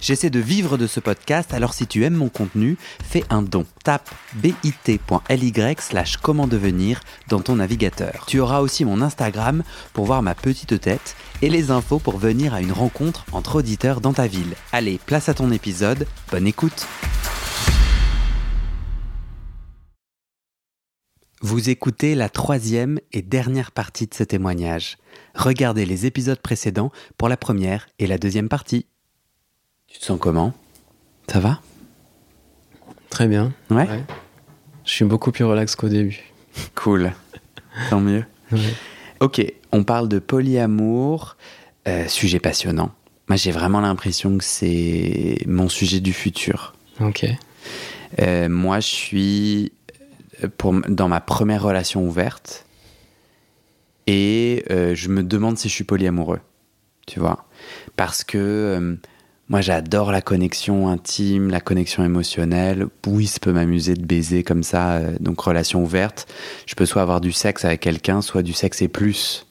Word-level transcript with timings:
J'essaie 0.00 0.30
de 0.30 0.38
vivre 0.38 0.78
de 0.78 0.86
ce 0.86 1.00
podcast, 1.00 1.52
alors 1.52 1.74
si 1.74 1.86
tu 1.86 2.04
aimes 2.04 2.14
mon 2.14 2.28
contenu, 2.28 2.76
fais 3.02 3.24
un 3.30 3.42
don. 3.42 3.66
Tape 3.82 4.08
bit.ly 4.34 5.52
slash 5.80 6.16
comment 6.18 6.46
devenir 6.46 7.00
dans 7.28 7.40
ton 7.40 7.56
navigateur. 7.56 8.24
Tu 8.26 8.38
auras 8.38 8.60
aussi 8.60 8.84
mon 8.84 9.02
Instagram 9.02 9.64
pour 9.92 10.06
voir 10.06 10.22
ma 10.22 10.34
petite 10.34 10.80
tête 10.80 11.16
et 11.42 11.50
les 11.50 11.70
infos 11.70 11.98
pour 11.98 12.18
venir 12.18 12.54
à 12.54 12.60
une 12.60 12.72
rencontre 12.72 13.24
entre 13.32 13.56
auditeurs 13.56 14.00
dans 14.00 14.12
ta 14.12 14.26
ville. 14.26 14.54
Allez, 14.72 15.00
place 15.04 15.28
à 15.28 15.34
ton 15.34 15.50
épisode, 15.50 16.06
bonne 16.30 16.46
écoute 16.46 16.86
Vous 21.40 21.70
écoutez 21.70 22.14
la 22.14 22.28
troisième 22.28 22.98
et 23.12 23.22
dernière 23.22 23.70
partie 23.70 24.06
de 24.06 24.14
ce 24.14 24.24
témoignage. 24.24 24.98
Regardez 25.34 25.86
les 25.86 26.04
épisodes 26.04 26.40
précédents 26.40 26.90
pour 27.16 27.28
la 27.28 27.36
première 27.36 27.86
et 28.00 28.08
la 28.08 28.18
deuxième 28.18 28.48
partie. 28.48 28.86
Tu 29.88 29.98
te 29.98 30.04
sens 30.04 30.18
comment? 30.20 30.52
Ça 31.30 31.40
va? 31.40 31.60
Très 33.10 33.26
bien. 33.26 33.52
Ouais, 33.70 33.86
Je 34.84 34.90
suis 34.92 35.04
beaucoup 35.04 35.32
plus 35.32 35.44
relax 35.44 35.76
qu'au 35.76 35.88
début. 35.88 36.20
Cool. 36.74 37.12
Tant 37.90 38.00
mieux. 38.00 38.24
Ouais. 38.50 38.58
Ok, 39.20 39.44
on 39.70 39.84
parle 39.84 40.08
de 40.08 40.18
polyamour, 40.18 41.36
euh, 41.86 42.08
sujet 42.08 42.40
passionnant. 42.40 42.90
Moi, 43.28 43.36
j'ai 43.36 43.52
vraiment 43.52 43.80
l'impression 43.80 44.36
que 44.38 44.44
c'est 44.44 45.38
mon 45.46 45.68
sujet 45.68 46.00
du 46.00 46.12
futur. 46.12 46.74
Ok. 47.00 47.26
Euh, 48.20 48.48
moi, 48.48 48.80
je 48.80 48.86
suis 48.86 49.72
euh, 50.42 50.48
pour, 50.56 50.72
dans 50.88 51.06
ma 51.08 51.20
première 51.20 51.62
relation 51.62 52.04
ouverte 52.04 52.66
et 54.08 54.64
euh, 54.70 54.94
je 54.96 55.08
me 55.08 55.22
demande 55.22 55.58
si 55.58 55.68
je 55.68 55.74
suis 55.74 55.84
polyamoureux. 55.84 56.40
Tu 57.06 57.20
vois? 57.20 57.46
Parce 57.96 58.24
que 58.24 58.98
moi, 59.48 59.62
j'adore 59.62 60.12
la 60.12 60.20
connexion 60.20 60.88
intime, 60.88 61.48
la 61.48 61.60
connexion 61.60 62.04
émotionnelle. 62.04 62.86
Oui, 63.06 63.26
ça 63.26 63.38
peut 63.40 63.52
m'amuser 63.52 63.94
de 63.94 64.04
baiser 64.04 64.44
comme 64.44 64.62
ça. 64.62 64.96
euh, 64.96 65.16
donc, 65.20 65.40
relation 65.40 65.82
ouverte. 65.82 66.26
Je 66.66 66.74
peux 66.74 66.84
soit 66.84 67.00
avoir 67.00 67.22
du 67.22 67.32
sexe 67.32 67.64
avec 67.64 67.80
quelqu'un, 67.80 68.20
soit 68.20 68.42
du 68.42 68.52
sexe 68.52 68.82
et 68.82 68.88
plus. 68.88 69.46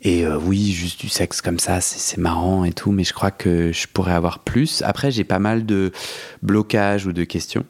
Et 0.00 0.24
euh, 0.24 0.38
oui, 0.38 0.72
juste 0.72 1.00
du 1.00 1.08
sexe 1.08 1.42
comme 1.42 1.58
ça, 1.58 1.82
c'est 1.82 2.18
marrant 2.18 2.64
et 2.64 2.72
tout, 2.72 2.90
mais 2.92 3.04
je 3.04 3.12
crois 3.12 3.30
que 3.30 3.72
je 3.72 3.86
pourrais 3.88 4.12
avoir 4.12 4.38
plus. 4.38 4.82
Après, 4.82 5.10
j'ai 5.10 5.24
pas 5.24 5.40
mal 5.40 5.66
de 5.66 5.92
blocages 6.42 7.06
ou 7.06 7.12
de 7.12 7.24
questions 7.24 7.64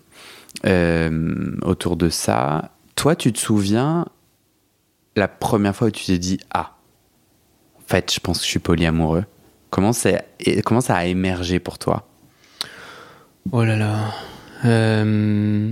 euh, 0.66 1.56
autour 1.62 1.96
de 1.96 2.10
ça. 2.10 2.70
Toi, 2.94 3.16
tu 3.16 3.32
te 3.32 3.38
souviens 3.38 4.06
la 5.16 5.26
première 5.26 5.74
fois 5.74 5.88
où 5.88 5.90
tu 5.90 6.04
t'es 6.04 6.18
dit 6.18 6.38
Ah, 6.52 6.76
en 7.76 7.88
fait, 7.88 8.12
je 8.12 8.20
pense 8.20 8.38
que 8.38 8.44
je 8.44 8.50
suis 8.50 8.58
polyamoureux. 8.60 9.24
Comment, 9.70 9.92
ça 9.92 10.96
a 10.96 11.04
émergé 11.04 11.58
pour 11.60 11.78
toi? 11.78 12.08
Oh 13.52 13.64
là 13.64 13.76
là. 13.76 14.12
Euh, 14.64 15.70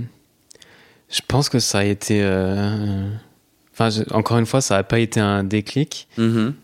je 1.09 1.21
pense 1.27 1.49
que 1.49 1.59
ça 1.59 1.79
a 1.79 1.83
été. 1.83 2.21
euh, 2.23 3.09
Enfin, 3.73 3.89
je- 3.91 4.11
encore 4.11 4.39
une 4.39 4.47
fois, 4.47 4.59
ça 4.59 4.75
n'a 4.77 4.83
pas 4.83 4.97
été 4.99 5.19
un 5.19 5.43
déclic, 5.43 6.07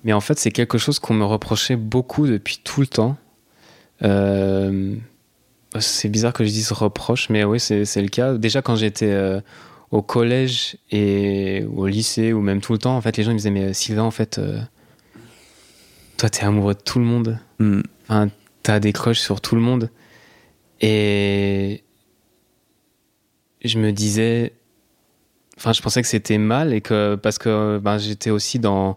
mais 0.04 0.14
en 0.14 0.20
fait, 0.20 0.40
c'est 0.40 0.50
quelque 0.52 0.80
chose 0.80 0.98
qu'on 0.98 1.14
me 1.14 1.24
reprochait 1.26 1.76
beaucoup 1.76 2.26
depuis 2.26 2.60
tout 2.64 2.82
le 2.82 2.88
temps. 2.88 3.18
Euh, 4.04 4.96
C'est 5.80 6.10
bizarre 6.10 6.34
que 6.34 6.44
je 6.44 6.50
dise 6.50 6.72
reproche, 6.72 7.30
mais 7.30 7.44
oui, 7.44 7.60
c'est 7.60 7.84
le 8.02 8.08
cas. 8.08 8.34
Déjà, 8.34 8.62
quand 8.62 8.76
j'étais 8.76 9.16
au 9.92 10.02
collège 10.04 10.78
et 10.92 11.66
au 11.76 11.86
lycée, 11.88 12.32
ou 12.34 12.42
même 12.42 12.62
tout 12.62 12.74
le 12.74 12.80
temps, 12.80 12.96
en 12.96 13.02
fait, 13.02 13.18
les 13.18 13.24
gens 13.24 13.32
ils 13.32 13.36
me 13.36 13.40
disaient 13.40 13.50
Mais 13.52 13.74
Sylvain, 13.74 14.04
en 14.04 14.12
fait, 14.12 14.40
toi, 16.24 16.30
t'es 16.30 16.46
amoureux 16.46 16.74
de 16.74 16.80
tout 16.80 17.00
le 17.00 17.06
monde. 17.06 17.38
Mm. 17.60 17.82
Enfin, 18.04 18.30
t'as 18.62 18.80
des 18.80 18.94
crushs 18.94 19.20
sur 19.20 19.42
tout 19.42 19.56
le 19.56 19.62
monde. 19.62 19.90
Et 20.80 21.84
je 23.66 23.78
me 23.78 23.92
disais, 23.92 24.54
enfin, 25.58 25.74
je 25.74 25.82
pensais 25.82 26.02
que 26.02 26.08
c'était 26.08 26.38
mal 26.38 26.72
et 26.72 26.80
que 26.80 27.16
parce 27.16 27.38
que 27.38 27.78
ben, 27.80 27.98
j'étais 27.98 28.30
aussi 28.30 28.58
dans 28.58 28.96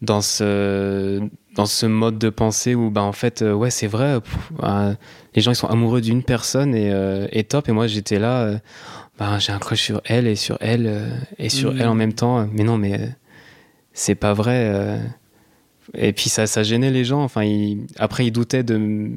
dans 0.00 0.22
ce 0.22 1.20
dans 1.54 1.66
ce 1.66 1.84
mode 1.84 2.16
de 2.18 2.30
pensée 2.30 2.74
où 2.74 2.90
ben 2.90 3.02
en 3.02 3.12
fait 3.12 3.42
euh, 3.42 3.52
ouais 3.52 3.68
c'est 3.70 3.86
vrai 3.86 4.22
pff, 4.22 4.52
ben, 4.58 4.96
les 5.34 5.42
gens 5.42 5.50
ils 5.52 5.56
sont 5.56 5.68
amoureux 5.68 6.00
d'une 6.00 6.22
personne 6.22 6.74
et, 6.74 6.90
euh, 6.90 7.28
et 7.32 7.44
top 7.44 7.68
et 7.68 7.72
moi 7.72 7.86
j'étais 7.86 8.18
là 8.18 8.40
euh, 8.44 8.58
ben 9.18 9.38
j'ai 9.38 9.52
un 9.52 9.58
crush 9.58 9.82
sur 9.82 10.00
elle 10.06 10.26
et 10.26 10.36
sur 10.36 10.56
elle 10.60 11.12
et 11.38 11.50
sur 11.50 11.72
Mhm. 11.74 11.80
elle 11.82 11.88
en 11.88 11.94
même 11.94 12.14
temps 12.14 12.48
mais 12.50 12.64
non 12.64 12.78
mais 12.78 13.10
c'est 13.92 14.14
pas 14.14 14.32
vrai. 14.32 14.98
Et 15.94 16.12
puis 16.12 16.28
ça 16.30 16.46
ça 16.46 16.62
gênait 16.62 16.90
les 16.90 17.04
gens. 17.04 17.22
Enfin 17.22 17.42
ils- 17.44 17.86
après 17.98 18.26
ils 18.26 18.30
doutaient 18.32 18.62
de 18.62 19.10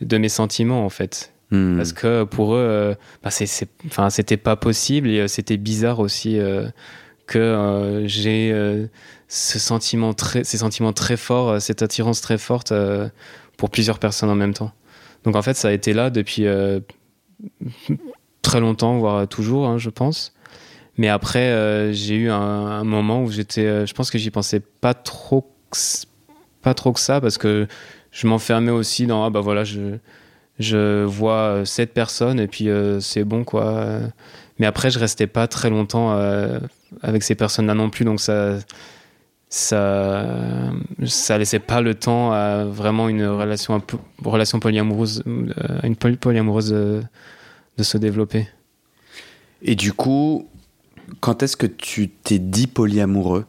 de 0.00 0.18
mes 0.18 0.28
sentiments 0.28 0.84
en 0.84 0.90
fait. 0.90 1.32
Mm. 1.50 1.76
parce 1.78 1.94
que 1.94 2.24
pour 2.24 2.54
eux 2.54 2.58
euh, 2.60 2.94
bah, 3.22 3.30
c'est 3.30 3.46
c'est- 3.46 3.70
enfin 3.86 4.10
c'était 4.10 4.36
pas 4.36 4.56
possible. 4.56 5.08
Et 5.08 5.20
euh, 5.20 5.28
c'était 5.28 5.56
bizarre 5.56 5.98
aussi 5.98 6.38
euh, 6.38 6.68
que 7.26 7.38
euh, 7.38 8.06
j'ai 8.06 8.50
euh, 8.52 8.86
ce 9.28 9.58
sentiment 9.58 10.12
très 10.14 10.44
ces 10.44 10.58
sentiments 10.58 10.92
très 10.92 11.16
forts 11.16 11.48
euh, 11.48 11.58
cette 11.58 11.80
attirance 11.82 12.20
très 12.20 12.36
forte 12.38 12.72
pour 13.56 13.70
plusieurs 13.70 13.98
personnes 13.98 14.28
en 14.30 14.34
même 14.34 14.52
temps. 14.54 14.72
Donc 15.24 15.36
en 15.36 15.42
fait 15.42 15.54
ça 15.54 15.68
a 15.68 15.72
été 15.72 15.94
là 15.94 16.10
depuis 16.10 16.44
très 18.42 18.60
longtemps 18.60 18.98
voire 18.98 19.26
toujours 19.28 19.66
hein, 19.68 19.78
je 19.78 19.90
pense. 19.90 20.34
Mais 20.96 21.08
après 21.08 21.92
j'ai 21.92 22.16
eu 22.16 22.30
un, 22.30 22.36
un 22.40 22.84
moment 22.84 23.22
où 23.22 23.30
j'étais 23.30 23.86
je 23.86 23.94
pense 23.94 24.10
que 24.10 24.18
j'y 24.18 24.30
pensais 24.30 24.60
pas 24.60 24.94
trop 24.94 25.50
pas 26.62 26.74
trop 26.74 26.92
que 26.92 27.00
ça 27.00 27.20
parce 27.20 27.38
que 27.38 27.66
je 28.10 28.26
m'enfermais 28.26 28.70
aussi 28.70 29.06
dans 29.06 29.24
ah 29.24 29.30
bah 29.30 29.40
voilà 29.40 29.64
je 29.64 29.98
je 30.58 31.04
vois 31.04 31.32
euh, 31.34 31.64
cette 31.64 31.94
personne 31.94 32.40
et 32.40 32.48
puis 32.48 32.68
euh, 32.68 32.98
c'est 33.00 33.24
bon 33.24 33.44
quoi. 33.44 34.00
Mais 34.58 34.66
après 34.66 34.90
je 34.90 34.98
restais 34.98 35.28
pas 35.28 35.46
très 35.46 35.70
longtemps 35.70 36.14
euh, 36.14 36.58
avec 37.02 37.22
ces 37.22 37.34
personnes 37.36 37.66
là 37.66 37.74
non 37.74 37.90
plus 37.90 38.04
donc 38.04 38.20
ça 38.20 38.58
ça 39.48 40.26
ça 41.06 41.38
laissait 41.38 41.60
pas 41.60 41.80
le 41.80 41.94
temps 41.94 42.32
à 42.32 42.64
vraiment 42.64 43.08
une 43.08 43.24
relation 43.24 43.74
un 43.74 43.80
peu 43.80 43.96
relation 44.24 44.58
polyamoureuse 44.58 45.22
une 45.26 45.96
poly- 45.96 46.16
polyamoureuse 46.16 46.72
euh, 46.72 47.02
de 47.76 47.82
se 47.84 47.96
développer. 47.96 48.48
Et 49.62 49.74
du 49.74 49.92
coup, 49.92 50.48
quand 51.20 51.42
est-ce 51.42 51.56
que 51.56 51.66
tu 51.66 52.08
t'es 52.08 52.38
dit 52.38 52.66
polyamoureux? 52.66 53.46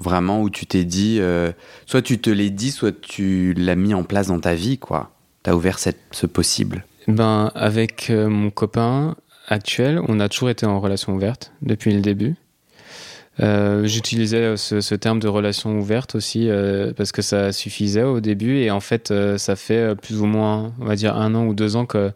Vraiment, 0.00 0.42
où 0.42 0.48
tu 0.48 0.64
t'es 0.64 0.84
dit, 0.84 1.18
euh, 1.20 1.50
soit 1.86 2.02
tu 2.02 2.20
te 2.20 2.30
l'es 2.30 2.50
dit, 2.50 2.70
soit 2.70 2.98
tu 3.00 3.52
l'as 3.54 3.74
mis 3.74 3.94
en 3.94 4.04
place 4.04 4.28
dans 4.28 4.38
ta 4.38 4.54
vie, 4.54 4.78
quoi. 4.78 5.10
T'as 5.42 5.54
ouvert 5.54 5.80
cette, 5.80 5.98
ce 6.12 6.26
possible. 6.26 6.84
Ben, 7.08 7.50
avec 7.56 8.10
euh, 8.10 8.28
mon 8.28 8.50
copain 8.50 9.16
actuel, 9.48 10.00
on 10.06 10.20
a 10.20 10.28
toujours 10.28 10.50
été 10.50 10.66
en 10.66 10.78
relation 10.78 11.14
ouverte 11.14 11.52
depuis 11.62 11.92
le 11.92 12.00
début. 12.00 12.36
Euh, 13.40 13.86
J'utilisais 13.86 14.56
ce, 14.56 14.94
terme 14.94 15.18
de 15.18 15.26
relation 15.26 15.76
ouverte 15.78 16.14
aussi 16.14 16.48
parce 16.96 17.12
que 17.12 17.22
ça 17.22 17.52
suffisait 17.52 18.02
au 18.02 18.18
début 18.20 18.58
et 18.58 18.72
en 18.72 18.80
fait 18.80 19.14
ça 19.36 19.54
fait 19.54 19.94
plus 19.94 20.20
ou 20.20 20.26
moins 20.26 20.72
on 20.80 20.84
va 20.84 20.96
dire 20.96 21.16
un 21.16 21.36
an 21.36 21.46
ou 21.46 21.54
deux 21.54 21.76
ans 21.76 21.86
que 21.86 22.10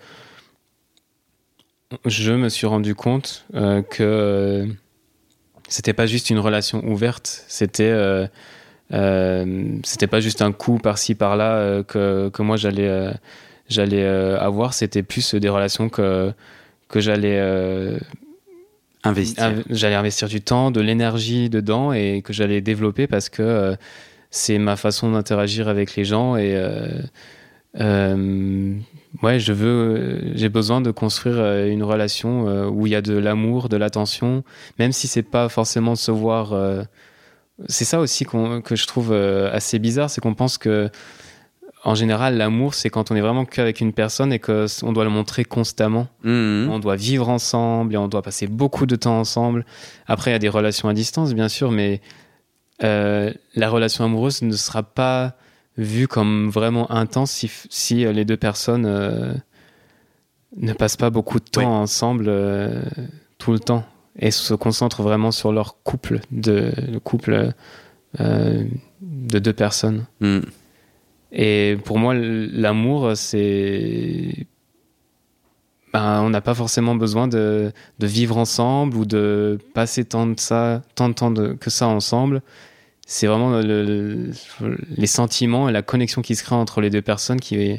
je 2.06 2.32
me 2.32 2.48
suis 2.48 2.66
rendu 2.66 2.96
compte 2.96 3.46
que 3.52 4.66
c'était 5.72 5.94
pas 5.94 6.06
juste 6.06 6.28
une 6.30 6.38
relation 6.38 6.84
ouverte, 6.86 7.44
c'était 7.48 7.84
euh, 7.84 8.26
euh, 8.92 9.78
c'était 9.84 10.06
pas 10.06 10.20
juste 10.20 10.42
un 10.42 10.52
coup 10.52 10.76
par-ci 10.78 11.14
par-là 11.14 11.54
euh, 11.54 11.82
que, 11.82 12.28
que 12.28 12.42
moi 12.42 12.56
j'allais 12.58 13.10
j'allais 13.68 14.06
avoir, 14.06 14.74
c'était 14.74 15.02
plus 15.02 15.34
des 15.34 15.48
relations 15.48 15.88
que 15.88 16.32
que 16.88 17.00
j'allais 17.00 17.40
Investir. 19.04 19.44
Inv- 19.44 19.64
j'allais 19.70 19.96
investir 19.96 20.28
du 20.28 20.40
temps, 20.40 20.70
de 20.70 20.80
l'énergie 20.80 21.48
dedans 21.48 21.92
et 21.92 22.22
que 22.22 22.32
j'allais 22.32 22.60
développer 22.60 23.06
parce 23.08 23.28
que 23.28 23.74
c'est 24.30 24.58
ma 24.58 24.76
façon 24.76 25.10
d'interagir 25.10 25.68
avec 25.68 25.96
les 25.96 26.04
gens 26.04 26.36
et 26.36 26.54
ouais, 29.22 29.38
je 29.40 29.52
veux, 29.52 30.32
j'ai 30.34 30.48
besoin 30.48 30.80
de 30.80 30.90
construire 30.90 31.36
euh, 31.38 31.66
une 31.68 31.82
relation 31.82 32.48
euh, 32.48 32.66
où 32.68 32.86
il 32.86 32.92
y 32.92 32.96
a 32.96 33.02
de 33.02 33.14
l'amour, 33.16 33.68
de 33.68 33.76
l'attention, 33.76 34.44
même 34.78 34.92
si 34.92 35.06
c'est 35.08 35.22
pas 35.22 35.48
forcément 35.48 35.92
de 35.92 35.98
se 35.98 36.10
voir. 36.10 36.52
euh, 36.52 36.82
c'est 37.68 37.84
ça 37.84 38.00
aussi 38.00 38.24
qu'on- 38.24 38.60
que 38.62 38.74
je 38.76 38.86
trouve 38.86 39.12
assez 39.12 39.78
bizarre, 39.78 40.08
c'est 40.10 40.20
qu'on 40.20 40.34
pense 40.34 40.56
que 40.58 40.88
en 41.84 41.94
général, 41.96 42.36
l'amour, 42.36 42.74
c'est 42.74 42.90
quand 42.90 43.10
on 43.10 43.16
est 43.16 43.20
vraiment 43.20 43.44
qu'avec 43.44 43.80
une 43.80 43.92
personne 43.92 44.32
et 44.32 44.38
qu'on 44.38 44.92
doit 44.92 45.02
le 45.04 45.10
montrer 45.10 45.44
constamment. 45.44 46.06
Mhm. 46.22 46.68
On 46.70 46.78
doit 46.78 46.94
vivre 46.96 47.28
ensemble 47.28 47.94
et 47.94 47.96
on 47.96 48.06
doit 48.06 48.22
passer 48.22 48.46
beaucoup 48.46 48.86
de 48.86 48.94
temps 48.94 49.18
ensemble. 49.18 49.64
Après, 50.06 50.30
il 50.30 50.34
y 50.34 50.36
a 50.36 50.40
des 50.40 50.48
relations 50.48 50.88
à 50.88 50.94
distance, 50.94 51.34
bien 51.34 51.48
sûr, 51.48 51.72
mais 51.72 52.00
euh, 52.84 53.32
la 53.56 53.68
relation 53.68 54.04
amoureuse 54.04 54.42
ne 54.42 54.52
sera 54.52 54.82
pas 54.84 55.34
vu 55.76 56.08
comme 56.08 56.50
vraiment 56.50 56.90
intense 56.90 57.30
si, 57.30 57.50
si 57.70 58.04
les 58.04 58.24
deux 58.24 58.36
personnes 58.36 59.42
ne 60.56 60.72
passent 60.74 60.96
pas 60.96 61.10
beaucoup 61.10 61.40
de 61.40 61.44
temps 61.44 61.80
ensemble 61.80 62.30
tout 63.38 63.52
le 63.52 63.58
temps 63.58 63.84
et 64.18 64.30
se 64.30 64.52
concentrent 64.54 65.02
vraiment 65.02 65.30
sur 65.30 65.52
leur 65.52 65.82
couple, 65.82 66.20
de, 66.30 66.72
le 66.92 67.00
couple 67.00 67.52
de 68.18 69.38
deux 69.38 69.52
personnes. 69.52 70.04
Hmm. 70.20 70.40
Et 71.32 71.78
pour 71.84 71.98
moi, 71.98 72.14
l'amour, 72.14 73.12
c'est. 73.16 74.46
Ben, 75.92 76.22
on 76.22 76.30
n'a 76.30 76.40
pas 76.40 76.54
forcément 76.54 76.94
besoin 76.94 77.28
de, 77.28 77.72
de, 77.98 78.06
vivre 78.06 78.38
ensemble 78.38 78.96
ou 78.96 79.04
de 79.04 79.58
passer 79.74 80.04
tant 80.06 80.26
de, 80.26 80.40
ça, 80.40 80.82
tant 80.94 81.08
de 81.10 81.14
temps 81.14 81.34
que 81.56 81.68
ça 81.68 81.86
ensemble. 81.86 82.42
C'est 83.12 83.26
vraiment 83.26 83.60
le, 83.60 84.30
les 84.96 85.06
sentiments 85.06 85.68
et 85.68 85.72
la 85.72 85.82
connexion 85.82 86.22
qui 86.22 86.34
se 86.34 86.42
crée 86.42 86.54
entre 86.54 86.80
les 86.80 86.88
deux 86.88 87.02
personnes 87.02 87.40
qui, 87.40 87.78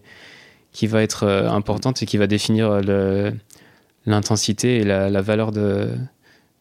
qui 0.71 0.85
va 0.85 1.01
être 1.01 1.23
euh, 1.23 1.49
importante 1.49 2.03
et 2.03 2.05
qui 2.05 2.17
va 2.17 2.27
définir 2.27 2.81
l'intensité 4.05 4.77
et 4.77 4.83
la, 4.83 5.21
valeur 5.23 5.51
de, 5.51 5.89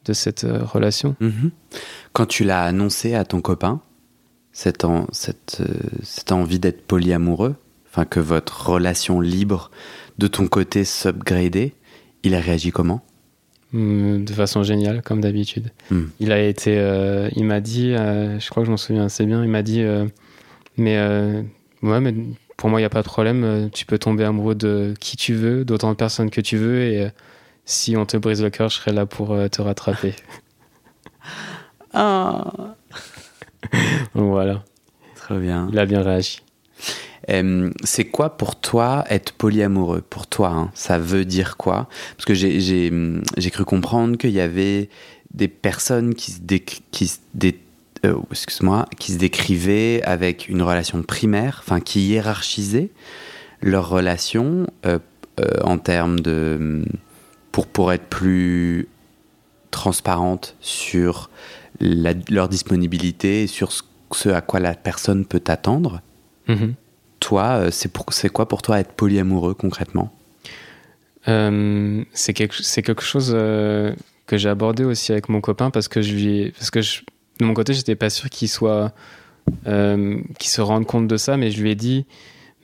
de 0.06 0.12
cette 0.14 0.44
euh, 0.44 0.64
relation. 0.64 1.16
Mm-hmm. 1.20 1.50
Quand 2.14 2.24
tu 2.24 2.44
l'as 2.44 2.62
annoncé 2.62 3.14
à 3.14 3.26
ton 3.26 3.42
copain, 3.42 3.82
cette, 4.52 4.86
euh, 4.86 5.66
cette 6.02 6.32
envie 6.32 6.58
d'être 6.58 6.80
polyamoureux, 6.86 7.56
que 8.08 8.20
votre 8.20 8.70
relation 8.70 9.20
libre 9.20 9.70
de 10.16 10.28
ton 10.28 10.48
côté 10.48 10.86
s'upgradait, 10.86 11.74
il 12.22 12.34
a 12.34 12.40
réagi 12.40 12.70
comment? 12.70 13.04
De 13.72 14.32
façon 14.32 14.62
géniale, 14.62 15.00
comme 15.02 15.22
d'habitude. 15.22 15.70
Hmm. 15.90 16.04
Il 16.20 16.30
a 16.30 16.42
été, 16.42 16.78
euh, 16.78 17.30
il 17.34 17.46
m'a 17.46 17.60
dit, 17.60 17.92
euh, 17.92 18.38
je 18.38 18.50
crois 18.50 18.62
que 18.62 18.66
je 18.66 18.70
m'en 18.70 18.76
souviens 18.76 19.06
assez 19.06 19.24
bien, 19.24 19.42
il 19.42 19.48
m'a 19.48 19.62
dit, 19.62 19.82
mais 20.76 20.98
ouais, 21.82 22.00
mais 22.00 22.14
pour 22.56 22.68
moi 22.68 22.80
il 22.80 22.82
n'y 22.82 22.86
a 22.86 22.90
pas 22.90 23.00
de 23.00 23.06
problème, 23.06 23.70
tu 23.72 23.86
peux 23.86 23.96
tomber 23.98 24.24
amoureux 24.24 24.54
de 24.54 24.92
qui 25.00 25.16
tu 25.16 25.32
veux, 25.34 25.64
d'autant 25.64 25.90
de 25.90 25.96
personnes 25.96 26.28
que 26.30 26.42
tu 26.42 26.58
veux, 26.58 26.82
et 26.82 27.08
si 27.64 27.96
on 27.96 28.04
te 28.04 28.18
brise 28.18 28.42
le 28.42 28.50
cœur, 28.50 28.68
je 28.68 28.76
serai 28.76 28.92
là 28.92 29.06
pour 29.06 29.34
te 29.50 29.62
rattraper. 29.62 30.14
voilà. 34.14 34.64
Très 35.14 35.38
bien. 35.38 35.68
Il 35.72 35.78
a 35.78 35.86
bien 35.86 36.02
réagi. 36.02 36.42
C'est 37.84 38.04
quoi 38.04 38.36
pour 38.36 38.56
toi 38.56 39.04
être 39.08 39.32
polyamoureux? 39.32 40.02
Pour 40.02 40.26
toi, 40.26 40.48
hein, 40.48 40.70
ça 40.74 40.98
veut 40.98 41.24
dire 41.24 41.56
quoi? 41.56 41.88
Parce 42.16 42.24
que 42.24 42.34
j'ai 42.34 43.50
cru 43.50 43.64
comprendre 43.64 44.16
qu'il 44.16 44.30
y 44.30 44.40
avait 44.40 44.88
des 45.32 45.48
personnes 45.48 46.14
qui 46.14 46.32
se, 46.32 46.40
qui 46.90 47.20
euh, 48.04 48.18
excuse-moi, 48.32 48.86
qui 48.98 49.12
se 49.12 49.18
décrivaient 49.18 50.02
avec 50.02 50.48
une 50.48 50.62
relation 50.62 51.02
primaire, 51.02 51.62
enfin 51.62 51.80
qui 51.80 52.00
hiérarchisaient 52.08 52.90
leur 53.60 53.88
relation 53.88 54.66
euh, 54.86 54.98
euh, 55.40 55.44
en 55.62 55.78
termes 55.78 56.20
de. 56.20 56.84
Pour, 57.52 57.66
pour 57.66 57.92
être 57.92 58.06
plus 58.06 58.88
transparente 59.70 60.56
sur 60.60 61.30
leur 61.80 62.48
disponibilité 62.48 63.46
sur 63.46 63.70
ce, 63.70 64.28
à 64.30 64.40
quoi 64.40 64.58
la 64.58 64.74
personne 64.74 65.24
peut 65.26 65.42
attendre. 65.46 66.00
Mhm. 66.48 66.74
Toi, 67.22 67.44
euh, 67.44 67.70
c'est 67.70 68.28
quoi 68.30 68.48
pour 68.48 68.62
toi 68.62 68.80
être 68.80 68.92
polyamoureux 68.94 69.54
concrètement? 69.54 70.12
Euh, 71.28 72.04
C'est 72.12 72.34
quelque, 72.34 72.80
quelque, 72.80 73.02
chose 73.02 73.30
euh, 73.32 73.94
que 74.26 74.36
j'ai 74.36 74.48
abordé 74.48 74.82
aussi 74.82 75.12
avec 75.12 75.28
mon 75.28 75.40
copain 75.40 75.70
parce 75.70 75.86
que 75.86 76.02
je 76.02 76.14
lui, 76.14 76.50
parce 76.50 76.72
que 76.72 76.80
de 76.80 77.44
mon 77.44 77.54
côté, 77.54 77.74
j'étais 77.74 77.94
pas 77.94 78.10
sûr 78.10 78.28
qu'il 78.28 78.48
soit, 78.48 78.92
qu'il 79.64 80.50
se 80.50 80.60
rende 80.60 80.84
compte 80.84 81.06
de 81.06 81.16
ça, 81.16 81.36
mais 81.36 81.52
je 81.52 81.62
lui 81.62 81.70
ai 81.70 81.74
dit, 81.76 82.06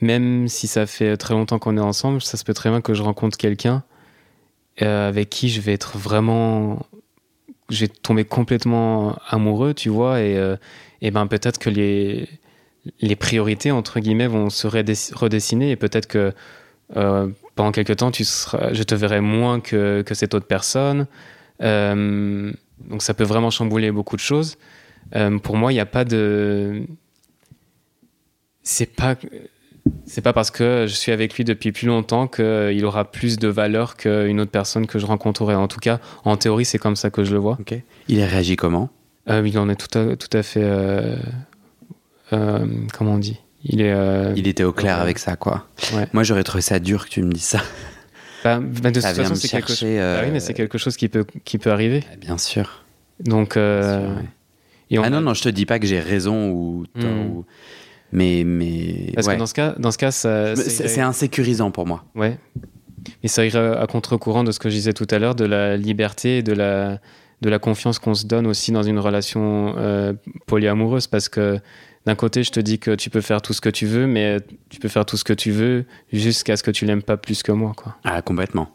même 0.01 0.49
si 0.49 0.67
ça 0.67 0.85
fait 0.85 1.15
très 1.15 1.33
longtemps 1.33 1.57
qu'on 1.57 1.77
est 1.77 1.81
ensemble, 1.81 2.21
ça 2.21 2.35
se 2.35 2.43
peut 2.43 2.53
très 2.53 2.69
bien 2.69 2.81
que 2.81 2.93
je 2.93 3.01
rencontre 3.01 3.37
quelqu'un 3.37 3.83
avec 4.81 5.29
qui 5.29 5.47
je 5.47 5.61
vais 5.61 5.73
être 5.73 5.97
vraiment 5.97 6.85
j'ai 7.69 7.87
tombé 7.87 8.25
complètement 8.25 9.15
amoureux, 9.29 9.73
tu 9.73 9.87
vois, 9.89 10.21
et, 10.21 10.55
et 11.01 11.11
ben 11.11 11.27
peut-être 11.27 11.59
que 11.59 11.69
les, 11.69 12.27
les 13.01 13.15
priorités, 13.15 13.71
entre 13.71 13.99
guillemets, 13.99 14.27
vont 14.27 14.49
se 14.49 14.67
redessiner, 14.67 15.71
et 15.71 15.75
peut-être 15.75 16.07
que 16.07 16.33
euh, 16.97 17.27
pendant 17.55 17.71
quelques 17.71 17.97
temps, 17.97 18.11
tu 18.11 18.23
seras, 18.23 18.73
je 18.73 18.83
te 18.83 18.95
verrai 18.95 19.21
moins 19.21 19.59
que, 19.59 20.01
que 20.01 20.15
cette 20.15 20.33
autre 20.33 20.47
personne. 20.47 21.07
Euh, 21.61 22.51
donc 22.89 23.01
ça 23.01 23.13
peut 23.13 23.23
vraiment 23.25 23.49
chambouler 23.49 23.91
beaucoup 23.91 24.15
de 24.15 24.21
choses. 24.21 24.57
pour 25.43 25.57
moi, 25.57 25.71
il 25.71 25.75
n'y 25.75 25.81
a 25.81 25.85
pas 25.85 26.05
de... 26.05 26.83
C'est 28.63 28.93
pas 28.93 29.15
c'est 30.05 30.21
pas 30.21 30.33
parce 30.33 30.51
que 30.51 30.85
je 30.87 30.93
suis 30.93 31.11
avec 31.11 31.35
lui 31.35 31.43
depuis 31.43 31.71
plus 31.71 31.87
longtemps 31.87 32.27
qu'il 32.27 32.85
aura 32.85 33.05
plus 33.05 33.37
de 33.37 33.47
valeur 33.47 33.95
qu'une 33.97 34.39
autre 34.39 34.51
personne 34.51 34.87
que 34.87 34.99
je 34.99 35.05
rencontrerai. 35.05 35.55
En 35.55 35.67
tout 35.67 35.79
cas, 35.79 35.99
en 36.25 36.37
théorie, 36.37 36.65
c'est 36.65 36.77
comme 36.77 36.95
ça 36.95 37.09
que 37.09 37.23
je 37.23 37.33
le 37.33 37.39
vois. 37.39 37.57
Il 38.07 38.21
a 38.21 38.25
réagi 38.25 38.55
comment? 38.55 38.89
Euh, 39.29 39.41
Il 39.45 39.57
en 39.59 39.69
est 39.69 39.75
tout 39.75 39.97
à, 39.97 40.15
tout 40.15 40.37
à 40.37 40.43
fait. 40.43 40.63
Euh, 42.33 42.59
euh, 42.59 42.67
comment 42.93 43.13
on 43.13 43.17
dit? 43.17 43.39
Il, 43.63 43.81
est, 43.81 43.93
il 44.37 44.47
était 44.47 44.63
au 44.63 44.71
clair 44.71 44.99
avec 44.99 45.19
ça, 45.19 45.35
quoi. 45.35 45.67
Moi, 46.13 46.23
j'aurais 46.23 46.43
trouvé 46.43 46.61
ça 46.61 46.79
dur 46.79 47.05
que 47.05 47.09
tu 47.09 47.21
me 47.21 47.31
dises 47.31 47.43
ça. 47.43 47.61
Bah, 48.43 48.59
bah, 48.61 48.89
de 48.89 49.01
toute 49.01 49.03
façon, 49.03 49.35
c'est 49.35 49.49
quelque, 49.49 49.73
ah 49.99 50.21
oui, 50.23 50.31
mais 50.31 50.39
c'est 50.39 50.53
quelque 50.53 50.77
chose 50.77 50.95
qui 50.95 51.09
peut, 51.09 51.25
qui 51.43 51.57
peut 51.57 51.71
arriver. 51.71 52.05
Bien 52.21 52.37
sûr. 52.37 52.85
Donc. 53.19 53.57
ah 53.57 55.09
non, 55.09 55.21
non, 55.21 55.33
je 55.33 55.41
te 55.41 55.49
dis 55.49 55.65
pas 55.65 55.79
que 55.79 55.87
j'ai 55.87 55.99
raison 55.99 56.49
ou. 56.51 56.85
Hmm. 56.95 57.05
ou... 57.05 57.45
Mais, 58.11 58.43
mais 58.45 59.11
parce 59.13 59.27
que 59.27 59.35
dans 59.35 59.45
ce 59.45 59.53
cas, 59.53 59.75
dans 59.77 59.91
ce 59.91 59.97
cas, 59.97 60.11
c'est 60.11 61.01
insécurisant 61.01 61.71
pour 61.71 61.85
moi. 61.85 62.05
Ouais. 62.15 62.37
Et 63.23 63.27
ça 63.27 63.45
irait 63.45 63.77
à 63.77 63.87
contre-courant 63.87 64.43
de 64.43 64.51
ce 64.51 64.59
que 64.59 64.69
je 64.69 64.75
disais 64.75 64.93
tout 64.93 65.07
à 65.11 65.19
l'heure, 65.19 65.35
de 65.35 65.45
la 65.45 65.77
liberté 65.77 66.37
et 66.37 66.43
de 66.43 66.53
la 66.53 66.99
de 67.41 67.49
la 67.49 67.59
confiance 67.59 67.99
qu'on 67.99 68.15
se 68.15 68.25
donne 68.25 68.47
aussi 68.47 68.71
dans 68.71 68.83
une 68.83 68.99
relation 68.99 69.75
euh, 69.77 70.13
polyamoureuse, 70.45 71.07
parce 71.07 71.29
que 71.29 71.59
d'un 72.05 72.15
côté, 72.15 72.43
je 72.43 72.51
te 72.51 72.59
dis 72.59 72.79
que 72.79 72.95
tu 72.95 73.09
peux 73.09 73.21
faire 73.21 73.41
tout 73.41 73.53
ce 73.53 73.61
que 73.61 73.69
tu 73.69 73.85
veux, 73.85 74.07
mais 74.07 74.37
tu 74.69 74.79
peux 74.79 74.87
faire 74.87 75.05
tout 75.05 75.17
ce 75.17 75.23
que 75.23 75.33
tu 75.33 75.51
veux 75.51 75.85
jusqu'à 76.11 76.57
ce 76.57 76.63
que 76.63 76.71
tu 76.71 76.85
l'aimes 76.85 77.03
pas 77.03 77.17
plus 77.17 77.43
que 77.43 77.51
moi, 77.51 77.73
quoi. 77.75 77.95
Ah, 78.03 78.21
complètement. 78.21 78.69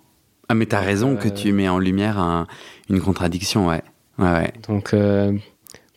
Ah, 0.49 0.55
mais 0.55 0.67
tu 0.67 0.77
as 0.77 0.81
raison 0.81 1.17
que 1.17 1.29
tu 1.29 1.53
mets 1.53 1.69
en 1.69 1.79
lumière 1.79 2.47
une 2.91 3.01
contradiction, 3.01 3.69
ouais. 3.69 3.83
Ouais, 4.19 4.31
ouais. 4.31 4.53
Donc, 4.69 4.95
euh, 4.95 5.33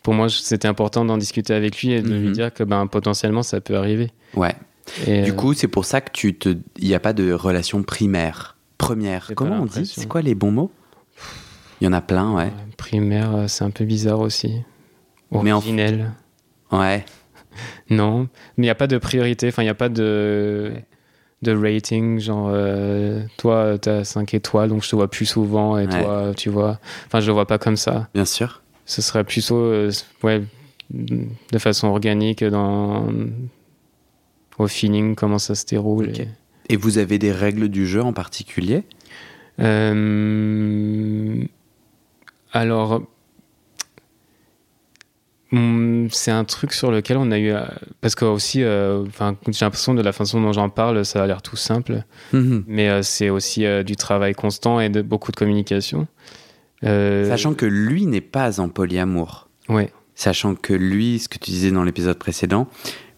pour 0.02 0.14
moi, 0.14 0.28
c'était 0.28 0.68
important 0.68 1.04
d'en 1.04 1.18
discuter 1.18 1.54
avec 1.54 1.80
lui 1.80 1.92
et 1.92 2.02
de 2.02 2.08
lui 2.08 2.28
mhm. 2.28 2.32
dire 2.32 2.54
que 2.54 2.64
ben, 2.64 2.86
potentiellement 2.86 3.42
ça 3.42 3.60
peut 3.60 3.76
arriver. 3.76 4.10
Ouais. 4.34 4.54
du 5.04 5.12
euh, 5.12 5.32
coup, 5.32 5.54
c'est 5.54 5.68
pour 5.68 5.84
ça 5.84 6.00
que 6.00 6.10
tu 6.10 6.34
te, 6.34 6.56
il 6.78 6.88
n'y 6.88 6.94
a 6.94 7.00
pas 7.00 7.12
de 7.12 7.32
relation 7.32 7.82
primaire, 7.82 8.56
première. 8.78 9.30
Comment 9.36 9.60
on 9.60 9.66
dit? 9.66 9.86
C'est 9.86 10.08
quoi 10.08 10.22
les 10.22 10.34
bons 10.34 10.50
mots? 10.50 10.72
Il 11.80 11.84
y 11.84 11.88
en 11.88 11.92
a 11.92 12.00
plein, 12.00 12.34
ouais. 12.34 12.50
primaire, 12.76 13.36
euh, 13.36 13.48
c'est 13.48 13.64
un 13.64 13.70
peu 13.70 13.84
bizarre 13.84 14.20
aussi. 14.20 14.62
Originel. 15.30 16.12
Mais 16.72 16.78
Ouais. 16.78 17.04
Non, 17.90 18.28
mais 18.56 18.64
il 18.64 18.66
n'y 18.66 18.70
a 18.70 18.74
pas 18.74 18.86
de 18.86 18.98
priorité. 18.98 19.48
Enfin, 19.48 19.62
il 19.62 19.66
n'y 19.66 19.70
a 19.70 19.74
pas 19.74 19.88
de 19.88 20.72
de 21.42 21.52
rating, 21.54 22.18
genre 22.18 22.48
euh, 22.50 23.22
toi, 23.36 23.78
tu 23.78 23.88
as 23.88 24.02
5 24.02 24.34
étoiles, 24.34 24.70
donc 24.70 24.82
je 24.82 24.90
te 24.90 24.96
vois 24.96 25.08
plus 25.08 25.26
souvent, 25.26 25.78
et 25.78 25.86
toi, 25.86 26.32
tu 26.36 26.50
vois. 26.50 26.80
Enfin, 27.06 27.20
je 27.20 27.28
le 27.28 27.32
vois 27.32 27.46
pas 27.46 27.58
comme 27.58 27.76
ça. 27.76 28.08
Bien 28.12 28.24
sûr 28.24 28.60
ce 28.88 29.02
serait 29.02 29.22
plutôt 29.22 29.60
euh, 29.60 29.92
ouais, 30.24 30.42
de 30.90 31.58
façon 31.58 31.88
organique 31.88 32.42
dans, 32.42 33.06
au 34.58 34.66
feeling, 34.66 35.14
comment 35.14 35.38
ça 35.38 35.54
se 35.54 35.66
déroule. 35.66 36.10
Et... 36.70 36.76
vous 36.76 36.96
avez 36.96 37.18
des 37.18 37.30
règles 37.30 37.68
du 37.68 37.86
jeu 37.86 38.02
en 38.02 38.14
particulier? 38.14 38.84
Euh, 39.60 41.44
Alors, 42.52 43.02
c'est 46.10 46.30
un 46.30 46.44
truc 46.44 46.72
sur 46.72 46.90
lequel 46.90 47.16
on 47.16 47.30
a 47.30 47.38
eu. 47.38 47.52
Parce 48.00 48.14
que 48.14 48.24
aussi, 48.24 48.62
euh, 48.62 49.04
j'ai 49.48 49.64
l'impression 49.64 49.94
de 49.94 50.02
la 50.02 50.12
façon 50.12 50.40
dont 50.40 50.52
j'en 50.52 50.68
parle, 50.68 51.04
ça 51.04 51.22
a 51.22 51.26
l'air 51.26 51.42
tout 51.42 51.56
simple. 51.56 52.04
Mhm. 52.32 52.64
Mais 52.66 53.02
c'est 53.02 53.30
aussi 53.30 53.64
du 53.84 53.96
travail 53.96 54.34
constant 54.34 54.80
et 54.80 54.88
de 54.88 55.02
beaucoup 55.02 55.32
de 55.32 55.36
communication. 55.36 56.06
Euh, 56.84 57.28
Sachant 57.28 57.54
que 57.54 57.66
lui 57.66 58.06
n'est 58.06 58.20
pas 58.20 58.60
en 58.60 58.68
polyamour. 58.68 59.48
Ouais. 59.68 59.90
Sachant 60.14 60.54
que 60.54 60.72
lui, 60.72 61.18
ce 61.18 61.28
que 61.28 61.38
tu 61.38 61.50
disais 61.50 61.70
dans 61.70 61.84
l'épisode 61.84 62.18
précédent, 62.18 62.68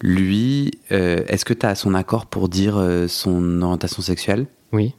lui, 0.01 0.71
euh, 0.91 1.23
est-ce 1.27 1.45
que 1.45 1.53
tu 1.53 1.65
as 1.65 1.75
son 1.75 1.93
accord 1.93 2.25
pour 2.27 2.49
dire 2.49 2.77
euh, 2.77 3.07
son 3.07 3.61
orientation 3.61 4.01
sexuelle? 4.01 4.47
Oui. 4.71 4.93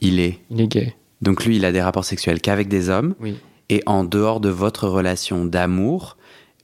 Il 0.00 0.20
est 0.20 0.38
Il 0.50 0.60
est 0.60 0.68
gay. 0.68 0.94
Donc 1.22 1.44
lui, 1.44 1.56
il 1.56 1.64
a 1.64 1.72
des 1.72 1.82
rapports 1.82 2.04
sexuels 2.04 2.40
qu'avec 2.40 2.68
des 2.68 2.88
hommes. 2.88 3.14
Oui. 3.20 3.36
Et 3.68 3.82
en 3.86 4.04
dehors 4.04 4.40
de 4.40 4.48
votre 4.48 4.88
relation 4.88 5.44
d'amour, 5.44 6.16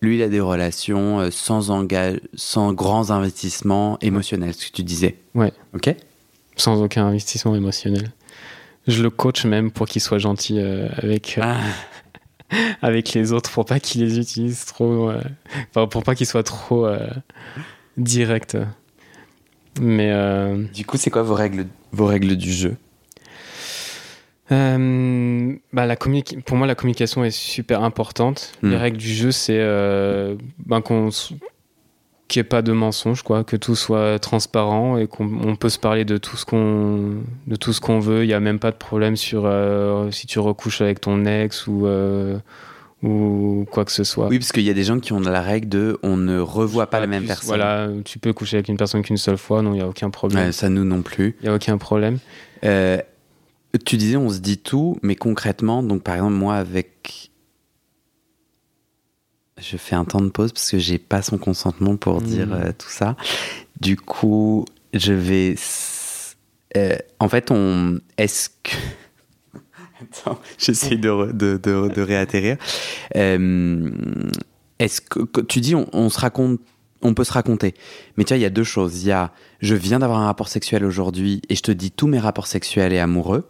lui, 0.02 0.16
il 0.16 0.22
a 0.22 0.28
des 0.28 0.40
relations 0.40 1.30
sans, 1.30 1.70
engage... 1.70 2.20
sans 2.34 2.72
grands 2.72 3.10
investissements 3.10 3.98
émotionnels, 4.00 4.54
ce 4.54 4.66
que 4.68 4.72
tu 4.76 4.82
disais. 4.82 5.16
Ouais. 5.34 5.52
Ok 5.74 5.94
Sans 6.56 6.82
aucun 6.82 7.06
investissement 7.06 7.54
émotionnel. 7.54 8.12
Je 8.86 9.02
le 9.02 9.10
coach 9.10 9.44
même 9.44 9.70
pour 9.70 9.86
qu'il 9.86 10.00
soit 10.00 10.18
gentil 10.18 10.60
euh, 10.60 10.88
avec, 10.98 11.38
euh, 11.38 11.42
ah. 11.44 12.56
avec 12.82 13.14
les 13.14 13.32
autres, 13.32 13.50
pour 13.50 13.64
pas 13.64 13.80
qu'il 13.80 14.02
les 14.04 14.18
utilise 14.18 14.64
trop. 14.64 15.10
Euh, 15.10 15.86
pour 15.86 16.02
pas 16.04 16.14
qu'il 16.14 16.26
soit 16.26 16.44
trop. 16.44 16.86
direct. 17.96 18.56
Mais 19.80 20.10
euh, 20.12 20.64
Du 20.74 20.84
coup, 20.84 20.96
c'est 20.96 21.10
quoi 21.10 21.22
vos 21.22 21.34
règles, 21.34 21.66
vos 21.92 22.06
règles 22.06 22.36
du 22.36 22.52
jeu? 22.52 22.76
Euh, 24.52 25.52
bah, 25.72 25.86
la 25.86 25.96
pour 25.96 26.56
moi, 26.56 26.66
la 26.66 26.74
communication 26.74 27.24
est 27.24 27.30
super 27.30 27.82
importante. 27.82 28.52
Hmm. 28.62 28.70
Les 28.70 28.76
règles 28.76 28.98
du 28.98 29.12
jeu, 29.12 29.32
c'est 29.32 29.58
euh, 29.58 30.36
ben, 30.64 30.80
qu'on 30.80 31.10
qu'il 32.28 32.40
n'y 32.40 32.46
ait 32.46 32.48
pas 32.48 32.62
de 32.62 32.72
mensonge, 32.72 33.22
quoi, 33.22 33.44
que 33.44 33.56
tout 33.56 33.76
soit 33.76 34.18
transparent 34.18 34.98
et 34.98 35.06
qu'on 35.06 35.26
on 35.44 35.54
peut 35.54 35.68
se 35.68 35.78
parler 35.78 36.04
de 36.04 36.18
tout 36.18 36.36
ce 36.36 36.44
qu'on 36.44 37.22
de 37.46 37.56
tout 37.56 37.72
ce 37.72 37.80
qu'on 37.80 38.00
veut. 38.00 38.24
Il 38.24 38.28
n'y 38.28 38.34
a 38.34 38.40
même 38.40 38.58
pas 38.58 38.72
de 38.72 38.76
problème 38.76 39.16
sur 39.16 39.42
euh, 39.46 40.10
si 40.10 40.26
tu 40.26 40.38
recouches 40.38 40.80
avec 40.80 41.00
ton 41.00 41.24
ex 41.24 41.66
ou 41.66 41.86
euh, 41.86 42.38
ou 43.02 43.66
quoi 43.70 43.84
que 43.84 43.92
ce 43.92 44.02
soit. 44.02 44.26
Oui, 44.28 44.38
parce 44.38 44.50
qu'il 44.50 44.64
y 44.64 44.70
a 44.70 44.74
des 44.74 44.82
gens 44.84 44.98
qui 44.98 45.12
ont 45.12 45.20
la 45.20 45.40
règle 45.40 45.68
de 45.68 45.98
on 46.02 46.16
ne 46.16 46.38
revoit 46.38 46.88
pas 46.88 46.98
la 46.98 47.06
même 47.06 47.20
Plus- 47.20 47.28
personne. 47.28 47.46
Voilà, 47.48 47.88
tu 48.04 48.18
peux 48.18 48.32
coucher 48.32 48.56
avec 48.56 48.68
une 48.68 48.76
personne 48.76 49.02
qu'une 49.02 49.18
seule 49.18 49.38
fois, 49.38 49.62
non, 49.62 49.72
il 49.72 49.76
n'y 49.76 49.82
a 49.82 49.88
aucun 49.88 50.10
problème. 50.10 50.50
Ça, 50.50 50.68
nous 50.68 50.84
non 50.84 51.02
plus. 51.02 51.36
Il 51.40 51.44
n'y 51.44 51.48
a 51.50 51.54
aucun 51.54 51.78
problème. 51.78 52.18
Tu 53.76 53.96
disais 53.96 54.16
on 54.16 54.30
se 54.30 54.38
dit 54.38 54.58
tout, 54.58 54.98
mais 55.02 55.16
concrètement, 55.16 55.82
donc 55.82 56.02
par 56.02 56.14
exemple, 56.16 56.34
moi 56.34 56.56
avec. 56.56 57.30
Je 59.58 59.76
fais 59.78 59.94
un 59.96 60.04
temps 60.04 60.20
de 60.20 60.28
pause 60.28 60.52
parce 60.52 60.70
que 60.70 60.78
j'ai 60.78 60.98
pas 60.98 61.22
son 61.22 61.38
consentement 61.38 61.96
pour 61.96 62.20
Mhm. 62.20 62.26
dire 62.26 62.52
euh, 62.52 62.72
tout 62.76 62.90
ça. 62.90 63.16
Du 63.80 63.96
coup, 63.96 64.66
je 64.92 65.12
vais. 65.14 65.54
euh, 66.76 66.96
en 67.20 67.28
fait, 67.28 67.50
on. 67.50 67.98
Est-ce 68.18 68.50
que. 68.62 68.72
Attends, 70.02 70.38
j'essaye 70.58 70.98
de, 70.98 71.32
de, 71.32 71.56
de, 71.56 71.88
de 71.88 72.02
réatterrir. 72.02 72.58
Euh, 73.16 73.90
Est-ce 74.78 75.00
que, 75.00 75.20
que- 75.20 75.40
tu 75.40 75.60
dis 75.60 75.74
on, 75.74 75.88
on 75.94 76.10
se 76.10 76.20
raconte, 76.20 76.60
on 77.00 77.14
peut 77.14 77.24
se 77.24 77.32
raconter, 77.32 77.74
mais 78.18 78.24
tu 78.24 78.28
vois, 78.34 78.36
il 78.36 78.42
y 78.42 78.46
a 78.46 78.50
deux 78.50 78.62
choses. 78.64 79.02
Il 79.02 79.06
y 79.08 79.12
a, 79.12 79.32
je 79.60 79.74
viens 79.74 80.00
d'avoir 80.00 80.18
un 80.20 80.26
rapport 80.26 80.48
sexuel 80.48 80.84
aujourd'hui 80.84 81.40
et 81.48 81.54
je 81.56 81.62
te 81.62 81.72
dis 81.72 81.90
tous 81.90 82.08
mes 82.08 82.18
rapports 82.18 82.46
sexuels 82.46 82.92
et 82.92 82.98
amoureux. 82.98 83.48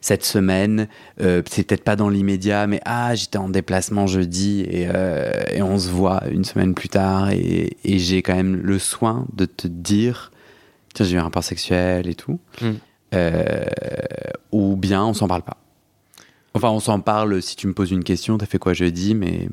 Cette 0.00 0.24
semaine, 0.24 0.86
euh, 1.20 1.42
c'est 1.50 1.64
peut-être 1.66 1.82
pas 1.84 1.96
dans 1.96 2.08
l'immédiat, 2.08 2.66
mais 2.66 2.80
ah, 2.84 3.14
j'étais 3.14 3.38
en 3.38 3.48
déplacement 3.48 4.06
jeudi 4.06 4.60
et, 4.68 4.88
euh, 4.94 5.30
et 5.52 5.60
on 5.62 5.78
se 5.78 5.88
voit 5.88 6.22
une 6.30 6.44
semaine 6.44 6.74
plus 6.74 6.88
tard 6.88 7.30
et, 7.30 7.76
et 7.84 7.98
j'ai 7.98 8.22
quand 8.22 8.34
même 8.36 8.56
le 8.56 8.78
soin 8.78 9.26
de 9.34 9.44
te 9.44 9.66
dire, 9.66 10.30
tiens, 10.94 11.04
j'ai 11.06 11.16
eu 11.16 11.18
un 11.18 11.24
rapport 11.24 11.42
sexuel 11.44 12.08
et 12.08 12.14
tout. 12.14 12.38
Mm. 12.60 12.66
Euh, 13.14 13.64
ou 14.52 14.76
bien 14.76 15.04
on 15.04 15.14
s'en 15.14 15.28
parle 15.28 15.42
pas. 15.42 15.56
Enfin, 16.54 16.70
on 16.70 16.80
s'en 16.80 17.00
parle 17.00 17.40
si 17.42 17.56
tu 17.56 17.66
me 17.66 17.72
poses 17.72 17.90
une 17.90 18.04
question, 18.04 18.38
t'as 18.38 18.46
fait 18.46 18.58
quoi 18.58 18.72
jeudi, 18.74 19.14
mais 19.14 19.48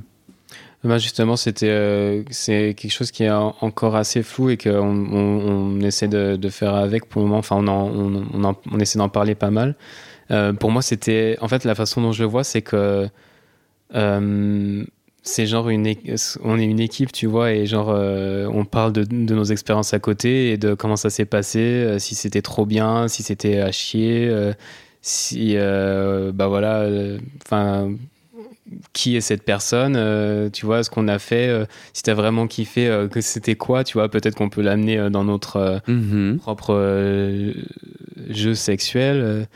Ben 0.83 0.97
justement, 0.99 1.35
c'était 1.35 1.69
euh, 1.69 2.23
c'est 2.29 2.75
quelque 2.77 2.91
chose 2.91 3.11
qui 3.11 3.23
est 3.23 3.31
en- 3.31 3.55
encore 3.61 3.95
assez 3.95 4.21
flou 4.23 4.49
et 4.51 4.57
qu'on 4.57 4.69
on, 4.71 5.77
on 5.77 5.81
essaie 5.81 6.07
de, 6.07 6.35
de 6.35 6.49
faire 6.49 6.75
avec 6.75 7.05
pour 7.09 7.21
le 7.21 7.27
moment. 7.27 7.39
Enfin, 7.39 7.55
on, 7.57 7.67
en- 7.67 7.89
on, 7.89 8.23
on, 8.33 8.43
en- 8.43 8.55
on 8.71 8.79
essaie 8.79 8.99
d'en 8.99 9.09
parler 9.09 9.33
pas 9.35 9.49
mal. 9.51 9.75
Euh, 10.32 10.53
pour 10.53 10.72
moi, 10.72 10.82
c'était 10.82 11.38
en 11.41 11.48
fait 11.48 11.63
la 11.65 11.75
façon 11.75 12.01
dont 12.01 12.12
je 12.12 12.24
le 12.24 12.29
vois, 12.29 12.44
c'est 12.44 12.62
que 12.62 13.08
euh, 13.94 14.84
c'est 15.22 15.46
genre 15.48 15.70
une 15.70 15.88
on 16.44 16.60
est 16.60 16.65
une 16.65 16.79
équipe, 16.79 17.12
tu 17.12 17.25
vois, 17.27 17.51
et 17.53 17.65
genre 17.65 17.89
euh, 17.91 18.48
on 18.51 18.65
parle 18.65 18.94
de, 18.94 19.03
de 19.03 19.36
nos 19.36 19.44
expériences 19.44 19.94
à 19.94 20.00
côté 20.00 20.51
et 20.51 20.58
de 20.58 20.74
comment 20.74 20.96
ça 20.96 21.10
s'est 21.10 21.25
passé, 21.25 21.60
euh, 21.60 22.00
si 22.00 22.15
c'était 22.15 22.41
trop 22.41 22.65
bien, 22.65 23.08
si 23.08 23.24
c'était 23.24 23.60
à 23.60 23.72
chier, 23.72 24.27
euh, 24.29 24.53
si 25.01 25.55
bah 26.34 26.48
voilà, 26.48 26.88
enfin 27.46 27.91
qui 28.94 29.15
est 29.15 29.22
cette 29.22 29.44
personne, 29.44 30.50
tu 30.51 30.65
vois, 30.65 30.82
ce 30.84 30.89
qu'on 30.89 31.08
a 31.08 31.20
fait, 31.20 31.67
si 31.94 32.01
t'as 32.01 32.15
vraiment 32.15 32.48
kiffé, 32.48 33.05
que 33.12 33.22
c'était 33.22 33.53
quoi, 33.55 33.84
tu 33.84 33.94
vois, 34.00 34.10
peut-être 34.10 34.34
qu'on 34.34 34.50
peut 34.50 34.63
l'amener 34.63 35.12
dans 35.12 35.24
notre 35.24 35.79
Mhm. 35.88 36.39
propre 36.39 36.74
jeu 38.29 38.55
sexuel. 38.55 39.48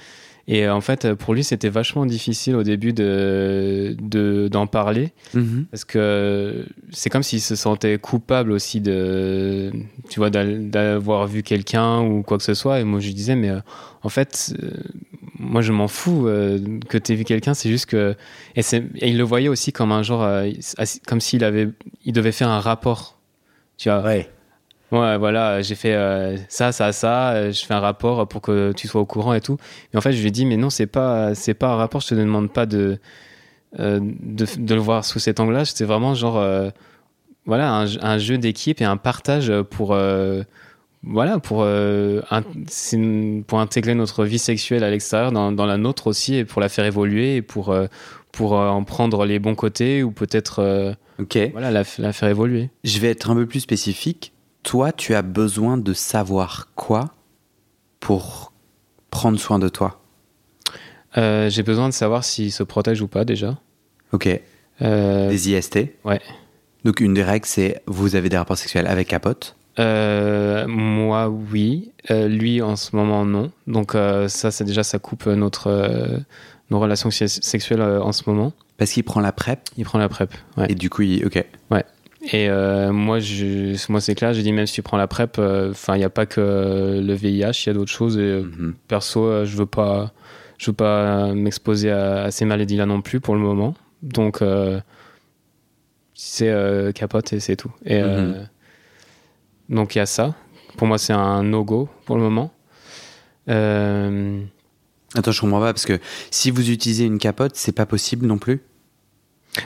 Euh. 0.49 0.53
Et 0.53 0.65
euh, 0.65 0.73
en 0.73 0.81
fait, 0.81 1.13
pour 1.13 1.33
lui, 1.33 1.43
c'était 1.43 1.69
vachement 1.69 2.05
difficile 2.05 2.55
au 2.55 2.63
début 2.63 2.91
de 2.93 3.95
de- 4.01 4.47
d'en 4.51 4.65
parler 4.67 5.11
Mhm. 5.33 5.65
parce 5.71 5.85
que 5.85 6.65
c'est 6.91 7.09
comme 7.09 7.23
s'il 7.23 7.41
se 7.41 7.55
sentait 7.55 7.97
coupable 7.99 8.51
aussi 8.51 8.81
de, 8.81 9.71
tu 10.09 10.19
vois, 10.19 10.29
d'avoir 10.29 11.27
vu 11.27 11.43
quelqu'un 11.43 12.01
ou 12.01 12.23
quoi 12.23 12.37
que 12.37 12.43
ce 12.43 12.53
soit. 12.53 12.79
Et 12.79 12.83
moi, 12.83 12.99
je 12.99 13.07
lui 13.07 13.13
disais, 13.13 13.35
mais 13.35 13.49
euh, 13.49 13.59
en 14.03 14.09
fait, 14.09 14.53
euh, 14.63 14.71
moi, 15.37 15.61
je 15.61 15.71
m'en 15.71 15.87
fous 15.87 16.27
euh, 16.27 16.57
que 16.89 16.97
tu 16.97 17.11
aies 17.13 17.15
vu 17.15 17.23
quelqu'un. 17.25 17.53
C'est 17.53 17.69
juste 17.69 17.85
que. 17.87 18.15
Et, 18.55 18.61
et 18.61 19.07
il 19.09 19.17
le 19.17 19.23
voyait 19.23 19.49
aussi 19.49 19.71
comme 19.71 19.91
un 19.91 20.03
genre. 20.03 20.23
euh, 20.23 20.49
comme 21.07 21.21
s'il 21.21 21.43
avait, 21.43 21.69
il 22.05 22.13
devait 22.13 22.31
faire 22.31 22.49
un 22.49 22.59
rapport. 22.59 23.17
Tu 23.77 23.89
vois? 23.89 24.03
Ouais. 24.03 24.29
Ouais, 24.91 25.17
voilà, 25.19 25.61
j'ai 25.61 25.75
fait 25.75 25.93
euh, 25.93 26.35
ça, 26.47 26.71
ça, 26.71 26.91
ça, 26.91 27.31
euh, 27.33 27.51
je 27.51 27.63
fais 27.65 27.73
un 27.75 27.79
rapport 27.79 28.27
pour 28.27 28.41
que 28.41 28.71
tu 28.75 28.87
sois 28.87 29.01
au 29.01 29.05
courant 29.05 29.33
et 29.33 29.41
tout. 29.41 29.57
Mais 29.93 29.97
en 29.99 30.01
fait, 30.01 30.13
je 30.13 30.19
lui 30.21 30.29
ai 30.29 30.31
dit, 30.31 30.45
mais 30.47 30.57
non, 30.57 30.69
c'est 30.71 30.87
pas, 30.87 31.35
c'est 31.35 31.53
pas 31.53 31.67
un 31.73 31.75
rapport, 31.75 32.01
je 32.01 32.07
te 32.07 32.15
demande 32.15 32.51
pas 32.51 32.65
de, 32.65 32.97
euh, 33.79 33.99
de, 34.01 34.45
de 34.57 34.73
le 34.75 34.81
voir 34.81 35.05
sous 35.05 35.19
cet 35.19 35.39
angle-là. 35.39 35.65
C'était 35.65 35.85
vraiment 35.85 36.15
genre, 36.15 36.43
voilà, 37.45 37.71
un, 37.71 37.85
un 38.01 38.17
jeu 38.17 38.39
d'équipe 38.39 38.81
et 38.81 38.85
un 38.85 38.97
partage 38.97 39.53
pour, 39.69 39.95
voilà, 41.03 41.39
pour, 41.39 41.63
un- 41.63 42.43
pour 43.47 43.59
intégrer 43.59 43.93
notre 43.95 44.25
vie 44.25 44.39
sexuelle 44.39 44.83
à 44.83 44.89
l'extérieur 44.89 45.31
dans, 45.31 45.51
dans 45.51 45.65
la 45.67 45.77
nôtre 45.77 46.07
aussi 46.07 46.35
et 46.35 46.45
pour 46.45 46.61
la 46.61 46.69
faire 46.69 46.85
évoluer 46.85 47.35
et 47.37 47.41
pour, 47.43 47.75
pour 48.31 48.53
en 48.53 48.83
prendre 48.83 49.25
les 49.25 49.37
bons 49.39 49.55
côtés 49.55 50.01
ou 50.01 50.09
peut-être, 50.11 50.95
Ok. 51.19 51.37
voilà, 51.51 51.69
la, 51.71 51.83
la 51.99 52.11
faire 52.13 52.29
évoluer. 52.29 52.69
Je 52.83 52.97
vais 52.99 53.09
être 53.09 53.29
un 53.29 53.35
peu 53.35 53.45
plus 53.45 53.59
spécifique. 53.59 54.33
Toi, 54.63 54.91
tu 54.91 55.15
as 55.15 55.21
besoin 55.21 55.77
de 55.77 55.93
savoir 55.93 56.69
quoi 56.75 57.13
pour 57.99 58.51
prendre 59.09 59.39
soin 59.39 59.59
de 59.59 59.69
toi. 59.69 60.01
Euh, 61.17 61.49
j'ai 61.49 61.63
besoin 61.63 61.89
de 61.89 61.93
savoir 61.93 62.23
s'il 62.23 62.51
se 62.51 62.63
protège 62.63 63.01
ou 63.01 63.07
pas 63.07 63.25
déjà. 63.25 63.57
Ok. 64.11 64.27
Euh, 64.81 65.29
Des 65.29 65.49
IST. 65.51 65.79
ouais. 66.05 66.21
Donc 66.85 67.01
une 67.01 67.13
des 67.13 67.23
règles, 67.23 67.45
c'est 67.45 67.81
vous 67.87 68.15
avez 68.15 68.29
des 68.29 68.37
rapports 68.37 68.57
sexuels 68.57 68.87
avec 68.87 69.07
capote. 69.09 69.55
Euh, 69.79 70.65
moi, 70.67 71.29
oui. 71.29 71.91
Euh, 72.11 72.27
lui, 72.27 72.61
en 72.61 72.75
ce 72.75 72.95
moment, 72.95 73.25
non. 73.25 73.51
Donc 73.67 73.93
ça, 74.27 74.51
c'est 74.51 74.63
déjà, 74.63 74.83
ça 74.83 74.99
coupe 74.99 75.25
notre, 75.25 76.19
nos 76.69 76.79
relations 76.79 77.11
se- 77.11 77.27
sexuelles 77.27 77.81
en 77.81 78.11
ce 78.11 78.23
moment. 78.29 78.53
Parce 78.77 78.91
qu'il 78.91 79.03
prend 79.03 79.19
la 79.19 79.33
PrEP 79.33 79.59
Il 79.77 79.83
prend 79.83 79.99
la 79.99 80.07
PrEP. 80.07 80.33
Ouais. 80.57 80.67
et 80.69 80.75
du 80.75 80.89
coup, 80.89 81.01
il... 81.01 81.25
ok. 81.25 81.43
Et 82.31 82.47
euh, 82.49 82.91
moi, 82.91 83.19
je, 83.19 83.75
moi 83.91 84.01
c'est 84.01 84.13
clair, 84.13 84.33
j'ai 84.33 84.43
dit 84.43 84.51
même 84.53 84.67
si 84.67 84.73
tu 84.75 84.81
prends 84.83 84.97
la 84.97 85.07
PrEP, 85.07 85.37
euh, 85.39 85.73
il 85.89 85.93
n'y 85.95 86.03
a 86.03 86.09
pas 86.09 86.25
que 86.25 87.01
le 87.03 87.13
VIH, 87.13 87.63
il 87.65 87.67
y 87.67 87.69
a 87.69 87.73
d'autres 87.73 87.91
choses. 87.91 88.17
Et 88.17 88.21
euh, 88.21 88.43
Mhm. 88.43 88.75
perso, 88.87 89.25
euh, 89.25 89.45
je 89.45 89.57
veux 89.57 89.65
pas, 89.65 90.11
je 90.57 90.67
veux 90.69 90.75
pas 90.75 91.33
m'exposer 91.33 91.89
à, 91.91 92.23
à 92.25 92.31
ces 92.31 92.45
maladies-là 92.45 92.85
non 92.85 93.01
plus 93.01 93.19
pour 93.19 93.33
le 93.35 93.41
moment. 93.41 93.73
Donc, 94.03 94.41
euh, 94.41 94.79
c'est 96.13 96.49
euh, 96.49 96.91
capote 96.91 97.33
et 97.33 97.39
c'est 97.39 97.55
tout. 97.55 97.71
Et 97.85 97.99
euh, 98.01 98.43
donc 99.69 99.95
il 99.95 99.99
y 99.99 100.01
a 100.01 100.05
ça. 100.05 100.35
Pour 100.77 100.87
moi, 100.87 100.97
c'est 100.97 101.13
un 101.13 101.43
no-go 101.43 101.89
pour 102.05 102.15
le 102.15 102.21
moment. 102.21 102.51
Euh, 103.49 104.41
Attends, 105.15 105.31
je 105.31 105.41
comprends 105.41 105.59
pas 105.59 105.73
parce 105.73 105.85
que 105.85 105.97
si 106.29 106.51
vous 106.51 106.69
utilisez 106.69 107.05
une 107.05 107.17
capote, 107.17 107.53
c'est 107.55 107.71
pas 107.71 107.85
possible 107.87 108.27
non 108.27 108.37
plus? 108.37 108.61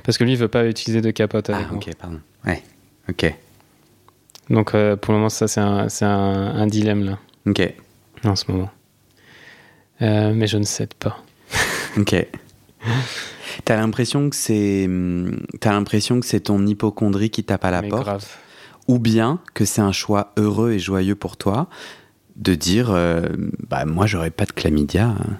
Parce 0.03 0.17
que 0.17 0.23
lui, 0.23 0.33
il 0.33 0.37
veut 0.37 0.47
pas 0.47 0.65
utiliser 0.65 1.01
de 1.01 1.11
capote 1.11 1.49
avec 1.49 1.65
Ah, 1.69 1.73
moi. 1.73 1.81
ok, 1.85 1.95
pardon. 1.95 2.19
Ouais. 2.45 2.61
Ok. 3.09 3.33
Donc 4.49 4.75
euh, 4.75 4.95
pour 4.95 5.13
le 5.13 5.19
moment, 5.19 5.29
ça 5.29 5.47
c'est 5.47 5.59
un, 5.61 5.87
c'est 5.89 6.05
un, 6.05 6.09
un 6.55 6.67
dilemme 6.67 7.03
là 7.05 7.19
Ok. 7.45 7.61
en 8.25 8.35
ce 8.35 8.51
moment. 8.51 8.69
Euh, 10.01 10.33
mais 10.33 10.47
je 10.47 10.57
ne 10.57 10.63
cède 10.63 10.93
pas. 10.95 11.17
Ok. 11.97 12.15
T'as 13.65 13.75
l'impression 13.77 14.29
que 14.29 14.35
c'est, 14.35 14.85
hum, 14.87 15.39
t'as 15.59 15.71
l'impression 15.71 16.19
que 16.19 16.25
c'est 16.25 16.39
ton 16.41 16.65
hypochondrie 16.65 17.29
qui 17.29 17.43
tape 17.43 17.63
à 17.65 17.71
la 17.71 17.81
mais 17.83 17.89
porte, 17.89 18.03
grave. 18.03 18.25
ou 18.87 18.97
bien 18.99 19.39
que 19.53 19.63
c'est 19.63 19.81
un 19.81 19.91
choix 19.91 20.33
heureux 20.37 20.71
et 20.71 20.79
joyeux 20.79 21.15
pour 21.15 21.37
toi 21.37 21.67
de 22.35 22.55
dire, 22.55 22.89
euh, 22.91 23.21
bah 23.69 23.85
moi 23.85 24.07
j'aurais 24.07 24.31
pas 24.31 24.45
de 24.45 24.51
chlamydia. 24.53 25.09
hein. 25.09 25.37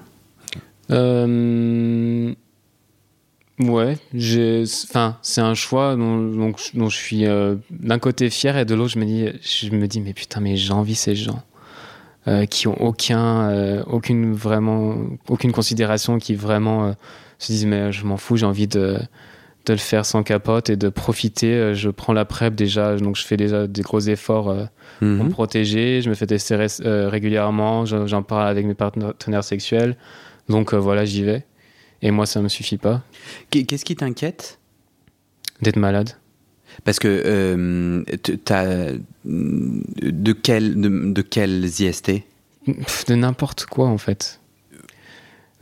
Euh, 0.92 2.34
ouais, 3.60 3.98
j'ai, 4.14 4.64
enfin, 4.90 5.18
c'est 5.22 5.42
un 5.42 5.54
choix 5.54 5.96
dont, 5.96 6.18
dont, 6.18 6.54
dont 6.74 6.90
je 6.90 6.98
suis 6.98 7.26
euh, 7.26 7.56
d'un 7.70 8.00
côté 8.00 8.30
fier 8.30 8.58
et 8.58 8.66
de 8.66 8.76
l'autre 8.76 8.94
je 8.94 9.00
me 9.00 9.06
dis, 9.06 9.28
je 9.42 9.70
me 9.72 9.88
dis 9.88 10.02
mais 10.02 10.14
putain 10.14 10.40
mais 10.40 10.56
j'envie 10.58 10.96
ces 10.96 11.16
gens 11.16 11.44
euh, 12.28 12.46
qui 12.46 12.68
ont 12.68 12.82
aucun, 12.82 13.50
euh, 13.50 13.84
aucune 13.88 14.34
vraiment, 14.34 14.96
aucune 15.28 15.52
considération, 15.52 16.18
qui 16.20 16.36
vraiment 16.36 16.96
se 17.38 17.52
disent 17.52 17.66
mais 17.66 17.92
je 17.92 18.06
m'en 18.06 18.18
fous, 18.18 18.38
j'ai 18.38 18.46
envie 18.46 18.68
de 18.68 18.98
de 19.66 19.72
le 19.72 19.80
faire 19.80 20.06
sans 20.06 20.24
capote 20.24 20.70
et 20.70 20.76
de 20.76 20.90
profiter. 20.90 21.74
Je 21.74 21.90
prends 21.90 22.12
la 22.12 22.26
PrEP 22.26 22.54
déjà, 22.54 22.98
donc 22.98 23.16
je 23.16 23.24
fais 23.26 23.38
déjà 23.38 23.66
des 23.66 23.82
gros 23.82 24.02
efforts 24.02 24.50
euh, 24.50 24.66
pour 25.00 25.08
Mhm. 25.08 25.24
me 25.24 25.30
protéger. 25.30 26.02
Je 26.02 26.10
me 26.10 26.16
fais 26.16 26.26
tester 26.28 26.58
ré- 26.58 26.68
euh, 26.82 27.08
régulièrement. 27.08 27.86
je- 27.86 28.06
J'en 28.06 28.24
parle 28.24 28.50
avec 28.50 28.66
mes 28.66 28.74
partenaires 28.74 29.44
sexuels. 29.46 29.96
Donc 30.50 30.74
euh, 30.74 30.78
voilà, 30.78 31.06
j'y 31.06 31.24
vais. 31.24 31.46
Et 32.02 32.12
moi, 32.12 32.26
ça 32.26 32.42
me 32.42 32.50
suffit 32.50 32.78
pas 32.78 33.04
Qu'est-ce 33.50 33.86
qui 33.86 33.96
t'inquiète? 33.96 34.60
D'être 35.62 35.78
malade. 35.78 36.12
Parce 36.84 36.98
que 37.00 37.08
euh, 37.08 38.04
t'as 38.46 38.92
de 39.26 40.32
quel 40.34 40.82
de, 40.82 41.12
de 41.14 41.22
quels 41.22 41.64
IST 41.66 42.12
De 43.08 43.16
n'importe 43.16 43.66
quoi, 43.68 43.88
en 43.88 43.98
fait. 44.00 44.40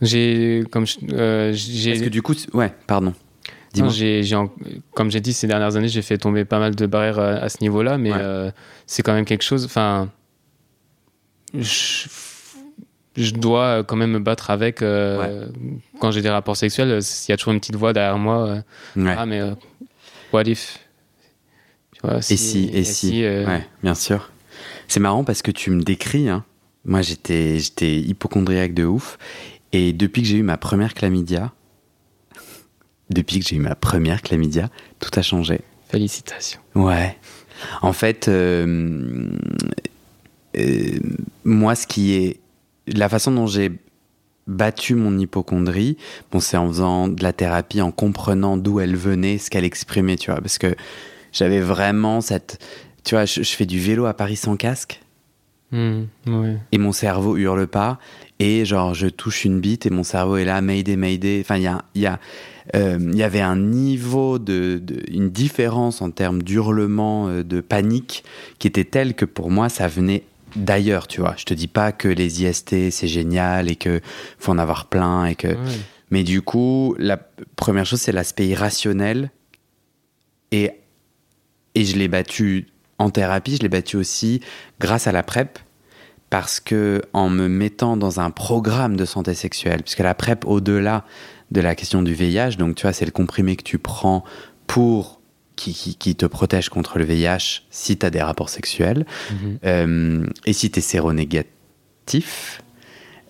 J'ai, 0.00 0.64
comme 0.72 0.84
euh, 1.12 1.52
j'ai, 1.52 1.90
Parce 1.92 2.02
que 2.04 2.08
du 2.08 2.22
coup, 2.22 2.34
ouais, 2.54 2.72
pardon. 2.86 3.12
non, 3.76 3.88
j'ai 3.90 4.34
en- 4.34 4.50
comme 4.94 5.10
j'ai 5.10 5.20
dit 5.20 5.32
ces 5.32 5.46
dernières 5.46 5.76
années, 5.76 5.88
j'ai 5.88 6.02
fait 6.02 6.18
tomber 6.18 6.44
pas 6.44 6.58
mal 6.58 6.74
de 6.74 6.86
barrières 6.86 7.18
à, 7.20 7.28
à 7.34 7.48
ce 7.48 7.58
niveau-là, 7.60 7.98
mais 7.98 8.10
Ouais. 8.12 8.18
euh, 8.20 8.50
c'est 8.86 9.02
quand 9.02 9.12
même 9.14 9.24
quelque 9.24 9.44
chose. 9.44 9.64
Enfin, 9.64 10.10
je, 13.16 13.32
dois 13.32 13.84
quand 13.84 13.96
même 13.96 14.12
me 14.12 14.18
battre 14.18 14.50
avec. 14.50 14.82
euh, 14.82 15.46
Quand 16.00 16.10
j'ai 16.10 16.22
des 16.22 16.30
rapports 16.30 16.56
sexuels, 16.56 17.00
il 17.00 17.30
y 17.30 17.32
a 17.32 17.36
toujours 17.36 17.52
une 17.52 17.60
petite 17.60 17.76
voix 17.76 17.92
derrière 17.92 18.18
moi. 18.18 18.46
euh, 18.48 18.62
Ouais. 18.96 19.14
Ah, 19.16 19.26
mais 19.26 19.40
euh, 19.40 19.54
what 20.32 20.42
if? 20.44 20.78
Tu 21.94 22.00
vois, 22.02 22.18
et 22.18 22.22
si, 22.22 22.70
et, 22.72 22.84
si, 22.84 23.24
euh, 23.24 23.46
ouais, 23.46 23.66
bien 23.82 23.94
sûr. 23.94 24.30
C'est 24.88 25.00
marrant 25.00 25.24
parce 25.24 25.42
que 25.42 25.50
tu 25.50 25.70
me 25.70 25.82
décris. 25.82 26.28
Hein. 26.28 26.44
Moi, 26.84 27.02
j'étais, 27.02 27.58
j'étais 27.58 27.96
hypochondriaque 28.00 28.74
de 28.74 28.84
ouf. 28.84 29.18
Et 29.72 29.92
depuis 29.92 30.22
que 30.22 30.28
j'ai 30.28 30.36
eu 30.38 30.42
ma 30.42 30.56
première 30.56 30.94
chlamydia, 30.94 31.52
depuis 33.10 33.40
que 33.40 33.46
j'ai 33.48 33.56
eu 33.56 33.60
ma 33.60 33.74
première 33.74 34.20
chlamydia, 34.22 34.68
tout 35.00 35.10
a 35.18 35.22
changé. 35.22 35.60
Félicitations. 35.88 36.60
Ouais. 36.74 37.16
En 37.82 37.92
fait, 37.92 38.28
euh, 38.28 39.30
euh, 40.56 40.98
moi, 41.44 41.74
ce 41.74 41.86
qui 41.86 42.14
est. 42.14 42.40
La 42.86 43.08
façon 43.08 43.30
dont 43.32 43.46
j'ai 43.46 43.72
battu 44.46 44.94
mon 44.94 45.16
hypochondrie, 45.18 45.96
bon, 46.32 46.40
c'est 46.40 46.56
en 46.56 46.66
faisant 46.68 47.08
de 47.08 47.22
la 47.22 47.32
thérapie, 47.32 47.80
en 47.80 47.92
comprenant 47.92 48.56
d'où 48.56 48.80
elle 48.80 48.96
venait, 48.96 49.38
ce 49.38 49.50
qu'elle 49.50 49.64
exprimait, 49.64 50.16
tu 50.16 50.30
vois. 50.30 50.40
Parce 50.40 50.58
que 50.58 50.74
j'avais 51.32 51.60
vraiment 51.60 52.20
cette. 52.20 52.58
Tu 53.04 53.14
vois, 53.14 53.24
je, 53.24 53.42
je 53.42 53.50
fais 53.54 53.66
du 53.66 53.78
vélo 53.80 54.06
à 54.06 54.14
Paris 54.14 54.36
sans 54.36 54.56
casque 54.56 55.00
ouais. 56.26 56.58
et 56.70 56.76
mon 56.78 56.92
cerveau 56.92 57.36
hurle 57.38 57.66
pas 57.66 57.98
et 58.38 58.66
genre 58.66 58.92
je 58.92 59.06
touche 59.06 59.46
une 59.46 59.58
bite 59.58 59.86
et 59.86 59.90
mon 59.90 60.02
cerveau 60.02 60.36
est 60.36 60.44
là 60.44 60.60
Mayday 60.60 60.96
Mayday 60.96 61.40
enfin 61.40 61.56
il 61.56 61.62
y 61.62 61.66
a 61.66 61.82
y 61.94 62.04
a 62.04 62.20
euh, 62.76 62.98
y 63.14 63.22
avait 63.22 63.40
un 63.40 63.56
niveau 63.56 64.38
de, 64.38 64.78
de- 64.82 65.02
une 65.10 65.30
différence 65.30 66.02
en 66.02 66.10
termes 66.10 66.42
d'hurlement 66.42 67.28
euh, 67.28 67.42
de 67.42 67.62
panique 67.62 68.22
qui 68.58 68.68
était 68.68 68.84
telle 68.84 69.14
que 69.14 69.24
pour 69.24 69.50
moi 69.50 69.70
ça 69.70 69.88
venait 69.88 70.24
d'ailleurs 70.56 71.06
tu 71.06 71.20
vois 71.20 71.34
je 71.36 71.44
te 71.44 71.54
dis 71.54 71.68
pas 71.68 71.92
que 71.92 72.08
les 72.08 72.42
IST 72.44 72.90
c'est 72.90 73.08
génial 73.08 73.70
et 73.70 73.76
que 73.76 74.00
faut 74.38 74.52
en 74.52 74.58
avoir 74.58 74.86
plein 74.86 75.24
et 75.26 75.34
que 75.34 75.48
Ouais. 75.48 75.56
mais 76.10 76.24
du 76.24 76.42
coup, 76.42 76.94
la 76.98 77.16
première 77.56 77.86
chose, 77.86 78.00
c'est 78.00 78.12
l'aspect 78.12 78.46
irrationnel. 78.46 79.30
Et, 80.50 80.72
et 81.74 81.84
je 81.86 81.96
l'ai 81.96 82.08
battu 82.08 82.68
en 82.98 83.08
thérapie, 83.08 83.56
je 83.56 83.62
l'ai 83.62 83.70
battu 83.70 83.96
aussi 83.96 84.40
grâce 84.78 85.06
à 85.06 85.12
la 85.12 85.22
PrEP. 85.22 85.58
Parce 86.28 86.60
que 86.60 87.00
en 87.14 87.30
me 87.30 87.48
mettant 87.48 87.96
dans 87.96 88.20
un 88.20 88.30
programme 88.30 88.96
de 88.96 89.06
santé 89.06 89.32
sexuelle, 89.34 89.82
puisque 89.82 90.00
la 90.00 90.14
PrEP, 90.14 90.44
au-delà 90.46 91.04
de 91.50 91.60
la 91.62 91.74
question 91.74 92.02
du 92.02 92.12
VIH, 92.12 92.56
donc 92.58 92.74
tu 92.76 92.82
vois, 92.82 92.92
c'est 92.92 93.06
le 93.06 93.10
comprimé 93.10 93.56
que 93.56 93.62
tu 93.62 93.78
prends 93.78 94.22
pour 94.66 95.21
qui, 95.62 95.74
qui, 95.74 95.94
qui 95.94 96.16
te 96.16 96.26
protège 96.26 96.68
contre 96.68 96.98
le 96.98 97.04
VIH 97.04 97.62
si 97.70 97.96
tu 97.96 98.04
as 98.04 98.10
des 98.10 98.20
rapports 98.20 98.48
sexuels. 98.48 99.06
Mhm. 99.30 99.58
Euh, 99.64 100.26
et 100.44 100.52
si 100.52 100.70
tu 100.70 100.80
es 100.80 100.82
séronégatif, 100.82 102.62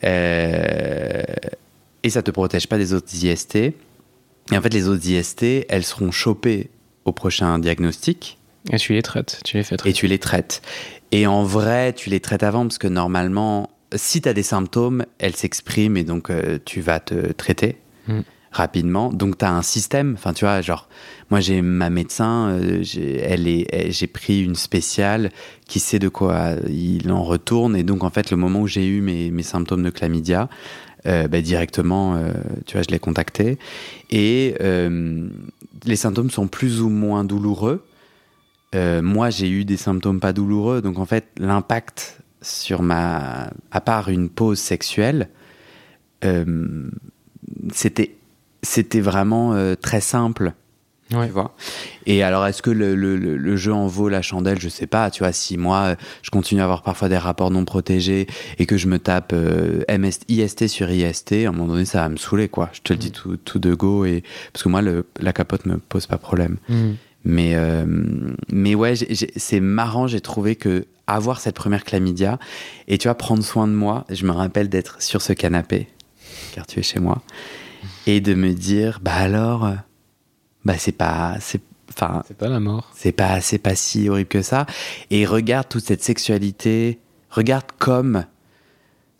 euh, 0.04 1.22
et 2.02 2.10
ça 2.10 2.22
te 2.22 2.30
protège 2.30 2.66
pas 2.68 2.78
des 2.78 2.94
autres 2.94 3.12
IST. 3.14 3.56
Et 3.56 3.74
en 4.52 4.60
fait, 4.62 4.72
les 4.72 4.88
autres 4.88 5.06
IST, 5.06 5.66
elles 5.68 5.84
seront 5.84 6.10
chopées 6.10 6.70
au 7.04 7.12
prochain 7.12 7.58
diagnostic 7.58 8.38
Et 8.72 8.76
tu 8.78 8.94
les 8.94 9.02
traites, 9.02 9.40
tu 9.44 9.58
les 9.58 9.62
fais 9.62 9.74
et 9.74 9.78
traiter. 9.78 9.94
tu 9.94 10.06
les 10.06 10.18
traites. 10.18 10.62
Et 11.12 11.26
en 11.26 11.44
vrai, 11.44 11.92
tu 11.92 12.10
les 12.10 12.20
traites 12.20 12.42
avant 12.42 12.62
parce 12.62 12.78
que 12.78 12.88
normalement, 12.88 13.70
si 13.94 14.22
tu 14.22 14.28
as 14.28 14.32
des 14.32 14.42
symptômes, 14.42 15.04
elles 15.18 15.36
s'expriment 15.36 15.96
et 15.98 16.04
donc 16.04 16.30
euh, 16.30 16.58
tu 16.64 16.80
vas 16.80 16.98
te 16.98 17.32
traiter 17.32 17.76
Mm. 18.08 18.20
Rapidement. 18.52 19.12
Donc 19.12 19.38
tu 19.38 19.44
as 19.44 19.52
un 19.52 19.62
système, 19.62 20.14
enfin 20.14 20.32
tu 20.32 20.44
vois, 20.44 20.60
genre 20.60 20.88
moi 21.30 21.40
j'ai 21.40 21.62
ma 21.62 21.90
médecin, 21.90 22.50
euh, 22.50 22.78
j'ai 22.82 23.16
elle 23.18 23.48
est 23.48 23.66
elle- 23.72 23.90
j'ai 23.92 24.06
pris 24.06 24.42
une 24.44 24.54
spéciale 24.54 25.30
qui 25.66 25.80
sait 25.80 25.98
de 25.98 26.08
quoi 26.08 26.56
il 26.68 27.10
en 27.10 27.22
retourne 27.24 27.74
et 27.74 27.82
donc 27.82 28.04
en 28.04 28.10
fait 28.10 28.30
le 28.30 28.36
moment 28.36 28.60
où 28.60 28.66
j'ai 28.66 28.86
eu 28.86 29.00
mes, 29.00 29.30
mes 29.30 29.42
symptômes 29.42 29.82
de 29.82 29.90
chlamydia, 29.90 30.48
euh, 31.06 31.26
bah, 31.28 31.40
directement, 31.40 32.14
euh, 32.14 32.32
tu 32.66 32.74
vois, 32.74 32.82
je 32.82 32.92
l'ai 32.92 32.98
contacté 33.00 33.58
et 34.10 34.54
les 35.84 35.96
symptômes 35.96 36.30
sont 36.30 36.46
plus 36.46 36.80
ou 36.82 36.90
moins 36.90 37.24
douloureux. 37.24 37.84
Moi, 38.74 39.30
j'ai 39.30 39.50
eu 39.50 39.64
des 39.64 39.76
symptômes 39.76 40.20
pas 40.20 40.32
douloureux, 40.32 40.80
donc 40.80 40.98
en 40.98 41.06
fait, 41.06 41.26
l'impact 41.38 42.18
sur 42.40 42.82
ma, 42.82 43.50
à 43.70 43.80
part 43.80 44.08
une 44.10 44.28
pause 44.28 44.58
sexuelle, 44.58 45.28
c'était, 47.72 48.16
c'était 48.62 49.00
vraiment 49.00 49.54
euh, 49.54 49.74
très 49.74 50.00
simple, 50.00 50.52
Ouais. 51.12 51.26
tu 51.26 51.32
vois. 51.32 51.54
Et 52.06 52.22
alors, 52.22 52.46
est-ce 52.46 52.62
que 52.62 52.70
le, 52.70 52.94
le- 52.94 53.16
le- 53.16 53.56
jeu 53.56 53.72
en 53.72 53.86
vaut 53.86 54.08
la 54.08 54.22
chandelle? 54.22 54.58
Je 54.58 54.70
sais 54.70 54.86
pas, 54.86 55.10
tu 55.10 55.22
vois. 55.22 55.32
Si 55.32 55.58
moi, 55.58 55.78
euh, 55.82 55.94
je 56.22 56.30
continue 56.30 56.62
à 56.62 56.64
avoir 56.64 56.82
parfois 56.82 57.10
des 57.10 57.18
rapports 57.18 57.50
non 57.50 57.66
protégés 57.66 58.26
et 58.58 58.64
que 58.64 58.78
je 58.78 58.86
me 58.88 58.98
tape 58.98 59.32
euh, 59.34 59.82
MS, 59.90 60.20
IST 60.28 60.68
sur 60.68 60.90
IST, 60.90 61.32
à 61.44 61.48
un 61.48 61.52
moment 61.52 61.66
donné, 61.66 61.84
ça 61.84 62.00
va 62.00 62.08
me 62.08 62.16
saouler, 62.16 62.48
quoi. 62.48 62.70
Je 62.72 62.80
te 62.80 62.92
le 62.94 62.98
dis 62.98 63.10
tout, 63.12 63.36
tout 63.36 63.58
de 63.58 63.74
go 63.74 64.06
et 64.06 64.22
parce 64.54 64.62
que 64.62 64.70
moi, 64.70 64.80
le, 64.80 65.04
la 65.20 65.32
capote 65.34 65.66
me 65.66 65.76
pose 65.76 66.06
pas 66.06 66.16
problème. 66.18 66.56
Hmm. 66.70 66.92
Mais, 67.24 67.52
euh, 67.56 67.84
mais 68.50 68.74
ouais, 68.74 68.94
c'est 69.36 69.60
marrant, 69.60 70.06
j'ai 70.06 70.20
trouvé 70.22 70.56
que 70.56 70.86
avoir 71.06 71.40
cette 71.40 71.54
première 71.56 71.84
chlamydia 71.84 72.38
et 72.88 72.96
tu 72.96 73.06
vois, 73.08 73.16
prendre 73.16 73.44
soin 73.44 73.68
de 73.68 73.72
moi, 73.74 74.06
je 74.08 74.24
me 74.24 74.32
rappelle 74.32 74.68
d'être 74.68 75.02
sur 75.02 75.20
ce 75.20 75.32
canapé, 75.34 75.88
car 76.54 76.66
tu 76.66 76.80
es 76.80 76.82
chez 76.82 76.98
moi, 77.00 77.22
et 78.06 78.20
de 78.20 78.34
me 78.34 78.52
dire, 78.52 79.00
bah 79.02 79.14
alors, 79.14 79.66
euh, 79.66 79.74
bah 80.64 80.74
c'est 80.78 80.92
pas, 80.92 81.36
c'est, 81.40 81.60
enfin, 81.90 82.22
C'est 82.28 82.36
pas 82.36 82.48
la 82.48 82.60
mort. 82.60 82.90
c'est 82.94 83.12
pas, 83.12 83.40
c'est 83.40 83.58
pas 83.58 83.74
si 83.74 84.08
horrible 84.08 84.28
que 84.28 84.42
ça. 84.42 84.66
Et 85.10 85.26
regarde 85.26 85.68
toute 85.68 85.84
cette 85.84 86.02
sexualité, 86.02 86.98
regarde 87.30 87.66
comme, 87.78 88.24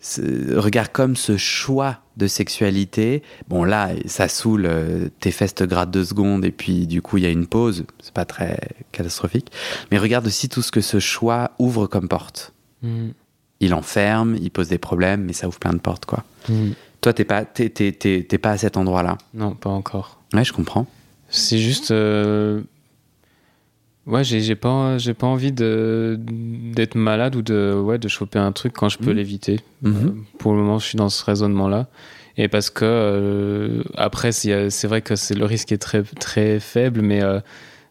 ce- 0.01 0.57
regarde 0.57 0.88
comme 0.92 1.16
ce 1.16 1.37
choix 1.37 1.99
de 2.16 2.27
sexualité. 2.27 3.23
Bon 3.49 3.64
là, 3.64 3.90
ça 4.07 4.29
saoule, 4.29 4.66
euh, 4.66 5.09
tes 5.21 5.31
fesses 5.31 5.55
te 5.55 5.64
grattent 5.64 5.90
deux 5.90 6.05
secondes 6.05 6.45
et 6.45 6.51
puis 6.51 6.87
du 6.87 7.01
coup 7.01 7.16
il 7.16 7.23
y 7.23 7.27
a 7.27 7.31
une 7.31 7.47
pause. 7.47 7.85
C'est 8.03 8.12
pas 8.12 8.25
très 8.27 8.59
catastrophique. 8.90 9.51
Mais 9.90 9.99
regarde 9.99 10.27
aussi 10.27 10.49
tout 10.49 10.61
ce 10.62 10.71
que 10.73 10.81
ce 10.83 10.99
choix 11.01 11.53
ouvre 11.59 11.87
comme 11.87 12.09
porte. 12.09 12.53
Hmm. 12.83 13.11
Il 13.61 13.73
enferme, 13.75 14.37
il 14.42 14.51
pose 14.51 14.68
des 14.68 14.77
problèmes, 14.79 15.23
mais 15.25 15.33
ça 15.33 15.47
ouvre 15.49 15.59
plein 15.61 15.73
de 15.73 15.79
portes 15.79 16.05
quoi. 16.05 16.25
Hmm. 16.49 16.73
Toi 17.02 17.12
t'es 17.12 17.24
pas, 17.24 17.44
t'es, 17.44 17.68
t'es- 17.68 17.92
t'es- 17.92 18.24
t'es 18.28 18.38
pas 18.38 18.52
à 18.52 18.56
cet 18.56 18.76
endroit-là. 18.78 19.18
Non, 19.34 19.54
pas 19.54 19.70
encore. 19.70 20.18
Ouais, 20.32 20.44
je 20.44 20.52
comprends. 20.52 20.86
C'est 21.28 21.58
juste. 21.58 21.90
euh, 21.90 22.62
Ouais, 24.04 24.24
j'ai 24.24 24.40
j'ai 24.40 24.56
pas, 24.56 24.98
j'ai 24.98 25.14
pas 25.14 25.28
envie 25.28 25.52
de 25.52 26.18
d'être 26.18 26.96
malade 26.96 27.36
ou 27.36 27.42
de, 27.42 27.72
ouais, 27.72 27.98
de 27.98 28.08
choper 28.08 28.40
un 28.40 28.50
truc 28.50 28.72
quand 28.72 28.88
je 28.88 28.98
peux 28.98 29.10
Mhm. 29.10 29.16
l'éviter. 29.16 29.60
Mhm. 29.82 29.94
Euh, 29.94 30.10
pour 30.38 30.52
le 30.54 30.58
moment, 30.58 30.78
je 30.80 30.86
suis 30.86 30.96
dans 30.96 31.08
ce 31.08 31.24
raisonnement-là. 31.24 31.86
Et 32.36 32.48
parce 32.48 32.68
que, 32.70 32.84
euh, 32.84 33.84
après, 33.96 34.32
c'est 34.32 34.84
vrai 34.88 35.02
que 35.02 35.14
c'est 35.14 35.34
le 35.34 35.44
risque 35.44 35.70
est 35.70 35.78
très, 35.78 36.02
très 36.02 36.58
faible, 36.58 37.00
mais 37.02 37.22
euh, 37.22 37.38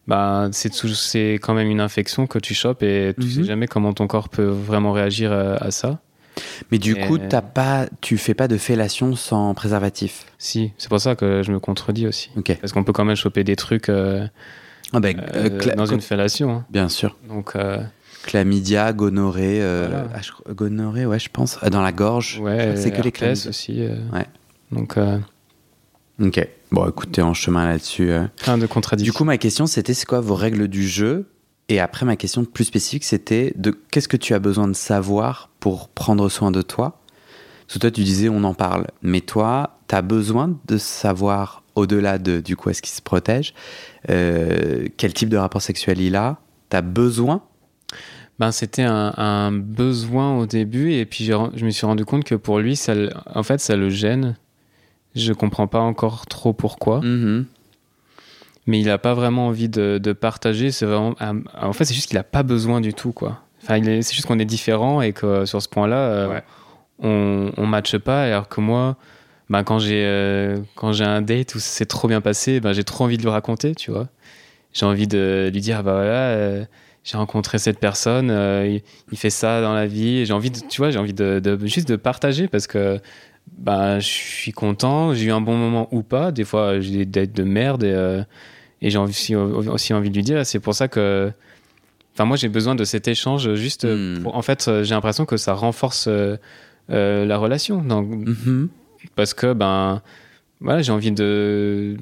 bah, 0.08 0.50
c'est 0.52 1.34
quand 1.42 1.54
même 1.54 1.70
une 1.70 1.80
infection 1.80 2.28
que 2.28 2.40
tu 2.40 2.54
chopes 2.56 2.84
et 2.84 3.14
tu 3.18 3.26
Mhm. 3.28 3.32
sais 3.32 3.44
jamais 3.46 3.68
comment 3.68 3.94
ton 3.94 4.08
corps 4.08 4.28
peut 4.28 4.44
vraiment 4.44 4.92
réagir 4.92 5.32
à, 5.32 5.54
à 5.64 5.72
ça. 5.72 6.00
Mais 6.72 6.78
du 6.78 6.94
Et- 6.94 7.02
coup, 7.08 7.18
t'as 7.18 7.42
pas, 7.42 7.88
tu 8.02 8.18
fais 8.18 8.34
pas 8.34 8.48
de 8.48 8.58
fellation 8.58 9.16
sans 9.16 9.54
préservatif. 9.54 10.26
Si, 10.38 10.72
c'est 10.78 10.90
pour 10.90 11.00
ça 11.02 11.16
que 11.16 11.44
je 11.44 11.52
me 11.52 11.60
contredis 11.60 12.08
aussi. 12.08 12.30
Ok. 12.38 12.58
Parce 12.62 12.74
qu'on 12.74 12.84
peut 12.84 12.94
quand 12.94 13.06
même 13.06 13.16
choper 13.16 13.44
des 13.44 13.56
trucs 13.56 13.90
euh, 13.90 14.26
Ah 14.94 15.00
ben, 15.00 15.20
euh, 15.36 15.50
euh, 15.68 15.76
dans 15.76 15.86
une 15.86 16.02
fellation. 16.02 16.52
hein. 16.52 16.66
Bien 16.70 16.90
sûr. 16.90 17.18
Donc, 17.28 17.56
euh, 17.56 17.82
Chlamydia, 18.26 18.94
gonorrhée, 18.94 19.60
Voilà. 19.60 20.08
ah, 20.14 20.20
je 20.22 20.54
gonorrhée, 20.54 21.06
ouais, 21.06 21.20
je 21.20 21.30
pense, 21.30 21.58
euh, 21.64 21.70
dans 21.70 21.82
la 21.82 21.92
gorge. 21.92 22.40
ouais, 22.40 22.76
c'est 22.76 22.92
que 22.92 23.02
les 23.02 23.12
chlamydia. 23.12 23.50
aussi. 23.50 23.82
Ouais. 24.14 24.26
Donc, 24.72 24.98
Ok. 26.22 26.48
Bon, 26.72 26.88
écoute, 26.88 27.12
t'es 27.12 27.22
en 27.22 27.34
chemin 27.34 27.68
là-dessus. 27.68 28.12
plein 28.44 28.58
de 28.58 28.66
contradictions. 28.68 29.12
Du 29.12 29.18
coup, 29.18 29.24
ma 29.24 29.38
question, 29.38 29.66
c'était 29.66 29.94
c'est 29.94 30.06
quoi 30.06 30.20
vos 30.22 30.36
règles 30.36 30.68
du 30.68 30.88
jeu 30.88 31.26
Et 31.72 31.80
après, 31.80 32.06
ma 32.06 32.18
question 32.18 32.44
plus 32.44 32.66
spécifique, 32.66 33.06
c'était 33.06 33.54
de 33.56 33.72
qu'est-ce 33.72 34.10
que 34.10 34.18
tu 34.18 34.34
as 34.34 34.40
besoin 34.40 34.68
de 34.68 34.74
savoir 34.74 35.50
pour 35.62 35.88
prendre 35.88 36.28
soin 36.28 36.52
de 36.52 36.62
toi? 36.62 37.00
Parce 37.66 37.76
que 37.76 37.80
toi, 37.80 37.92
tu 37.92 38.04
disais 38.04 38.28
on 38.28 38.44
en 38.44 38.54
parle, 38.54 38.88
mais 39.02 39.22
toi, 39.22 39.78
tu 39.88 39.96
as 39.96 40.02
besoin 40.02 40.60
de 40.68 40.78
savoir 40.78 41.64
au-delà 41.76 42.18
de 42.18 42.42
du 42.42 42.58
coup 42.58 42.70
est-ce 42.70 42.82
qu'il 42.82 42.92
se 42.92 43.02
protège, 43.02 43.54
euh, 44.10 44.86
quel 44.98 45.14
type 45.14 45.30
de 45.30 45.38
rapport 45.38 45.62
sexuel 45.62 46.02
il 46.02 46.18
a? 46.18 46.40
Tu 46.70 46.76
as 46.76 46.82
besoin? 46.82 47.42
Ben, 48.38 48.52
c'était 48.52 48.84
un, 48.84 49.14
un 49.16 49.54
besoin 49.54 50.38
au 50.38 50.46
début, 50.48 50.92
et 50.92 51.06
puis 51.06 51.32
ren- 51.34 51.52
je 51.56 51.64
me 51.64 51.70
suis 51.70 51.86
rendu 51.86 52.04
compte 52.04 52.26
que 52.26 52.36
pour 52.36 52.60
lui, 52.60 52.76
ça, 52.76 52.94
en 53.34 53.44
fait, 53.44 53.62
ça 53.62 53.78
le 53.78 53.90
gêne. 53.90 54.36
Je 55.16 55.32
comprends 55.32 55.68
pas 55.68 55.80
encore 55.80 56.26
trop 56.26 56.52
pourquoi. 56.52 57.00
Mhm. 57.00 57.46
Mais 58.68 58.80
il 58.80 58.86
n'a 58.86 58.98
pas 58.98 59.14
vraiment 59.14 59.48
envie 59.48 59.70
de, 59.70 59.98
de 59.98 60.14
partager. 60.14 60.72
C'est 60.72 60.86
vraiment, 60.86 61.16
en 61.20 61.74
fait, 61.74 61.86
c'est 61.86 61.94
juste 61.94 62.08
qu'il 62.10 62.18
n'a 62.18 62.24
pas 62.24 62.44
besoin 62.44 62.82
du 62.82 62.94
tout, 62.94 63.12
quoi. 63.12 63.42
Enfin, 63.64 63.82
c'est 63.84 64.14
juste 64.14 64.26
qu'on 64.26 64.40
est 64.40 64.46
différent 64.46 65.02
et 65.02 65.14
que 65.14 65.46
sur 65.46 65.62
ce 65.62 65.70
point-là, 65.70 66.42
on, 67.00 67.52
on 67.58 67.66
matche 67.68 67.98
pas. 67.98 68.24
Alors 68.24 68.48
que 68.48 68.62
moi, 68.62 68.98
bah, 69.50 69.64
quand 69.64 69.80
j'ai 69.80 70.56
quand 70.76 70.94
j'ai 70.94 71.04
un 71.04 71.22
date 71.22 71.56
où 71.56 71.60
c'est 71.60 71.86
trop 71.86 72.08
bien 72.08 72.22
passé, 72.22 72.60
bah, 72.60 72.74
j'ai 72.74 72.84
trop 72.84 73.04
envie 73.04 73.18
de 73.18 73.24
lui 73.24 73.30
raconter, 73.30 73.76
tu 73.76 73.92
vois. 73.92 74.08
J'ai 74.74 74.86
envie 74.86 75.08
de 75.08 75.50
lui 75.54 75.62
dire, 75.62 75.78
ah 75.80 75.84
bah 75.84 75.94
voilà 75.94 76.66
j'ai 77.04 77.18
rencontré 77.18 77.58
cette 77.58 77.80
personne, 77.80 78.30
euh, 78.30 78.80
il, 79.12 79.18
fait 79.18 79.30
ça 79.30 79.62
dans 79.62 79.74
la 79.74 79.88
vie. 79.88 80.26
J'ai 80.26 80.34
envie, 80.34 80.52
de, 80.52 80.60
tu 80.70 80.82
vois, 80.82 80.92
j'ai 80.92 81.00
envie 81.00 81.14
de, 81.14 81.58
juste 81.64 81.88
de 81.88 81.96
partager 81.96 82.48
parce 82.48 82.68
que 82.68 83.00
bah, 83.58 84.00
je 84.00 84.08
suis 84.08 84.52
content, 84.52 85.14
j'ai 85.14 85.26
eu 85.26 85.32
un 85.32 85.42
bon 85.42 85.56
moment 85.56 85.88
ou 85.92 86.04
pas. 86.04 86.32
Des 86.32 86.44
fois, 86.44 86.80
j'ai 86.80 86.98
des 86.98 87.06
dates 87.06 87.34
de 87.34 87.44
merde 87.44 87.84
et, 87.84 87.94
euh, 87.94 88.24
et 88.82 88.90
j'ai 88.90 88.98
aussi, 88.98 89.36
aussi 89.36 89.94
envie 89.94 90.10
de 90.10 90.16
lui 90.16 90.24
dire. 90.24 90.46
C'est 90.46 90.60
pour 90.60 90.74
ça 90.74 90.88
que, 90.88 91.32
enfin, 92.14 92.26
moi, 92.26 92.38
j'ai 92.38 92.50
besoin 92.50 92.76
de 92.76 92.84
cet 92.84 93.08
échange 93.08 93.54
juste. 93.56 93.86
Hmm. 93.86 94.26
en 94.26 94.42
fait, 94.42 94.70
j'ai 94.84 94.96
l'impression 94.96 95.26
que 95.26 95.38
ça 95.38 95.54
renforce 95.54 96.08
euh, 96.90 97.26
la 97.26 97.38
relation. 97.38 97.82
Donc, 97.82 98.10
mm-hmm. 98.10 98.68
Parce 99.16 99.34
que, 99.34 99.54
ben, 99.54 100.02
voilà, 100.60 100.82
j'ai 100.82 100.92
envie 100.92 101.12
de 101.12 101.98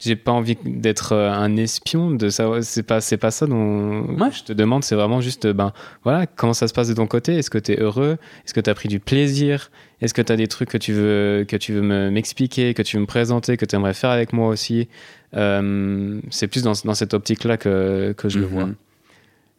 j'ai 0.00 0.16
pas 0.16 0.32
envie 0.32 0.56
d'être 0.64 1.12
euh, 1.12 1.30
un 1.30 1.56
espion 1.56 2.10
de 2.10 2.30
ça. 2.30 2.48
C'est 2.62 2.82
pas 2.82 3.00
c'est 3.00 3.18
pas 3.18 3.30
ça 3.30 3.46
dont 3.46 4.06
je 4.30 4.42
te 4.42 4.52
demande. 4.52 4.82
C'est 4.82 4.94
vraiment 4.94 5.20
juste 5.20 5.46
ben 5.46 5.72
voilà 6.04 6.26
comment 6.26 6.54
ça 6.54 6.68
se 6.68 6.72
passe 6.72 6.88
de 6.88 6.94
ton 6.94 7.06
côté? 7.06 7.36
Est-ce 7.36 7.50
que 7.50 7.58
tu 7.58 7.72
es 7.72 7.80
heureux? 7.80 8.16
Est-ce 8.44 8.54
que 8.54 8.60
tu 8.60 8.70
as 8.70 8.74
pris 8.74 8.88
du 8.88 8.98
plaisir? 8.98 9.70
Est-ce 10.00 10.14
que 10.14 10.22
tu 10.22 10.32
as 10.32 10.36
des 10.36 10.46
trucs 10.46 10.70
que 10.70 10.78
tu 10.78 10.94
veux 10.94 11.44
que 11.46 11.56
tu 11.56 11.74
veux 11.74 12.10
m'expliquer 12.10 12.72
que 12.72 12.82
tu 12.82 12.96
veux 12.96 13.02
me 13.02 13.06
présenter 13.06 13.58
que 13.58 13.66
tu 13.66 13.76
aimerais 13.76 13.94
faire 13.94 14.10
avec 14.10 14.32
moi 14.32 14.48
aussi? 14.48 14.88
Euh, 15.36 16.20
c'est 16.30 16.48
plus 16.48 16.62
dans, 16.62 16.72
dans, 16.84 16.94
cette 16.94 17.14
optique 17.14 17.44
là 17.44 17.56
que, 17.56 18.12
que 18.16 18.28
je 18.28 18.40
le 18.40 18.46
vois. 18.46 18.66
Mhm. 18.66 18.74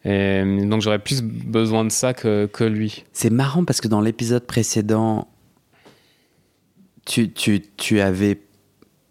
et 0.04 0.66
donc 0.66 0.82
j'aurais 0.82 0.98
plus 0.98 1.22
besoin 1.22 1.84
de 1.84 1.90
ça 1.90 2.12
que, 2.12 2.46
que 2.46 2.64
lui. 2.64 3.04
C'est 3.12 3.30
marrant 3.30 3.64
parce 3.64 3.80
que 3.80 3.88
dans 3.88 4.00
l'épisode 4.00 4.44
précédent 4.44 5.28
tu, 7.06 7.30
tu, 7.32 7.62
tu 7.76 8.00
avais 8.00 8.38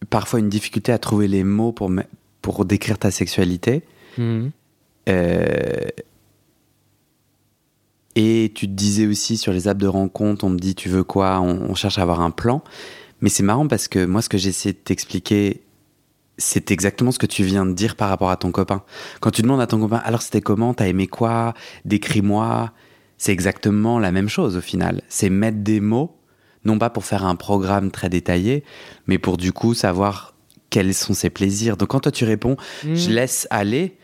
parfois 0.10 0.40
une 0.40 0.50
difficulté 0.50 0.92
à 0.92 0.98
trouver 0.98 1.28
les 1.28 1.44
mots 1.44 1.72
pour, 1.72 1.92
pour 2.42 2.66
décrire 2.66 2.98
ta 2.98 3.12
sexualité. 3.12 3.84
Mhm. 4.18 4.52
Euh, 5.10 5.88
et 8.16 8.52
tu 8.54 8.68
te 8.68 8.74
disais 8.74 9.08
aussi 9.08 9.38
sur 9.38 9.54
les 9.54 9.68
apps 9.68 9.80
de 9.80 9.88
rencontre, 9.88 10.44
on 10.44 10.50
me 10.50 10.60
dit 10.60 10.76
tu 10.76 10.90
veux 10.90 11.04
quoi, 11.04 11.40
on, 11.40 11.74
cherche 11.76 11.98
à 11.98 12.02
avoir 12.02 12.22
un 12.22 12.32
plan. 12.32 12.62
Mais 13.22 13.30
c'est 13.30 13.44
marrant 13.44 13.68
parce 13.68 13.88
que 13.88 14.06
moi, 14.06 14.22
ce 14.22 14.30
que 14.30 14.38
j'essaie 14.38 14.74
de 14.74 14.78
t'expliquer, 14.78 15.62
c'est 16.38 16.72
exactement 16.72 17.12
ce 17.12 17.20
que 17.20 17.26
tu 17.26 17.44
viens 17.44 17.66
de 17.66 17.74
dire 17.74 17.96
par 17.96 18.10
rapport 18.10 18.32
à 18.32 18.38
ton 18.38 18.52
copain. 18.52 18.84
Quand 19.22 19.32
tu 19.32 19.44
demandes 19.44 19.62
à 19.62 19.68
ton 19.68 19.80
copain, 19.80 20.02
alors 20.04 20.22
c'était 20.22 20.42
comment, 20.42 20.74
t'as 20.74 20.88
aimé 20.88 21.08
quoi, 21.08 21.54
décris-moi, 21.86 22.72
c'est 23.18 23.32
exactement 23.32 24.00
la 24.00 24.12
même 24.12 24.28
chose 24.28 24.58
au 24.58 24.62
final. 24.62 25.04
C'est 25.08 25.30
mettre 25.30 25.60
des 25.60 25.80
mots 25.80 26.18
non 26.66 26.78
pas 26.78 26.90
pour 26.90 27.06
faire 27.06 27.26
un 27.26 27.36
programme 27.36 27.92
très 27.92 28.10
détaillé, 28.10 28.64
mais 29.08 29.18
pour 29.18 29.38
du 29.38 29.52
coup 29.52 29.74
savoir 29.74 30.36
quels 30.70 30.94
sont 30.94 31.14
ses 31.14 31.30
plaisirs. 31.30 31.78
Donc 31.78 31.90
quand 31.90 32.02
toi 32.02 32.12
tu 32.12 32.26
réponds, 32.26 32.56
mm. 32.84 32.96
je 32.96 33.10
laisse 33.10 33.48
aller, 33.50 33.98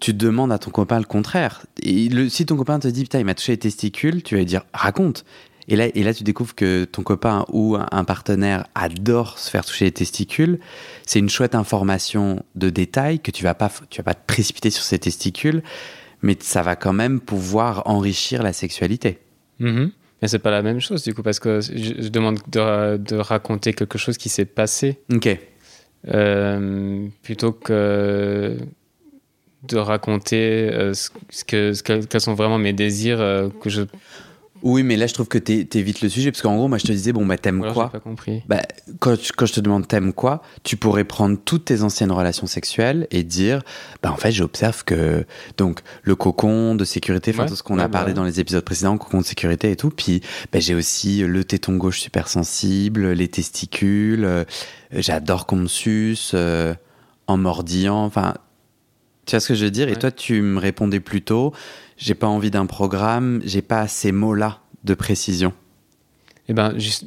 tu 0.00 0.14
demandes 0.14 0.52
à 0.52 0.58
ton 0.58 0.70
copain 0.70 0.98
le 0.98 1.04
contraire. 1.04 1.66
Et 1.82 2.08
si 2.28 2.46
ton 2.46 2.56
copain 2.56 2.78
te 2.78 2.88
dit, 2.88 3.02
putain, 3.02 3.18
il 3.20 3.24
m'a 3.24 3.34
touché 3.34 3.52
les 3.52 3.58
testicules, 3.58 4.22
tu 4.22 4.34
vas 4.34 4.40
lui 4.40 4.46
dire, 4.46 4.62
raconte. 4.72 5.24
Et 5.68 5.74
là, 5.74 5.86
et 5.94 6.04
là, 6.04 6.14
tu 6.14 6.22
découvres 6.22 6.54
que 6.54 6.84
ton 6.84 7.02
copain 7.02 7.44
ou 7.52 7.76
un 7.76 8.04
partenaire 8.04 8.66
adore 8.74 9.38
se 9.38 9.50
faire 9.50 9.64
toucher 9.64 9.86
les 9.86 9.92
testicules. 9.92 10.60
C'est 11.04 11.18
une 11.18 11.28
chouette 11.28 11.54
information 11.54 12.44
de 12.54 12.70
détail 12.70 13.18
que 13.18 13.32
tu 13.32 13.42
vas 13.42 13.54
pas, 13.54 13.70
tu 13.90 13.98
vas 13.98 14.04
pas 14.04 14.14
te 14.14 14.24
précipiter 14.26 14.70
sur 14.70 14.84
ses 14.84 14.98
testicules, 14.98 15.62
mais 16.22 16.36
ça 16.40 16.62
va 16.62 16.76
quand 16.76 16.92
même 16.92 17.20
pouvoir 17.20 17.82
enrichir 17.86 18.42
la 18.42 18.52
sexualité. 18.52 19.18
Mm-hmm. 19.60 19.90
Mais 20.22 20.28
c'est 20.28 20.38
pas 20.38 20.50
la 20.50 20.62
même 20.62 20.80
chose 20.80 21.02
du 21.02 21.14
coup 21.14 21.22
parce 21.22 21.38
que 21.38 21.60
je, 21.60 22.08
demande 22.08 22.38
de, 22.48 22.96
de, 22.96 23.16
raconter 23.16 23.74
quelque 23.74 23.98
chose 23.98 24.16
qui 24.16 24.28
s'est 24.28 24.46
passé. 24.46 24.98
Ok. 25.12 25.38
Euh, 26.08 27.08
plutôt 27.22 27.52
que 27.52 28.56
de 29.64 29.76
raconter 29.76 30.70
euh, 30.72 30.94
ce, 30.94 31.10
que, 31.44 31.72
ce 31.72 31.82
quels 31.82 32.20
sont 32.20 32.34
vraiment 32.34 32.58
mes 32.58 32.72
désirs 32.72 33.20
euh, 33.20 33.48
que 33.60 33.68
je 33.68 33.82
oui, 34.66 34.82
mais 34.82 34.96
là, 34.96 35.06
je 35.06 35.14
trouve 35.14 35.28
que 35.28 35.38
tu 35.38 35.66
évites 35.74 36.00
le 36.00 36.08
sujet, 36.08 36.32
parce 36.32 36.42
qu'en 36.42 36.56
gros, 36.56 36.66
moi, 36.66 36.78
je 36.78 36.84
te 36.84 36.92
disais, 36.92 37.12
bon, 37.12 37.24
bah, 37.24 37.38
t'aimes 37.38 37.64
quoi 37.72 37.88
pas 37.88 38.00
compris. 38.00 38.42
Bah, 38.48 38.62
quand, 38.98 39.16
quand, 39.36 39.46
je 39.46 39.52
te 39.52 39.60
demande 39.60 39.86
t'aimes 39.86 40.12
quoi, 40.12 40.42
tu 40.64 40.76
pourrais 40.76 41.04
prendre 41.04 41.38
toutes 41.44 41.66
tes 41.66 41.82
anciennes 41.82 42.10
relations 42.10 42.48
sexuelles 42.48 43.06
et 43.12 43.22
dire, 43.22 43.62
bah, 44.02 44.10
en 44.10 44.16
fait, 44.16 44.32
j'observe 44.32 44.82
que, 44.84 45.24
donc, 45.56 45.82
le 46.02 46.16
cocon 46.16 46.74
de 46.74 46.84
sécurité, 46.84 47.30
enfin, 47.30 47.46
tout 47.46 47.54
ce 47.54 47.62
qu'on 47.62 47.78
a 47.78 47.88
parlé 47.88 48.12
bah 48.12 48.16
dans 48.16 48.24
les 48.24 48.40
épisodes 48.40 48.64
précédents, 48.64 48.98
cocon 48.98 49.20
de 49.20 49.24
sécurité 49.24 49.70
et 49.70 49.76
tout, 49.76 49.90
puis, 49.90 50.20
bah, 50.52 50.58
j'ai 50.58 50.74
aussi 50.74 51.20
le 51.20 51.44
téton 51.44 51.76
gauche 51.76 52.00
super 52.00 52.26
sensible, 52.26 53.12
les 53.12 53.28
testicules, 53.28 54.24
euh, 54.24 54.44
j'adore 54.90 55.46
qu'on 55.46 55.56
me 55.56 55.68
suce, 55.68 56.32
euh, 56.34 56.74
en 57.28 57.36
mordillant, 57.36 58.04
enfin, 58.04 58.34
tu 59.26 59.32
vois 59.32 59.40
ce 59.40 59.48
que 59.48 59.54
je 59.54 59.64
veux 59.64 59.70
dire? 59.70 59.88
Et 59.88 59.96
toi, 59.96 60.10
tu 60.10 60.40
me 60.40 60.58
répondais 60.58 61.00
plutôt, 61.00 61.52
j'ai 61.96 62.14
pas 62.14 62.26
envie 62.26 62.50
d'un 62.50 62.66
programme, 62.66 63.40
j'ai 63.44 63.62
pas 63.62 63.88
ces 63.88 64.12
mots-là 64.12 64.60
de 64.84 64.94
précision. 64.94 65.52
Eh 66.48 66.52
ben, 66.52 66.78
juste, 66.78 67.06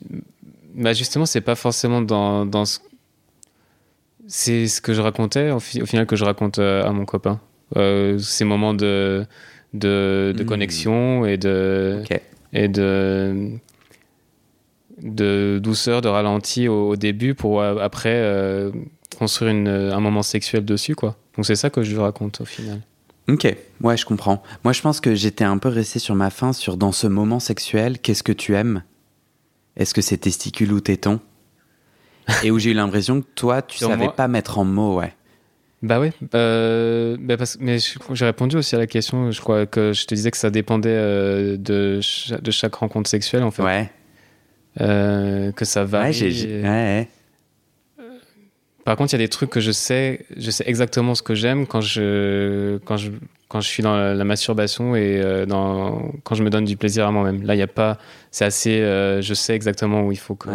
bah 0.76 0.94
justement, 0.94 1.26
c'est 1.26 1.42
pas 1.42 1.56
forcément 1.56 2.02
dans, 2.02 2.46
dans 2.46 2.66
ce... 2.66 2.80
C'est 4.28 4.68
ce 4.68 4.80
que 4.82 4.94
je 4.94 5.02
racontais, 5.02 5.50
au, 5.52 5.60
final, 5.60 6.06
que 6.06 6.16
je 6.16 6.24
raconte 6.24 6.60
euh, 6.60 6.86
à 6.86 6.92
mon 6.92 7.06
copain. 7.06 7.40
Euh, 7.78 8.20
ces 8.20 8.46
moments 8.46 8.76
de, 8.76 9.26
de, 9.74 10.34
de 10.36 10.44
hmm. 10.44 10.46
connexion 10.46 11.26
et 11.26 11.38
de... 11.38 12.04
Et 12.52 12.68
de 12.68 13.60
de 15.02 15.62
douceur, 15.64 16.02
de 16.02 16.10
ralenti 16.10 16.68
au, 16.68 16.98
début 16.98 17.34
pour 17.34 17.62
euh, 17.62 17.78
après 17.78 18.22
construire 19.18 19.52
une, 19.52 19.70
un 19.70 20.00
moment 20.02 20.24
sexuel 20.24 20.66
dessus 20.66 20.94
quoi. 20.94 21.16
Donc 21.38 21.46
c'est 21.46 21.56
ça 21.56 21.70
que 21.70 21.84
je 21.84 21.96
raconte 21.96 22.42
au 22.42 22.46
final. 22.46 22.82
Ok, 23.34 23.56
ouais, 23.82 23.98
je 23.98 24.06
comprends. 24.06 24.42
Moi, 24.64 24.74
je 24.74 24.82
pense 24.82 25.00
que 25.00 25.14
j'étais 25.14 25.44
un 25.44 25.58
peu 25.58 25.70
resté 25.70 26.00
sur 26.00 26.16
ma 26.16 26.30
fin 26.30 26.54
sur 26.54 26.78
dans 26.78 26.92
ce 26.92 27.08
moment 27.08 27.40
sexuel, 27.40 28.00
qu'est-ce 28.00 28.24
que 28.24 28.32
tu 28.32 28.56
aimes? 28.56 28.84
Est-ce 29.78 29.94
que 29.94 30.02
c'est 30.02 30.18
testicule 30.18 30.74
ou 30.74 30.80
téton 30.80 31.20
Et 32.44 32.52
où 32.52 32.60
j'ai 32.60 32.72
eu 32.72 32.74
l'impression 32.74 33.22
que 33.22 33.28
toi, 33.36 33.62
tu 33.62 33.78
savais 33.78 34.10
pas 34.10 34.28
mettre 34.28 34.58
en 34.58 34.66
mots, 34.66 35.00
ouais. 35.00 35.14
Bah 35.82 36.02
oui, 36.02 36.10
euh, 36.36 37.16
bah 37.18 37.38
parce, 37.38 37.58
mais 37.62 37.78
j'ai 37.80 38.26
répondu 38.26 38.58
aussi 38.58 38.76
à 38.76 38.78
la 38.80 38.88
question. 38.88 39.32
Je 39.32 39.40
crois 39.40 39.66
que 39.66 39.94
je 39.94 40.06
te 40.06 40.14
disais 40.14 40.30
que 40.30 40.36
ça 40.36 40.50
dépendait 40.50 40.90
euh, 40.90 41.56
de, 41.56 42.02
de 42.42 42.52
chaque 42.52 42.76
rencontre 42.76 43.10
sexuelle, 43.10 43.44
en 43.44 43.52
fait. 43.52 43.64
Ouais. 43.64 43.90
Euh, 44.82 45.54
que 45.54 45.64
ça 45.64 45.86
varie. 45.86 46.08
Ouais, 46.08 46.32
j'ai, 46.32 46.62
ouais. 46.64 47.08
Par 48.86 48.96
contre, 48.96 49.14
il 49.14 49.18
y 49.18 49.22
a 49.22 49.26
des 49.26 49.30
trucs 49.30 49.50
que 49.50 49.60
je 49.60 49.72
sais, 49.72 50.26
je 50.36 50.50
sais 50.52 50.64
exactement 50.68 51.16
ce 51.16 51.22
que 51.22 51.36
j'aime 51.36 51.68
quand 51.68 51.82
je, 51.82 52.78
quand 52.86 52.98
je, 52.98 53.12
quand 53.48 53.62
je 53.62 53.68
suis 53.68 53.84
dans 53.84 53.96
la, 53.96 54.24
masturbation 54.24 54.96
et 54.96 55.22
euh, 55.22 55.46
dans, 55.46 56.12
quand 56.24 56.36
je 56.36 56.44
me 56.44 56.50
donne 56.50 56.66
du 56.66 56.78
plaisir 56.78 57.06
à 57.06 57.12
moi-même. 57.12 57.44
Là, 57.44 57.56
il 57.56 57.58
n'y 57.58 57.64
a 57.64 57.68
pas, 57.68 57.98
c'est 58.32 58.46
assez, 58.46 58.82
euh, 58.82 59.22
je 59.22 59.34
sais 59.34 59.56
exactement 59.56 60.04
où 60.04 60.12
il 60.12 60.18
faut 60.20 60.36
que, 60.36 60.50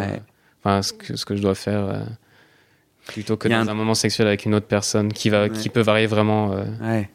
enfin, 0.62 0.82
ce 0.82 0.92
que, 0.92 1.16
ce 1.16 1.24
que 1.24 1.36
je 1.36 1.42
dois 1.42 1.54
faire, 1.54 1.84
euh, 1.84 2.00
plutôt 3.06 3.36
que 3.36 3.48
dans 3.48 3.68
un... 3.68 3.74
moment 3.74 3.94
sexuel 3.94 4.26
avec 4.26 4.46
une 4.46 4.54
autre 4.54 4.66
personne 4.66 5.12
qui 5.12 5.28
va, 5.28 5.48
qui 5.48 5.68
peut 5.68 5.82
varier 5.82 6.06
vraiment. 6.06 6.56
Ouais. 6.80 7.08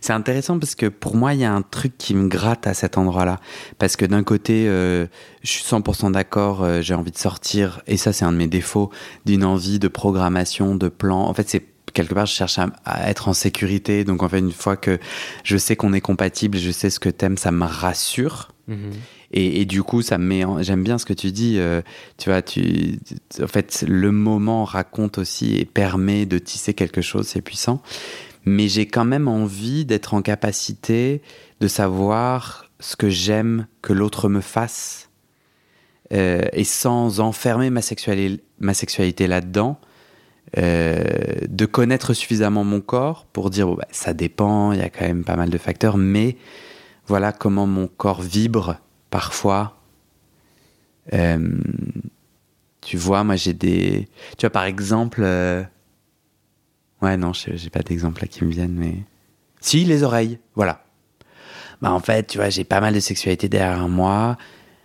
C'est 0.00 0.12
intéressant 0.12 0.58
parce 0.58 0.74
que 0.74 0.86
pour 0.86 1.16
moi, 1.16 1.34
il 1.34 1.40
y 1.40 1.44
a 1.44 1.52
un 1.52 1.62
truc 1.62 1.96
qui 1.98 2.14
me 2.14 2.28
gratte 2.28 2.66
à 2.66 2.74
cet 2.74 2.98
endroit-là. 2.98 3.40
Parce 3.78 3.96
que 3.96 4.04
d'un 4.04 4.22
côté, 4.22 4.66
euh, 4.68 5.06
je 5.42 5.50
suis 5.50 5.64
100% 5.64 6.12
d'accord, 6.12 6.62
euh, 6.62 6.80
j'ai 6.80 6.94
envie 6.94 7.10
de 7.10 7.18
sortir, 7.18 7.80
et 7.86 7.96
ça, 7.96 8.12
c'est 8.12 8.24
un 8.24 8.32
de 8.32 8.36
mes 8.36 8.48
défauts, 8.48 8.90
d'une 9.24 9.44
envie 9.44 9.78
de 9.78 9.88
programmation, 9.88 10.74
de 10.74 10.88
plan. 10.88 11.22
En 11.22 11.34
fait, 11.34 11.48
c'est 11.48 11.66
quelque 11.92 12.14
part, 12.14 12.26
je 12.26 12.34
cherche 12.34 12.58
à, 12.58 13.08
être 13.08 13.28
en 13.28 13.32
sécurité. 13.32 14.04
Donc, 14.04 14.22
en 14.22 14.28
fait, 14.28 14.40
une 14.40 14.52
fois 14.52 14.76
que 14.76 14.98
je 15.44 15.56
sais 15.56 15.76
qu'on 15.76 15.92
est 15.92 16.00
compatible, 16.00 16.58
je 16.58 16.70
sais 16.70 16.90
ce 16.90 17.00
que 17.00 17.08
t'aimes, 17.08 17.38
ça 17.38 17.52
me 17.52 17.64
rassure. 17.64 18.52
Mm-hmm. 18.68 18.92
Et, 19.36 19.64
du 19.64 19.82
coup, 19.82 20.00
ça 20.00 20.16
me 20.16 20.26
met. 20.26 20.44
J'aime 20.62 20.84
bien 20.84 20.96
ce 20.96 21.04
que 21.04 21.12
tu 21.12 21.32
dis. 21.32 21.56
Euh, 21.58 21.82
tu 22.18 22.30
vois, 22.30 22.40
tu. 22.40 23.00
En 23.42 23.48
fait, 23.48 23.84
le 23.88 24.12
moment 24.12 24.64
raconte 24.64 25.18
aussi 25.18 25.56
et 25.56 25.64
permet 25.64 26.24
de 26.24 26.38
tisser 26.38 26.72
quelque 26.72 27.02
chose. 27.02 27.26
C'est 27.26 27.40
puissant 27.40 27.82
mais 28.44 28.68
j'ai 28.68 28.86
quand 28.86 29.04
même 29.04 29.28
envie 29.28 29.84
d'être 29.84 30.14
en 30.14 30.22
capacité 30.22 31.22
de 31.60 31.68
savoir 31.68 32.66
ce 32.80 32.96
que 32.96 33.08
j'aime 33.08 33.66
que 33.82 33.92
l'autre 33.92 34.28
me 34.28 34.40
fasse 34.40 35.08
euh, 36.12 36.42
et 36.52 36.64
sans 36.64 37.20
enfermer 37.20 37.70
ma 37.70 37.80
sexualité, 37.80 39.26
là-dedans, 39.26 39.80
euh, 40.58 41.02
de 41.48 41.66
connaître 41.66 42.12
suffisamment 42.12 42.64
mon 42.64 42.80
corps 42.80 43.26
pour 43.32 43.50
dire 43.50 43.74
bah, 43.74 43.86
ça 43.90 44.12
dépend, 44.12 44.72
il 44.72 44.78
y 44.78 44.82
a 44.82 44.90
quand 44.90 45.06
même 45.06 45.24
pas 45.24 45.36
mal 45.36 45.48
de 45.48 45.58
facteurs, 45.58 45.96
mais 45.96 46.36
voilà 47.06 47.32
comment 47.32 47.66
mon 47.66 47.86
corps 47.86 48.22
vibre 48.22 48.76
parfois. 49.10 49.80
Euh, 51.12 51.58
tu 52.82 52.98
vois, 52.98 53.24
moi 53.24 53.36
j'ai 53.36 53.54
des. 53.54 54.08
Tu 54.36 54.42
vois, 54.42 54.50
par 54.50 54.64
exemple, 54.64 55.24
Ouais, 57.04 57.18
non, 57.18 57.32
j'ai 57.34 57.68
pas 57.68 57.82
d'exemple 57.82 58.22
là 58.22 58.28
qui 58.28 58.44
me 58.44 58.50
viennent, 58.50 58.74
mais. 58.74 58.94
Si, 59.60 59.84
les 59.84 60.02
oreilles, 60.02 60.38
voilà. 60.54 60.86
Bah, 61.82 61.92
en 61.92 62.00
fait, 62.00 62.28
tu 62.28 62.38
vois, 62.38 62.48
j'ai 62.48 62.64
pas 62.64 62.80
mal 62.80 62.94
de 62.94 63.00
sexualité 63.00 63.50
derrière 63.50 63.88
moi. 63.88 64.38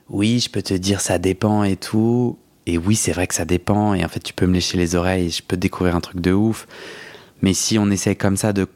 Oui, 0.09 0.39
je 0.39 0.49
peux 0.49 0.61
te 0.61 0.73
dire 0.73 0.99
ça 0.99 1.17
dépend 1.17 1.63
et 1.63 1.77
tout. 1.77 2.37
Et 2.65 2.77
oui, 2.77 2.97
c'est 2.97 3.13
vrai 3.13 3.25
que 3.25 3.33
ça 3.33 3.45
dépend. 3.45 3.93
Et 3.93 4.03
en 4.03 4.09
fait, 4.09 4.19
tu 4.19 4.33
peux 4.33 4.47
me 4.47 4.53
lécher 4.53 4.77
les 4.77 4.95
oreilles 4.95 5.27
et 5.27 5.29
je 5.29 5.41
peux 5.41 5.55
découvrir 5.55 5.95
un 5.95 6.01
truc 6.01 6.19
de 6.19 6.33
ouf. 6.33 6.67
Mais 7.41 7.53
si 7.53 7.79
on 7.79 7.89
essaie 7.89 8.15
comme 8.15 8.35
ça 8.35 8.51
de 8.51 8.67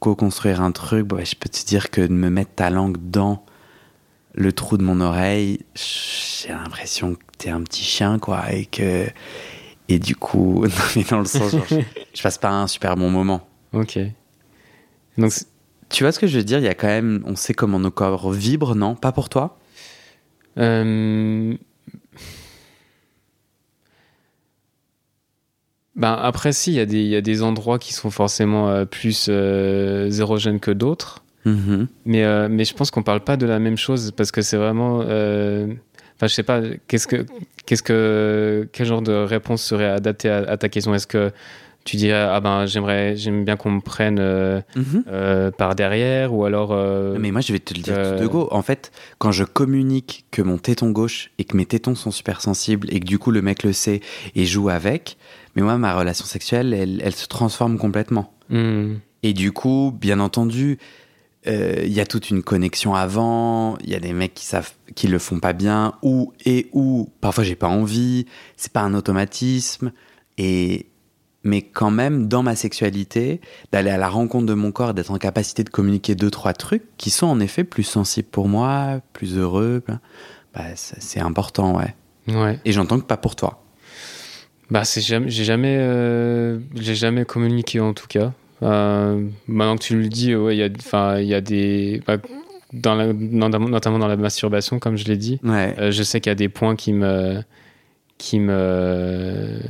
co-construire 0.00 0.60
un 0.60 0.72
truc, 0.72 1.06
bah, 1.06 1.22
je 1.22 1.36
peux 1.36 1.48
te 1.48 1.64
dire 1.64 1.90
que 1.90 2.00
de 2.00 2.12
me 2.12 2.30
mettre 2.30 2.50
ta 2.56 2.68
langue 2.68 2.96
dans 2.98 3.44
le 4.34 4.52
trou 4.52 4.76
de 4.76 4.82
mon 4.82 5.00
oreille, 5.00 5.60
j'ai 5.76 6.48
l'impression 6.48 7.14
que 7.14 7.22
t'es 7.38 7.50
un 7.50 7.62
petit 7.62 7.84
chien, 7.84 8.18
quoi. 8.18 8.52
Et 8.52 8.66
que. 8.66 9.06
Et 9.88 9.98
du 9.98 10.14
coup, 10.16 10.62
non, 10.64 10.70
mais 10.96 11.04
dans 11.04 11.18
le 11.20 11.24
sens, 11.24 11.52
genre, 11.52 11.66
je, 11.68 11.76
je 12.14 12.22
passe 12.22 12.38
pas 12.38 12.50
un 12.50 12.66
super 12.66 12.96
bon 12.96 13.10
moment. 13.10 13.46
Ok. 13.72 13.98
Donc, 15.16 15.32
Tu 15.88 16.04
vois 16.04 16.12
ce 16.12 16.18
que 16.18 16.26
je 16.26 16.36
veux 16.38 16.44
dire? 16.44 16.58
Il 16.58 16.64
y 16.64 16.68
a 16.68 16.74
quand 16.74 16.86
même, 16.88 17.22
on 17.26 17.34
sait 17.36 17.54
comment 17.54 17.78
nos 17.78 17.90
corps 17.90 18.30
vibrent, 18.30 18.74
non? 18.74 18.94
Pas 18.94 19.12
pour 19.12 19.28
toi? 19.30 19.58
Euh, 20.58 21.54
ben 25.96 26.12
après, 26.20 26.52
si, 26.52 26.72
il 26.72 26.74
y, 26.76 26.80
a 26.80 26.86
des- 26.86 27.00
il 27.02 27.08
y 27.08 27.16
a 27.16 27.20
des 27.20 27.42
endroits 27.42 27.78
qui 27.78 27.92
sont 27.92 28.10
forcément 28.10 28.68
euh, 28.68 28.84
plus 28.84 29.26
euh, 29.28 30.08
zérogènes 30.10 30.60
que 30.60 30.70
d'autres. 30.70 31.24
Mhm. 31.44 31.88
Mais, 32.04 32.24
euh, 32.24 32.48
mais 32.50 32.64
je 32.64 32.74
pense 32.74 32.90
qu'on 32.90 33.02
parle 33.02 33.20
pas 33.20 33.36
de 33.36 33.46
la 33.46 33.58
même 33.58 33.76
chose 33.76 34.12
parce 34.16 34.30
que 34.30 34.42
c'est 34.42 34.56
vraiment. 34.56 35.00
Enfin, 36.18 36.26
je 36.26 36.34
sais 36.34 36.42
pas, 36.42 36.60
qu'est-ce 36.88 37.06
que, 37.06 37.24
qu'est-ce 37.64 37.82
que, 37.82 38.68
quel 38.72 38.86
genre 38.86 39.02
de 39.02 39.12
réponse 39.12 39.62
serait 39.62 39.88
adaptée 39.88 40.28
à, 40.28 40.38
à 40.38 40.56
ta 40.56 40.68
question? 40.68 40.92
Est-ce 40.94 41.06
que 41.06 41.30
tu 41.84 41.96
dirais, 41.96 42.20
ah 42.30 42.40
ben, 42.40 42.66
j'aimerais, 42.66 43.16
j'aime 43.16 43.44
bien 43.44 43.56
qu'on 43.56 43.70
me 43.70 43.80
prenne 43.80 44.18
euh, 44.18 44.60
Mhm. 44.76 45.04
euh, 45.08 45.50
par 45.50 45.74
derrière 45.74 46.34
ou 46.34 46.44
alors. 46.44 46.70
euh, 46.72 47.16
Mais 47.18 47.30
moi, 47.30 47.40
je 47.40 47.52
vais 47.52 47.60
te 47.60 47.72
le 47.72 47.80
dire 47.80 47.94
tout 48.16 48.22
de 48.22 48.26
go. 48.26 48.48
En 48.50 48.62
fait, 48.62 48.90
quand 49.18 49.30
je 49.32 49.44
communique 49.44 50.26
que 50.30 50.42
mon 50.42 50.58
téton 50.58 50.90
gauche 50.90 51.30
et 51.38 51.44
que 51.44 51.56
mes 51.56 51.64
tétons 51.66 51.94
sont 51.94 52.10
super 52.10 52.40
sensibles 52.42 52.88
et 52.92 53.00
que 53.00 53.06
du 53.06 53.18
coup 53.18 53.30
le 53.30 53.40
mec 53.40 53.62
le 53.62 53.72
sait 53.72 54.00
et 54.34 54.44
joue 54.44 54.68
avec, 54.68 55.16
mais 55.54 55.62
moi, 55.62 55.78
ma 55.78 55.94
relation 55.94 56.26
sexuelle, 56.26 56.74
elle, 56.74 57.00
elle 57.02 57.14
se 57.14 57.26
transforme 57.28 57.78
complètement. 57.78 58.34
hmm, 58.50 58.96
Et 59.22 59.32
du 59.32 59.52
coup, 59.52 59.96
bien 59.98 60.20
entendu, 60.20 60.78
euh, 61.46 61.82
il 61.84 61.92
y 61.92 62.00
a 62.00 62.06
toute 62.06 62.30
une 62.30 62.42
connexion 62.42 62.94
avant. 62.94 63.78
Il 63.78 63.90
y 63.90 63.94
a 63.94 64.00
des 64.00 64.12
mecs 64.12 64.34
qui 64.34 64.44
savent, 64.44 64.72
qui 64.94 65.08
le 65.08 65.18
font 65.18 65.40
pas 65.40 65.52
bien, 65.52 65.94
ou 66.02 66.32
et 66.44 66.68
ou 66.72 67.08
parfois 67.20 67.44
j'ai 67.44 67.56
pas 67.56 67.68
envie. 67.68 68.26
C'est 68.56 68.72
pas 68.72 68.82
un 68.82 68.94
automatisme. 68.94 69.92
Et 70.36 70.86
mais 71.44 71.62
quand 71.62 71.90
même, 71.90 72.28
dans 72.28 72.42
ma 72.42 72.56
sexualité, 72.56 73.40
d'aller 73.72 73.90
à 73.90 73.96
la 73.96 74.08
rencontre 74.08 74.46
de 74.46 74.54
mon 74.54 74.72
corps, 74.72 74.92
d'être 74.92 75.10
en 75.10 75.18
capacité 75.18 75.64
de 75.64 75.70
communiquer 75.70 76.14
deux 76.14 76.30
trois 76.30 76.52
trucs 76.52 76.84
qui 76.96 77.10
sont 77.10 77.26
en 77.26 77.40
effet 77.40 77.64
plus 77.64 77.84
sensibles 77.84 78.28
pour 78.28 78.48
moi, 78.48 79.00
plus 79.12 79.36
heureux. 79.36 79.82
Bah, 80.54 80.64
c'est 80.74 81.20
important, 81.20 81.78
ouais. 81.78 81.94
ouais. 82.26 82.58
Et 82.64 82.72
j'entends 82.72 82.98
que 82.98 83.04
pas 83.04 83.16
pour 83.16 83.36
toi. 83.36 83.62
Bah, 84.70 84.84
c'est 84.84 85.00
jamais, 85.00 85.30
j'ai 85.30 85.44
jamais, 85.44 85.76
euh, 85.78 86.58
j'ai 86.74 86.94
jamais 86.94 87.24
communiqué 87.24 87.80
en 87.80 87.94
tout 87.94 88.08
cas. 88.08 88.32
Euh, 88.62 89.28
maintenant 89.46 89.76
que 89.76 89.82
tu 89.82 89.96
le 90.00 90.08
dis, 90.08 90.34
ouais, 90.34 90.56
il 90.56 90.58
y 90.58 90.62
a, 90.64 90.68
enfin, 90.78 91.18
il 91.18 91.26
y 91.28 91.34
a 91.34 91.40
des, 91.40 92.02
bah, 92.06 92.16
dans 92.72 92.94
la, 92.94 93.12
notamment 93.12 93.98
dans 93.98 94.08
la 94.08 94.16
masturbation, 94.16 94.78
comme 94.78 94.96
je 94.96 95.04
l'ai 95.04 95.16
dit, 95.16 95.38
Ouais. 95.44 95.74
euh, 95.78 95.90
je 95.90 96.02
sais 96.02 96.20
qu'il 96.20 96.30
y 96.30 96.32
a 96.32 96.36
des 96.36 96.48
points 96.48 96.74
qui 96.76 96.92
me, 96.92 97.40
qui 98.18 98.40
me 98.40 99.60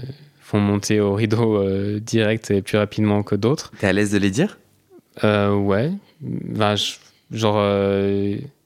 font 0.40 0.58
monter 0.60 1.00
au 1.00 1.14
rideau 1.14 1.56
euh, 1.62 2.00
direct 2.00 2.50
et 2.50 2.62
plus 2.62 2.78
rapidement 2.78 3.22
que 3.22 3.34
d'autres. 3.34 3.70
T'es 3.78 3.86
à 3.88 3.92
l'aise 3.92 4.10
de 4.12 4.18
les 4.18 4.30
dire? 4.30 4.58
Euh, 5.24 5.54
ouais, 5.54 5.90
Bah, 6.20 6.74
je- 6.76 6.94
genre, 7.30 7.62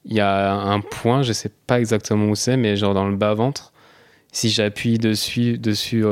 il 0.04 0.12
y 0.14 0.20
a 0.20 0.52
un 0.54 0.80
point, 0.80 1.22
je 1.22 1.32
sais 1.32 1.50
pas 1.66 1.80
exactement 1.80 2.26
où 2.26 2.34
c'est, 2.36 2.56
mais 2.56 2.76
genre 2.76 2.94
dans 2.94 3.08
le 3.08 3.16
bas 3.16 3.34
ventre, 3.34 3.72
si 4.30 4.50
j'appuie 4.50 4.98
dessus, 4.98 5.58
dessus 5.58 6.04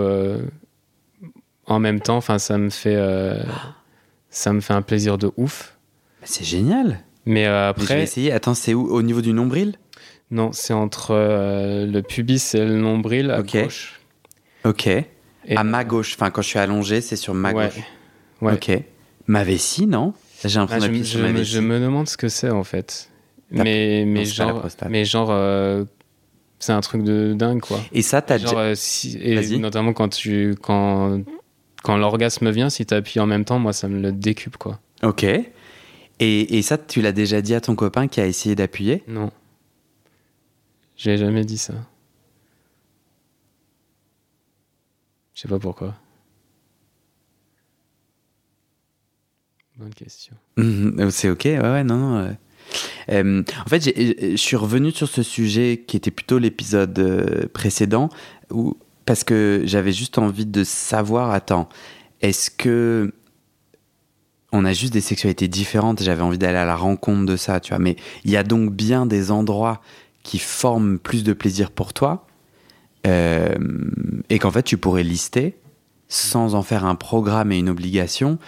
en 1.66 1.78
même 1.78 2.00
temps, 2.00 2.20
ça 2.20 2.58
me 2.58 2.70
fait, 2.70 2.96
euh, 2.96 3.42
ça 4.30 4.52
me 4.52 4.60
fait 4.60 4.72
un 4.74 4.82
plaisir 4.82 5.18
de 5.18 5.30
ouf. 5.36 5.76
Bah, 6.20 6.26
C'est 6.28 6.44
génial. 6.44 7.00
Mais 7.26 7.46
euh, 7.46 7.72
Mais 7.76 7.82
je 7.82 7.86
vais 7.88 7.92
après, 7.94 8.02
essayer. 8.02 8.32
Attends, 8.32 8.54
c'est 8.54 8.74
où? 8.74 8.88
Au 8.88 9.02
niveau 9.02 9.20
du 9.20 9.32
nombril? 9.32 9.74
Non, 10.30 10.52
c'est 10.52 10.72
entre 10.72 11.10
euh, 11.12 11.86
le 11.86 12.02
pubis 12.02 12.54
et 12.54 12.64
le 12.64 12.78
nombril 12.78 13.30
à 13.30 13.40
Ok. 13.40 13.56
gauche. 13.62 14.00
Ok. 14.64 14.86
Et- 14.86 15.06
à 15.56 15.64
ma 15.64 15.84
gauche. 15.84 16.14
Enfin, 16.14 16.30
quand 16.30 16.42
je 16.42 16.48
suis 16.48 16.58
allongé, 16.58 17.00
c'est 17.00 17.16
sur 17.16 17.34
ma 17.34 17.52
Ouais. 17.52 17.66
gauche. 17.68 17.82
Ouais. 18.40 18.52
Ok. 18.54 18.70
Ma 19.26 19.42
vessie, 19.44 19.86
non? 19.86 20.14
J'ai 20.44 20.56
Ah, 20.56 20.60
l'impression 20.60 20.80
je, 20.80 20.86
d'appuyer 20.86 21.04
je 21.04 21.08
sur 21.10 21.20
ma 21.20 21.32
me- 21.32 21.38
vessie. 21.38 21.52
je 21.52 21.60
me 21.60 21.80
demande 21.80 22.08
ce 22.08 22.16
que 22.16 22.28
c'est 22.28 22.50
en 22.50 22.64
fait. 22.64 23.10
Mais, 23.50 24.04
mais 24.06 24.24
genre, 24.24 24.66
mais 24.88 25.04
genre, 25.04 25.28
euh, 25.32 25.84
c'est 26.60 26.72
un 26.72 26.80
truc 26.80 27.02
de 27.02 27.34
dingue 27.34 27.60
quoi. 27.60 27.80
Et 27.92 28.00
ça, 28.02 28.22
t'as 28.22 28.38
Genre, 28.38 28.54
déjà... 28.54 28.76
si- 28.76 29.58
notamment 29.58 29.92
quand 29.92 30.08
tu 30.08 30.54
quand 30.62 31.20
quand 31.82 31.96
l'orgasme 31.96 32.50
vient, 32.50 32.70
si 32.70 32.84
tu 32.86 32.94
appuies 32.94 33.20
en 33.20 33.26
même 33.26 33.44
temps, 33.44 33.58
moi 33.58 33.72
ça 33.72 33.88
me 33.88 34.00
le 34.00 34.12
décupe 34.12 34.56
quoi. 34.56 34.80
Ok. 35.02 35.24
Et, 35.24 36.58
et 36.58 36.62
ça, 36.62 36.76
tu 36.76 37.00
l'as 37.00 37.12
déjà 37.12 37.40
dit 37.40 37.54
à 37.54 37.60
ton 37.60 37.74
copain 37.74 38.06
qui 38.08 38.20
a 38.20 38.26
essayé 38.26 38.54
d'appuyer? 38.54 39.02
Non, 39.08 39.30
j'ai 40.96 41.16
jamais 41.16 41.44
dit 41.44 41.56
ça. 41.58 41.72
Je 45.34 45.40
sais 45.42 45.48
pas 45.48 45.58
pourquoi. 45.58 45.94
Bonne 49.78 49.94
question. 49.94 50.34
Mhm, 50.58 51.10
C'est 51.10 51.30
ok, 51.30 51.44
ouais, 51.44 51.58
ouais, 51.58 51.84
non, 51.84 51.96
non. 51.96 52.26
ouais. 52.26 52.38
Euh, 53.08 53.42
en 53.64 53.68
fait, 53.68 53.80
je 53.82 54.36
suis 54.36 54.56
revenu 54.56 54.90
sur 54.90 55.08
ce 55.08 55.22
sujet 55.22 55.82
qui 55.86 55.96
était 55.96 56.10
plutôt 56.10 56.38
l'épisode 56.38 56.98
euh, 56.98 57.48
précédent, 57.52 58.10
où, 58.50 58.76
parce 59.06 59.24
que 59.24 59.62
j'avais 59.64 59.92
juste 59.92 60.18
envie 60.18 60.46
de 60.46 60.64
savoir, 60.64 61.30
attends, 61.30 61.68
est-ce 62.20 62.50
que 62.50 63.12
on 64.52 64.64
a 64.64 64.72
juste 64.72 64.92
des 64.92 65.00
sexualités 65.00 65.48
différentes? 65.48 66.02
J'avais 66.02 66.22
envie 66.22 66.38
d'aller 66.38 66.58
à 66.58 66.64
la 66.64 66.76
rencontre 66.76 67.24
de 67.24 67.36
ça, 67.36 67.60
tu 67.60 67.70
vois. 67.70 67.78
Mais 67.78 67.96
il 68.24 68.30
y 68.30 68.36
a 68.36 68.42
donc 68.42 68.72
bien 68.72 69.06
des 69.06 69.30
endroits 69.30 69.80
qui 70.22 70.38
forment 70.38 70.98
plus 70.98 71.24
de 71.24 71.32
plaisir 71.32 71.70
pour 71.70 71.92
toi 71.92 72.26
euh, 73.06 73.54
et 74.28 74.38
qu'en 74.38 74.50
fait 74.50 74.62
tu 74.62 74.76
pourrais 74.76 75.02
lister 75.02 75.56
sans 76.08 76.54
en 76.54 76.62
faire 76.62 76.84
un 76.84 76.96
programme 76.96 77.52
et 77.52 77.58
une 77.58 77.68
obligation. 77.68 78.38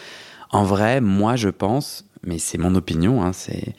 En 0.50 0.64
vrai, 0.64 1.00
moi 1.00 1.36
je 1.36 1.48
pense, 1.48 2.04
mais 2.24 2.38
c'est 2.38 2.58
mon 2.58 2.74
opinion, 2.74 3.22
hein, 3.22 3.32
c'est 3.32 3.74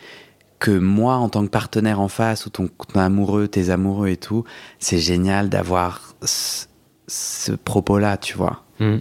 que 0.59 0.71
moi 0.71 1.15
en 1.15 1.29
tant 1.29 1.43
que 1.43 1.49
partenaire 1.49 1.99
en 1.99 2.07
face 2.07 2.45
ou 2.45 2.49
ton, 2.49 2.67
ton 2.67 2.99
amoureux, 2.99 3.47
tes 3.47 3.69
amoureux 3.69 4.09
et 4.09 4.17
tout, 4.17 4.43
c'est 4.79 4.99
génial 4.99 5.49
d'avoir 5.49 6.15
ce, 6.23 6.65
ce 7.07 7.51
propos-là, 7.51 8.17
tu 8.17 8.37
vois. 8.37 8.63
Mm. 8.79 8.97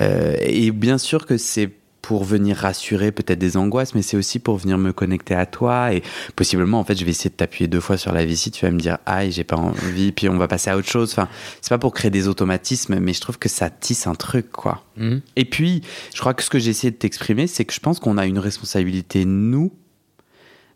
Euh, 0.00 0.36
et 0.40 0.70
bien 0.70 0.98
sûr 0.98 1.26
que 1.26 1.36
c'est 1.36 1.70
pour 2.02 2.24
venir 2.24 2.56
rassurer 2.56 3.12
peut-être 3.12 3.38
des 3.38 3.56
angoisses, 3.56 3.94
mais 3.94 4.02
c'est 4.02 4.16
aussi 4.16 4.40
pour 4.40 4.56
venir 4.56 4.76
me 4.76 4.92
connecter 4.92 5.34
à 5.34 5.46
toi 5.46 5.94
et 5.94 6.02
possiblement 6.34 6.80
en 6.80 6.84
fait 6.84 6.96
je 6.96 7.04
vais 7.04 7.12
essayer 7.12 7.30
de 7.30 7.36
t'appuyer 7.36 7.68
deux 7.68 7.80
fois 7.80 7.96
sur 7.96 8.12
la 8.12 8.26
vessie, 8.26 8.50
tu 8.50 8.66
vas 8.66 8.72
me 8.72 8.80
dire 8.80 8.98
aïe 9.06 9.30
j'ai 9.30 9.44
pas 9.44 9.56
envie, 9.56 10.10
puis 10.10 10.28
on 10.28 10.36
va 10.36 10.48
passer 10.48 10.68
à 10.68 10.76
autre 10.76 10.88
chose. 10.88 11.12
Enfin, 11.12 11.28
c'est 11.60 11.70
pas 11.70 11.78
pour 11.78 11.94
créer 11.94 12.10
des 12.10 12.26
automatismes, 12.26 12.98
mais 12.98 13.12
je 13.12 13.20
trouve 13.20 13.38
que 13.38 13.48
ça 13.48 13.70
tisse 13.70 14.08
un 14.08 14.16
truc 14.16 14.50
quoi. 14.50 14.82
Mhm. 14.96 15.22
Et 15.36 15.44
puis, 15.44 15.82
je 16.12 16.20
crois 16.20 16.34
que 16.34 16.42
ce 16.42 16.50
que 16.50 16.58
j'ai 16.58 16.70
essayé 16.70 16.90
de 16.90 16.96
t'exprimer, 16.96 17.46
c'est 17.46 17.64
que 17.64 17.72
je 17.72 17.80
pense 17.80 18.00
qu'on 18.00 18.18
a 18.18 18.26
une 18.26 18.40
responsabilité, 18.40 19.24
nous, 19.24 19.72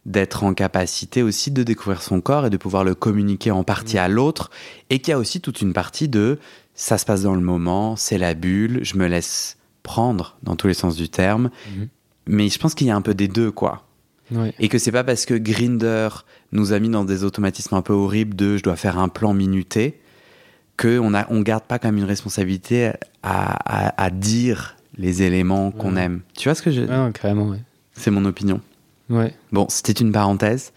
d'être 0.06 0.44
en 0.44 0.54
capacité 0.54 1.22
aussi 1.22 1.50
de 1.50 1.62
découvrir 1.62 2.00
son 2.00 2.20
corps 2.22 2.46
et 2.46 2.50
de 2.50 2.56
pouvoir 2.56 2.84
le 2.84 2.94
communiquer 2.94 3.50
en 3.50 3.64
partie 3.64 3.98
à 3.98 4.08
l'autre. 4.08 4.50
Et 4.88 5.00
qu'il 5.00 5.10
y 5.10 5.14
a 5.14 5.18
aussi 5.18 5.40
toute 5.42 5.60
une 5.60 5.72
partie 5.74 6.08
de 6.08 6.38
ça 6.74 6.96
se 6.96 7.04
passe 7.04 7.22
dans 7.22 7.34
le 7.34 7.40
moment, 7.40 7.96
c'est 7.96 8.16
la 8.18 8.32
bulle, 8.34 8.80
je 8.82 8.96
me 8.96 9.06
laisse 9.06 9.56
prendre 9.82 10.36
dans 10.42 10.56
tous 10.56 10.66
les 10.68 10.74
sens 10.74 10.96
du 10.96 11.08
terme. 11.08 11.50
Mhm. 11.76 11.88
Mais 12.28 12.48
je 12.48 12.58
pense 12.58 12.74
qu'il 12.74 12.86
y 12.86 12.90
a 12.90 12.96
un 12.96 13.02
peu 13.02 13.14
des 13.14 13.28
deux, 13.28 13.50
quoi. 13.50 13.84
Ouais. 14.32 14.52
Et 14.58 14.68
que 14.68 14.78
c'est 14.78 14.90
pas 14.92 15.04
parce 15.04 15.24
que 15.26 15.34
Grinder 15.34 16.08
nous 16.52 16.72
a 16.72 16.78
mis 16.80 16.88
dans 16.88 17.04
des 17.04 17.22
automatismes 17.24 17.74
un 17.76 17.82
peu 17.82 17.92
horribles 17.92 18.34
de 18.34 18.56
je 18.56 18.62
dois 18.62 18.74
faire 18.76 18.98
un 18.98 19.08
plan 19.08 19.32
minuté 19.34 20.00
que 20.76 20.98
on 20.98 21.14
a 21.14 21.26
on 21.30 21.40
garde 21.40 21.64
pas 21.64 21.78
comme 21.78 21.96
une 21.96 22.04
responsabilité 22.04 22.88
à, 22.88 23.88
à, 24.02 24.02
à 24.04 24.10
dire 24.10 24.76
les 24.98 25.22
éléments 25.22 25.70
qu'on 25.70 25.94
Ouais. 25.96 26.02
aime. 26.02 26.20
Tu 26.36 26.48
vois 26.48 26.54
ce 26.54 26.62
que 26.62 26.70
je 26.72 26.82
Ouais, 26.82 26.86
non, 26.88 27.12
carrément. 27.12 27.54
C'est 27.94 28.10
mon 28.10 28.24
opinion. 28.24 28.60
Ouais. 29.10 29.34
Bon, 29.52 29.66
c'était 29.68 29.92
une 29.92 30.12
parenthèse, 30.12 30.72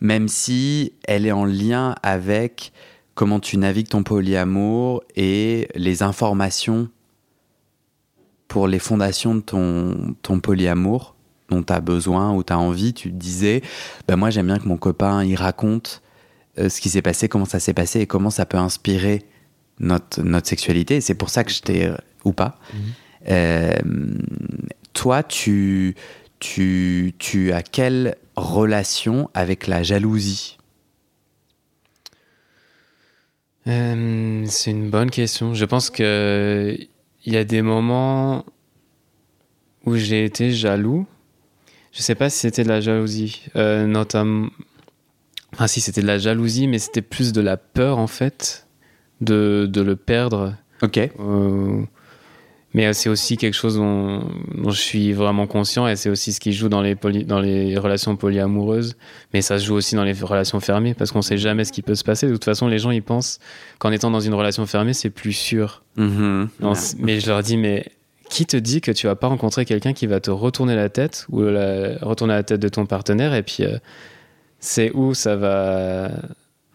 même 0.00 0.28
si 0.28 0.92
elle 1.06 1.26
est 1.26 1.32
en 1.32 1.44
lien 1.44 1.94
avec 2.02 2.72
comment 3.14 3.40
tu 3.40 3.56
navigues 3.56 3.88
ton 3.88 4.02
polyamour 4.02 5.02
et 5.16 5.68
les 5.74 6.02
informations 6.02 6.88
pour 8.48 8.68
les 8.68 8.78
fondations 8.78 9.34
de 9.34 9.40
ton, 9.40 10.14
ton 10.22 10.40
polyamour 10.40 11.14
dont 11.48 11.62
tu 11.62 11.72
as 11.72 11.80
besoin 11.80 12.32
ou 12.34 12.42
tu 12.42 12.52
as 12.52 12.58
envie. 12.58 12.92
Tu 12.92 13.10
te 13.10 13.16
disais, 13.16 13.62
bah 14.08 14.16
moi 14.16 14.30
j'aime 14.30 14.46
bien 14.46 14.58
que 14.58 14.68
mon 14.68 14.76
copain 14.76 15.24
il 15.24 15.36
raconte 15.36 16.02
euh, 16.58 16.68
ce 16.68 16.80
qui 16.80 16.88
s'est 16.88 17.02
passé, 17.02 17.28
comment 17.28 17.44
ça 17.44 17.60
s'est 17.60 17.74
passé 17.74 18.00
et 18.00 18.06
comment 18.06 18.30
ça 18.30 18.46
peut 18.46 18.58
inspirer 18.58 19.22
notre, 19.80 20.22
notre 20.22 20.48
sexualité. 20.48 21.00
C'est 21.00 21.14
pour 21.14 21.30
ça 21.30 21.44
que 21.44 21.50
je 21.50 21.62
t'ai, 21.62 21.92
ou 22.24 22.32
pas, 22.32 22.56
Mhm. 22.72 22.80
Euh, 23.30 23.72
toi, 24.92 25.22
tu, 25.22 25.94
tu, 26.44 27.14
tu 27.18 27.52
as 27.52 27.62
quelle 27.62 28.16
relation 28.36 29.30
avec 29.32 29.66
la 29.66 29.82
jalousie 29.82 30.58
Euh, 33.66 34.44
c'est 34.46 34.72
une 34.72 34.90
bonne 34.90 35.10
question. 35.10 35.54
Je 35.54 35.64
pense 35.64 35.88
que 35.88 36.76
il 37.24 37.32
y 37.32 37.38
a 37.38 37.44
des 37.44 37.62
moments 37.62 38.44
où 39.86 39.96
j'ai 39.96 40.26
été 40.26 40.50
jaloux. 40.50 41.06
Je 41.92 42.02
sais 42.02 42.14
pas 42.14 42.28
si 42.28 42.40
c'était 42.40 42.62
de 42.62 42.68
la 42.68 42.82
jalousie, 42.82 43.44
euh, 43.56 43.86
notamment. 43.86 44.50
Enfin, 45.54 45.66
si 45.66 45.80
c'était 45.80 46.02
de 46.02 46.06
la 46.06 46.18
jalousie, 46.18 46.68
mais 46.68 46.78
c'était 46.78 47.00
plus 47.00 47.32
de 47.32 47.40
la 47.40 47.56
peur 47.56 47.96
en 47.96 48.06
fait 48.06 48.66
de, 49.22 49.66
de 49.66 49.80
le 49.80 49.96
perdre. 49.96 50.54
Ok. 50.82 50.98
Euh, 50.98 51.84
mais 52.74 52.92
c'est 52.92 53.08
aussi 53.08 53.36
quelque 53.36 53.54
chose 53.54 53.76
dont, 53.76 54.28
dont, 54.54 54.70
je 54.70 54.80
suis 54.80 55.12
vraiment 55.12 55.46
conscient 55.46 55.86
et 55.86 55.96
c'est 55.96 56.10
aussi 56.10 56.32
ce 56.32 56.40
qui 56.40 56.52
joue 56.52 56.68
dans 56.68 56.82
les, 56.82 56.94
poly, 56.94 57.24
dans 57.24 57.40
les 57.40 57.78
relations 57.78 58.16
polyamoureuses. 58.16 58.96
Mais 59.32 59.42
ça 59.42 59.58
se 59.58 59.64
joue 59.64 59.74
aussi 59.74 59.94
dans 59.94 60.04
les 60.04 60.12
relations 60.12 60.60
fermées 60.60 60.92
parce 60.92 61.12
qu'on 61.12 61.22
sait 61.22 61.38
jamais 61.38 61.64
ce 61.64 61.72
qui 61.72 61.82
peut 61.82 61.94
se 61.94 62.04
passer. 62.04 62.26
De 62.26 62.32
toute 62.32 62.44
façon, 62.44 62.68
les 62.68 62.78
gens 62.78 62.90
ils 62.90 63.02
pensent 63.02 63.38
qu'en 63.78 63.92
étant 63.92 64.10
dans 64.10 64.20
une 64.20 64.34
relation 64.34 64.66
fermée, 64.66 64.92
c'est 64.92 65.10
plus 65.10 65.32
sûr. 65.32 65.82
Mm-hmm. 65.96 66.48
Non, 66.60 66.72
mais 66.98 67.20
je 67.20 67.28
leur 67.28 67.42
dis, 67.42 67.56
mais 67.56 67.86
qui 68.28 68.44
te 68.44 68.56
dit 68.56 68.80
que 68.80 68.90
tu 68.90 69.06
vas 69.06 69.16
pas 69.16 69.28
rencontrer 69.28 69.64
quelqu'un 69.64 69.92
qui 69.92 70.06
va 70.06 70.20
te 70.20 70.30
retourner 70.30 70.74
la 70.74 70.88
tête 70.88 71.26
ou 71.30 71.42
la, 71.42 71.96
retourner 72.02 72.34
la 72.34 72.42
tête 72.42 72.60
de 72.60 72.68
ton 72.68 72.86
partenaire 72.86 73.34
et 73.34 73.42
puis 73.42 73.58
euh, 73.60 73.78
c'est 74.58 74.90
où 74.92 75.14
ça 75.14 75.36
va, 75.36 76.10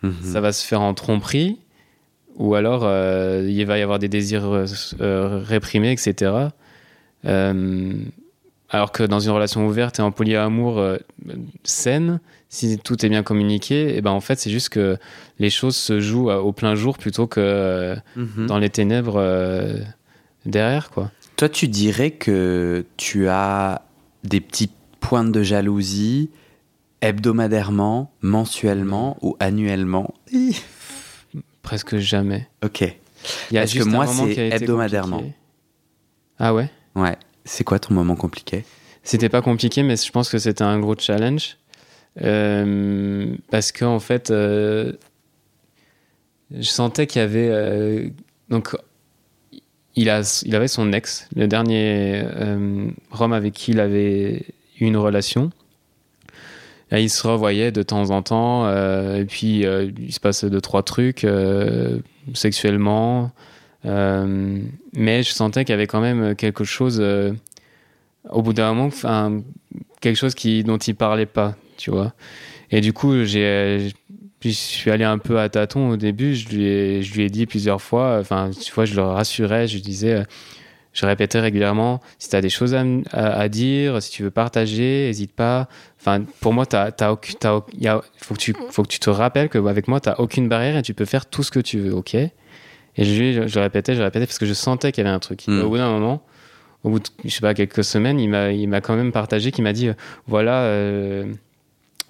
Mm-hmm. 0.03 0.23
ça 0.23 0.41
va 0.41 0.51
se 0.53 0.65
faire 0.65 0.81
en 0.81 0.93
tromperie 0.93 1.59
ou 2.39 2.55
alors 2.55 2.81
euh, 2.83 3.45
il 3.47 3.63
va 3.65 3.77
y 3.77 3.81
avoir 3.83 3.99
des 3.99 4.09
désirs 4.09 4.45
euh, 4.99 5.43
réprimés, 5.45 5.91
etc. 5.91 6.31
Euh, 7.25 7.93
alors 8.69 8.91
que 8.91 9.03
dans 9.03 9.19
une 9.19 9.31
relation 9.31 9.65
ouverte 9.67 9.99
et 9.99 10.01
en 10.01 10.11
polyamour 10.11 10.79
euh, 10.79 10.97
saine, 11.63 12.19
si 12.49 12.79
tout 12.79 13.05
est 13.05 13.09
bien 13.09 13.23
communiqué, 13.23 13.95
et 13.95 14.01
ben 14.01 14.11
en 14.11 14.21
fait 14.21 14.39
c'est 14.39 14.49
juste 14.51 14.69
que 14.69 14.97
les 15.37 15.49
choses 15.49 15.75
se 15.75 15.99
jouent 15.99 16.31
au 16.31 16.51
plein 16.51 16.75
jour 16.75 16.97
plutôt 16.97 17.27
que 17.27 17.95
Mhm. 18.15 18.47
dans 18.47 18.57
les 18.57 18.69
ténèbres 18.69 19.17
euh, 19.17 19.77
derrière 20.45 20.89
quoi. 20.91 21.11
Toi, 21.35 21.47
tu 21.49 21.67
dirais 21.69 22.11
que 22.11 22.85
tu 22.97 23.27
as 23.29 23.81
des 24.25 24.41
petits 24.41 24.69
points 24.99 25.23
de 25.23 25.41
jalousie 25.41 26.29
hebdomadairement, 27.01 28.11
mensuellement 28.21 29.17
ou 29.21 29.37
annuellement? 29.39 30.13
Presque 31.69 31.97
jamais. 31.97 32.47
Ok. 32.63 32.81
Il 32.81 32.87
y 33.53 33.57
a 33.59 33.61
Parce 33.61 33.73
que 33.73 33.77
juste 33.77 33.87
un 33.89 33.91
moi, 33.91 34.05
moment 34.07 34.25
c'est 34.33 34.49
hebdomadairement. 34.49 35.17
compliqué. 35.17 35.35
Ah 36.39 36.55
ouais? 36.55 36.67
Ouais. 36.95 37.15
C'est 37.45 37.63
quoi 37.63 37.77
ton 37.77 37.93
moment 37.93 38.15
compliqué? 38.15 38.65
C'était 39.03 39.29
pas 39.29 39.43
compliqué, 39.43 39.83
mais 39.83 39.95
je 39.95 40.11
pense 40.11 40.29
que 40.29 40.39
c'était 40.39 40.63
un 40.63 40.79
gros 40.79 40.95
challenge. 40.97 41.57
Euh, 42.23 43.35
parce 43.51 43.71
qu'en 43.71 43.93
en 43.93 43.99
fait, 43.99 44.31
euh, 44.31 44.93
je 46.51 46.63
sentais 46.63 47.05
qu'il 47.05 47.21
y 47.21 47.23
avait. 47.23 47.49
euh, 47.51 48.09
donc, 48.49 48.75
il, 49.95 50.09
a, 50.09 50.41
il 50.43 50.55
avait 50.55 50.67
son 50.67 50.91
ex, 50.91 51.27
le 51.35 51.47
dernier 51.47 52.23
Rome 53.11 53.33
avec 53.33 53.53
qui 53.53 53.71
il 53.73 53.79
avait 53.79 54.43
eu 54.79 54.85
une 54.87 54.97
relation. 54.97 55.51
Et 56.91 57.03
il 57.03 57.09
se 57.09 57.27
revoyait 57.27 57.71
de 57.71 57.83
temps 57.83 58.09
en 58.09 58.23
temps, 58.23 58.65
euh, 58.65 59.17
et 59.17 59.25
puis 59.25 59.65
euh, 59.65 59.91
il 59.99 60.11
se 60.11 60.19
passait 60.19 60.49
deux, 60.49 60.61
trois 60.61 60.81
trucs 60.81 61.23
euh, 61.23 61.99
sexuellement. 62.33 63.31
Mais 63.83 65.23
je 65.23 65.29
sentais 65.29 65.65
qu'il 65.65 65.73
y 65.73 65.75
avait 65.75 65.87
quand 65.87 66.01
même 66.01 66.35
quelque 66.35 66.63
chose, 66.63 67.01
au 68.29 68.41
bout 68.41 68.53
d'un 68.53 68.73
moment, 68.73 68.89
quelque 70.01 70.15
chose 70.15 70.35
qui, 70.35 70.63
dont 70.63 70.77
il 70.77 70.95
parlait 70.95 71.25
pas, 71.27 71.55
tu 71.77 71.91
vois. 71.91 72.13
Et 72.71 72.81
du 72.81 72.91
coup, 72.91 73.23
j'ai, 73.23 73.91
je 74.41 74.49
suis 74.49 74.91
allé 74.91 75.03
un 75.03 75.17
peu 75.17 75.39
à 75.39 75.47
tâtons 75.47 75.89
au 75.89 75.97
début. 75.97 76.35
Je 76.35 76.49
lui 76.49 76.65
ai, 76.65 77.03
je 77.03 77.13
lui 77.13 77.23
ai 77.23 77.29
dit 77.29 77.45
plusieurs 77.45 77.81
fois, 77.81 78.17
enfin, 78.19 78.49
tu 78.51 78.73
vois, 78.73 78.85
je 78.85 78.95
le 78.95 79.03
rassurais, 79.03 79.67
je 79.67 79.75
lui 79.75 79.81
disais, 79.81 80.23
je 80.93 81.05
répétais 81.05 81.39
régulièrement, 81.39 82.01
si 82.17 82.29
tu 82.29 82.35
as 82.35 82.41
des 82.41 82.49
choses 82.49 82.73
à, 82.73 82.83
à, 83.11 83.39
à, 83.39 83.47
dire, 83.49 84.01
si 84.01 84.11
tu 84.11 84.23
veux 84.23 84.31
partager, 84.31 85.07
n'hésite 85.07 85.33
pas. 85.33 85.67
Enfin, 85.99 86.23
pour 86.41 86.53
moi, 86.53 86.65
t'as, 86.65 86.91
t'as 86.91 87.11
aucun, 87.11 87.33
t'as, 87.39 87.61
y 87.77 87.87
a, 87.87 88.01
faut, 88.17 88.33
que 88.33 88.39
tu, 88.39 88.55
faut 88.71 88.83
que 88.83 88.87
tu 88.87 88.99
te 88.99 89.09
rappelles 89.09 89.49
qu'avec 89.49 89.87
moi, 89.87 89.99
tu 89.99 90.09
n'as 90.09 90.15
aucune 90.15 90.49
barrière 90.49 90.77
et 90.77 90.81
tu 90.81 90.93
peux 90.93 91.05
faire 91.05 91.25
tout 91.27 91.43
ce 91.43 91.51
que 91.51 91.59
tu 91.59 91.79
veux, 91.79 91.93
ok? 91.93 92.15
Et 92.15 92.31
je, 92.97 93.33
je, 93.33 93.47
je 93.47 93.59
répétais, 93.59 93.95
je 93.95 94.01
répétais 94.01 94.25
parce 94.25 94.39
que 94.39 94.45
je 94.45 94.53
sentais 94.53 94.91
qu'il 94.91 95.03
y 95.03 95.07
avait 95.07 95.15
un 95.15 95.19
truc. 95.19 95.47
Mm. 95.47 95.61
Au 95.61 95.69
bout 95.69 95.77
d'un 95.77 95.91
moment, 95.91 96.23
au 96.83 96.89
bout 96.89 96.99
de, 96.99 97.05
je 97.23 97.29
sais 97.29 97.41
pas, 97.41 97.53
quelques 97.53 97.83
semaines, 97.83 98.19
il 98.19 98.29
m'a, 98.29 98.51
il 98.51 98.67
m'a 98.67 98.81
quand 98.81 98.95
même 98.95 99.11
partagé, 99.11 99.51
qu'il 99.51 99.63
m'a 99.63 99.73
dit, 99.73 99.89
euh, 99.89 99.93
voilà, 100.27 100.63
euh, 100.63 101.31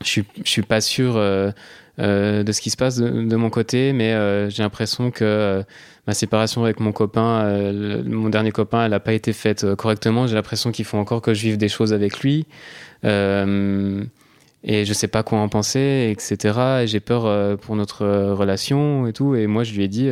je 0.04 0.22
je 0.44 0.50
suis 0.50 0.62
pas 0.62 0.82
sûr 0.82 1.18
euh, 1.18 1.52
euh, 2.00 2.44
de 2.44 2.52
ce 2.52 2.62
qui 2.62 2.70
se 2.70 2.78
passe 2.78 2.98
de, 2.98 3.10
de 3.10 3.36
mon 3.36 3.50
côté, 3.50 3.94
mais 3.94 4.14
euh, 4.14 4.50
j'ai 4.50 4.64
l'impression 4.64 5.12
que 5.12 5.64
ma 6.10 6.16
séparation 6.16 6.64
avec 6.64 6.80
mon 6.80 6.92
copain, 6.92 7.44
euh, 7.44 8.04
mon 8.04 8.30
dernier 8.30 8.50
copain, 8.50 8.84
elle 8.84 8.90
n'a 8.90 9.00
pas 9.00 9.14
été 9.14 9.32
faite 9.32 9.64
euh, 9.64 9.76
correctement. 9.76 10.26
J'ai 10.26 10.34
l'impression 10.34 10.72
qu'il 10.72 10.86
faut 10.86 10.98
encore 10.98 11.22
que 11.22 11.36
je 11.36 11.44
vive 11.44 11.58
des 11.58 11.70
choses 11.70 11.94
avec 11.94 12.22
lui. 12.22 12.48
Euh, 13.06 14.04
et 14.64 14.86
je 14.86 14.94
sais 14.94 15.08
pas 15.08 15.22
quoi 15.22 15.38
en 15.38 15.50
penser, 15.50 16.12
etc. 16.12 16.82
Et 16.82 16.88
j'ai 16.88 17.00
peur 17.00 17.58
pour 17.60 17.76
notre 17.76 18.08
relation 18.34 19.06
et 19.06 19.14
tout. 19.14 19.36
Et 19.36 19.46
moi, 19.46 19.64
je 19.64 19.74
lui 19.76 19.84
ai 19.84 19.88
dit, 19.88 20.10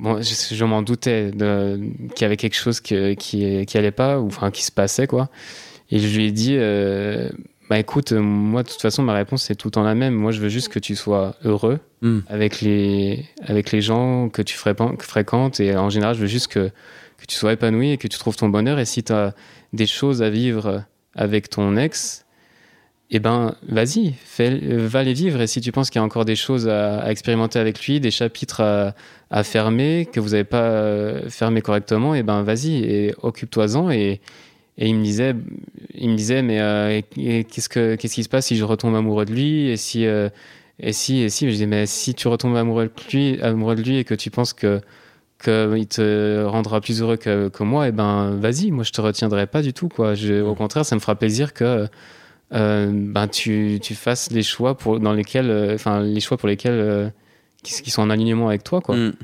bon, 0.00 0.22
je, 0.22 0.64
m'en 0.64 0.80
doutais 0.80 1.30
qu'il 1.32 2.22
y 2.22 2.24
avait 2.24 2.38
quelque 2.38 2.56
chose 2.56 2.80
qui, 2.80 3.14
qui 3.16 3.78
allait 3.78 3.92
pas, 3.92 4.18
ou 4.18 4.26
enfin 4.26 4.50
qui 4.50 4.64
se 4.64 4.72
passait, 4.72 5.06
quoi. 5.06 5.28
Et 5.90 5.98
je 5.98 6.16
lui 6.16 6.26
ai 6.26 6.32
dit, 6.32 6.56
bah 7.72 7.78
écoute, 7.78 8.12
moi 8.12 8.62
de 8.62 8.68
toute 8.68 8.82
façon, 8.82 9.02
ma 9.02 9.14
réponse 9.14 9.44
c'est 9.44 9.54
tout 9.54 9.68
le 9.68 9.72
temps 9.72 9.82
la 9.82 9.94
même. 9.94 10.12
Moi, 10.12 10.30
je 10.30 10.40
veux 10.42 10.50
juste 10.50 10.68
que 10.68 10.78
tu 10.78 10.94
sois 10.94 11.36
heureux 11.42 11.78
mm. 12.02 12.18
avec 12.28 12.60
les 12.60 13.24
avec 13.46 13.72
les 13.72 13.80
gens 13.80 14.28
que 14.28 14.42
tu 14.42 14.58
fréquentes. 14.58 15.58
Et 15.58 15.74
en 15.74 15.88
général, 15.88 16.14
je 16.14 16.20
veux 16.20 16.26
juste 16.26 16.48
que 16.48 16.68
que 16.68 17.26
tu 17.26 17.34
sois 17.34 17.54
épanoui 17.54 17.92
et 17.92 17.96
que 17.96 18.08
tu 18.08 18.18
trouves 18.18 18.36
ton 18.36 18.50
bonheur. 18.50 18.78
Et 18.78 18.84
si 18.84 19.02
tu 19.02 19.14
as 19.14 19.34
des 19.72 19.86
choses 19.86 20.20
à 20.20 20.28
vivre 20.28 20.84
avec 21.14 21.48
ton 21.48 21.78
ex, 21.78 22.26
eh 23.08 23.20
ben, 23.20 23.54
vas-y, 23.66 24.16
va 24.38 25.02
les 25.02 25.14
vivre. 25.14 25.40
Et 25.40 25.46
si 25.46 25.62
tu 25.62 25.72
penses 25.72 25.88
qu'il 25.88 25.98
y 25.98 26.02
a 26.02 26.04
encore 26.04 26.26
des 26.26 26.36
choses 26.36 26.68
à, 26.68 26.98
à, 26.98 27.10
expérimenter 27.10 27.58
avec 27.58 27.82
lui, 27.86 28.00
des 28.00 28.10
chapitres 28.10 28.60
à, 28.60 28.94
à 29.30 29.44
fermer, 29.44 30.06
que 30.12 30.20
vous 30.20 30.30
n'avez 30.30 30.44
pas 30.44 30.64
euh, 30.64 31.30
fermé 31.30 31.62
correctement, 31.62 32.14
eh 32.14 32.22
ben, 32.22 32.42
vas-y 32.42 32.84
et 32.84 33.14
occupe-toi-en. 33.22 33.90
Et, 33.90 34.20
et 34.78 34.88
il 34.88 34.96
me 34.96 35.04
disait, 35.04 35.34
il 35.94 36.10
me 36.10 36.16
disait, 36.16 36.42
mais 36.42 36.60
euh, 36.60 37.00
qu'est-ce 37.14 37.68
que, 37.68 37.94
qu'est-ce 37.94 38.14
qui 38.14 38.24
se 38.24 38.28
passe 38.28 38.46
si 38.46 38.56
je 38.56 38.64
retombe 38.64 38.94
amoureux 38.94 39.26
de 39.26 39.32
lui 39.32 39.68
et 39.68 39.76
si, 39.76 40.06
euh, 40.06 40.30
et 40.80 40.92
si, 40.92 41.20
et 41.20 41.28
si, 41.28 41.46
je 41.46 41.52
disais, 41.52 41.66
mais 41.66 41.86
si 41.86 42.14
tu 42.14 42.26
retombes 42.28 42.56
amoureux 42.56 42.86
de 42.86 43.12
lui, 43.12 43.40
amoureux 43.42 43.76
de 43.76 43.82
lui 43.82 43.98
et 43.98 44.04
que 44.04 44.14
tu 44.14 44.30
penses 44.30 44.52
que 44.52 44.80
qu'il 45.42 45.88
te 45.88 46.44
rendra 46.44 46.80
plus 46.80 47.02
heureux 47.02 47.16
que, 47.16 47.48
que 47.48 47.64
moi, 47.64 47.88
et 47.88 47.92
ben 47.92 48.36
vas-y, 48.36 48.70
moi 48.70 48.84
je 48.84 48.92
te 48.92 49.00
retiendrai 49.00 49.48
pas 49.48 49.60
du 49.60 49.72
tout 49.72 49.88
quoi. 49.88 50.14
Je, 50.14 50.40
au 50.40 50.54
contraire, 50.54 50.86
ça 50.86 50.94
me 50.94 51.00
fera 51.00 51.16
plaisir 51.16 51.52
que 51.52 51.88
euh, 52.54 52.90
ben 52.94 53.26
tu, 53.26 53.80
tu 53.82 53.96
fasses 53.96 54.30
les 54.30 54.44
choix 54.44 54.76
pour 54.78 55.00
dans 55.00 55.12
lesquels, 55.12 55.72
enfin 55.74 56.00
les 56.00 56.20
choix 56.20 56.36
pour 56.36 56.48
lesquels 56.48 57.12
qui, 57.64 57.82
qui, 57.82 57.90
sont 57.90 58.02
en 58.02 58.10
alignement 58.10 58.48
avec 58.48 58.62
toi 58.62 58.80
quoi. 58.80 58.94
Mm. 58.94 59.14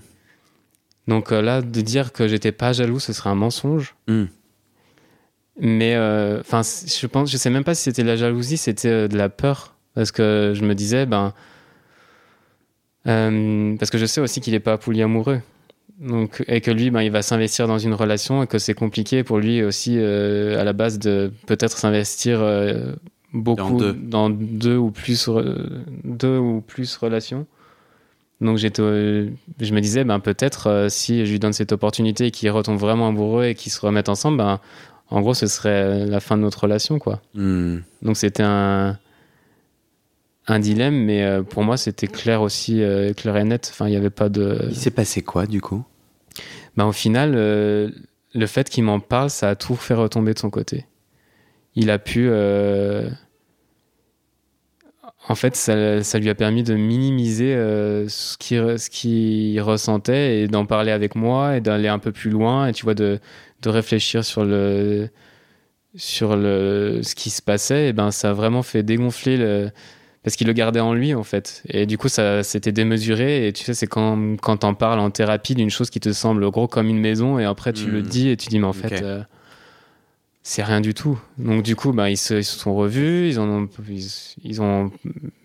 Donc 1.06 1.30
là, 1.30 1.62
de 1.62 1.80
dire 1.82 2.12
que 2.12 2.26
j'étais 2.26 2.52
pas 2.52 2.72
jaloux, 2.72 2.98
ce 2.98 3.12
serait 3.12 3.30
un 3.30 3.36
mensonge. 3.36 3.94
Mm. 4.08 4.24
Mais 5.58 5.96
enfin, 6.40 6.62
je 6.62 7.06
pense, 7.06 7.30
je 7.30 7.36
sais 7.36 7.50
même 7.50 7.64
pas 7.64 7.74
si 7.74 7.82
c'était 7.84 8.02
de 8.02 8.08
la 8.08 8.16
jalousie, 8.16 8.56
c'était 8.56 9.08
de 9.08 9.16
la 9.16 9.28
peur, 9.28 9.74
parce 9.94 10.12
que 10.12 10.52
je 10.54 10.64
me 10.64 10.74
disais 10.74 11.06
ben 11.06 11.34
parce 13.04 13.90
que 13.90 13.98
je 13.98 14.06
sais 14.06 14.20
aussi 14.20 14.40
qu'il 14.40 14.54
est 14.54 14.60
pas 14.60 14.78
polyamoureux. 14.78 15.40
Donc, 15.98 16.44
et 16.46 16.60
que 16.60 16.70
lui, 16.70 16.90
ben, 16.90 17.02
il 17.02 17.10
va 17.10 17.22
s'investir 17.22 17.66
dans 17.66 17.78
une 17.78 17.94
relation 17.94 18.42
et 18.44 18.46
que 18.46 18.58
c'est 18.58 18.74
compliqué 18.74 19.24
pour 19.24 19.38
lui 19.38 19.64
aussi, 19.64 19.96
euh, 19.98 20.60
à 20.60 20.64
la 20.64 20.72
base, 20.72 20.98
de 20.98 21.32
peut-être 21.46 21.76
s'investir 21.76 22.38
euh, 22.40 22.92
beaucoup 23.32 23.56
dans 23.56 23.76
deux. 23.76 23.92
dans 23.94 24.30
deux, 24.30 24.76
ou 24.76 24.92
plus, 24.92 25.28
deux 26.04 26.38
ou 26.38 26.60
plus 26.60 26.96
relations. 26.96 27.46
Donc, 28.40 28.58
j'étais, 28.58 28.80
euh, 28.82 29.30
je 29.60 29.74
me 29.74 29.80
disais, 29.80 30.04
ben, 30.04 30.20
peut-être 30.20 30.68
euh, 30.68 30.88
si 30.88 31.26
je 31.26 31.32
lui 31.32 31.40
donne 31.40 31.52
cette 31.52 31.72
opportunité 31.72 32.26
et 32.26 32.30
qu'il 32.30 32.48
retombe 32.50 32.78
vraiment 32.78 33.08
amoureux 33.08 33.46
et 33.46 33.54
qu'ils 33.56 33.72
se 33.72 33.80
remettent 33.80 34.08
ensemble, 34.08 34.38
ben, 34.38 34.60
en 35.10 35.20
gros, 35.20 35.34
ce 35.34 35.46
serait 35.46 36.06
la 36.06 36.20
fin 36.20 36.36
de 36.36 36.42
notre 36.42 36.60
relation. 36.62 36.98
Quoi. 36.98 37.20
Mm. 37.34 37.78
Donc, 38.02 38.16
c'était 38.16 38.42
un, 38.42 38.98
un 40.46 40.58
dilemme, 40.58 41.04
mais 41.04 41.22
euh, 41.24 41.42
pour 41.42 41.62
moi, 41.62 41.76
c'était 41.76 42.06
clair 42.06 42.42
aussi, 42.42 42.82
euh, 42.82 43.12
clair 43.14 43.36
et 43.36 43.44
net. 43.44 43.68
Enfin, 43.72 43.86
il 43.86 43.90
n'y 43.90 43.96
avait 43.96 44.10
pas 44.10 44.28
de. 44.28 44.66
Il 44.68 44.76
s'est 44.76 44.90
passé 44.90 45.22
quoi, 45.22 45.46
du 45.46 45.60
coup? 45.60 45.84
Ben, 46.76 46.86
Au 46.86 46.92
final, 46.92 47.32
euh, 47.34 47.90
le 48.34 48.46
fait 48.46 48.68
qu'il 48.68 48.84
m'en 48.84 49.00
parle, 49.00 49.30
ça 49.30 49.50
a 49.50 49.54
tout 49.56 49.74
fait 49.76 49.94
retomber 49.94 50.34
de 50.34 50.38
son 50.38 50.50
côté. 50.50 50.86
Il 51.74 51.90
a 51.90 51.98
pu. 51.98 52.28
euh, 52.30 53.08
en 55.28 55.34
fait, 55.34 55.56
ça, 55.56 56.02
ça, 56.02 56.18
lui 56.18 56.30
a 56.30 56.34
permis 56.34 56.62
de 56.62 56.74
minimiser 56.74 57.54
euh, 57.54 58.08
ce 58.08 58.38
qu'il 58.38 58.78
ce 58.78 58.88
qui 58.88 59.60
ressentait 59.60 60.40
et 60.40 60.48
d'en 60.48 60.64
parler 60.64 60.90
avec 60.90 61.14
moi 61.14 61.56
et 61.56 61.60
d'aller 61.60 61.88
un 61.88 61.98
peu 61.98 62.12
plus 62.12 62.30
loin 62.30 62.66
et 62.66 62.72
tu 62.72 62.84
vois 62.84 62.94
de, 62.94 63.20
de 63.60 63.68
réfléchir 63.68 64.24
sur 64.24 64.44
le 64.44 65.10
sur 65.94 66.34
le 66.34 67.00
ce 67.02 67.14
qui 67.14 67.28
se 67.28 67.42
passait. 67.42 67.88
Et 67.88 67.92
ben 67.92 68.10
ça 68.10 68.30
a 68.30 68.32
vraiment 68.32 68.62
fait 68.62 68.82
dégonfler 68.82 69.36
le 69.36 69.70
parce 70.22 70.34
qu'il 70.34 70.46
le 70.46 70.54
gardait 70.54 70.80
en 70.80 70.94
lui 70.94 71.14
en 71.14 71.24
fait. 71.24 71.62
Et 71.68 71.84
du 71.84 71.98
coup, 71.98 72.08
ça 72.08 72.42
c'était 72.42 72.72
démesuré. 72.72 73.46
Et 73.46 73.52
tu 73.52 73.64
sais, 73.64 73.74
c'est 73.74 73.86
quand 73.86 74.36
quand 74.40 74.58
t'en 74.58 74.72
parles 74.72 74.98
en 74.98 75.10
thérapie 75.10 75.54
d'une 75.54 75.70
chose 75.70 75.90
qui 75.90 76.00
te 76.00 76.12
semble 76.12 76.50
gros 76.50 76.68
comme 76.68 76.88
une 76.88 77.00
maison 77.00 77.38
et 77.38 77.44
après 77.44 77.74
tu 77.74 77.90
le 77.90 78.00
mmh. 78.00 78.06
dis 78.06 78.28
et 78.30 78.36
tu 78.38 78.48
dis 78.48 78.58
mais 78.58 78.66
en 78.66 78.72
fait. 78.72 79.02
Euh, 79.02 79.22
c'est 80.48 80.62
rien 80.62 80.80
du 80.80 80.94
tout. 80.94 81.20
Donc 81.36 81.62
du 81.62 81.76
coup, 81.76 81.92
bah, 81.92 82.08
ils, 82.08 82.16
se, 82.16 82.40
sont 82.40 82.74
revus, 82.74 83.28
ils, 83.28 83.38
ont, 83.38 83.68
ils, 84.42 84.62
ont 84.62 84.90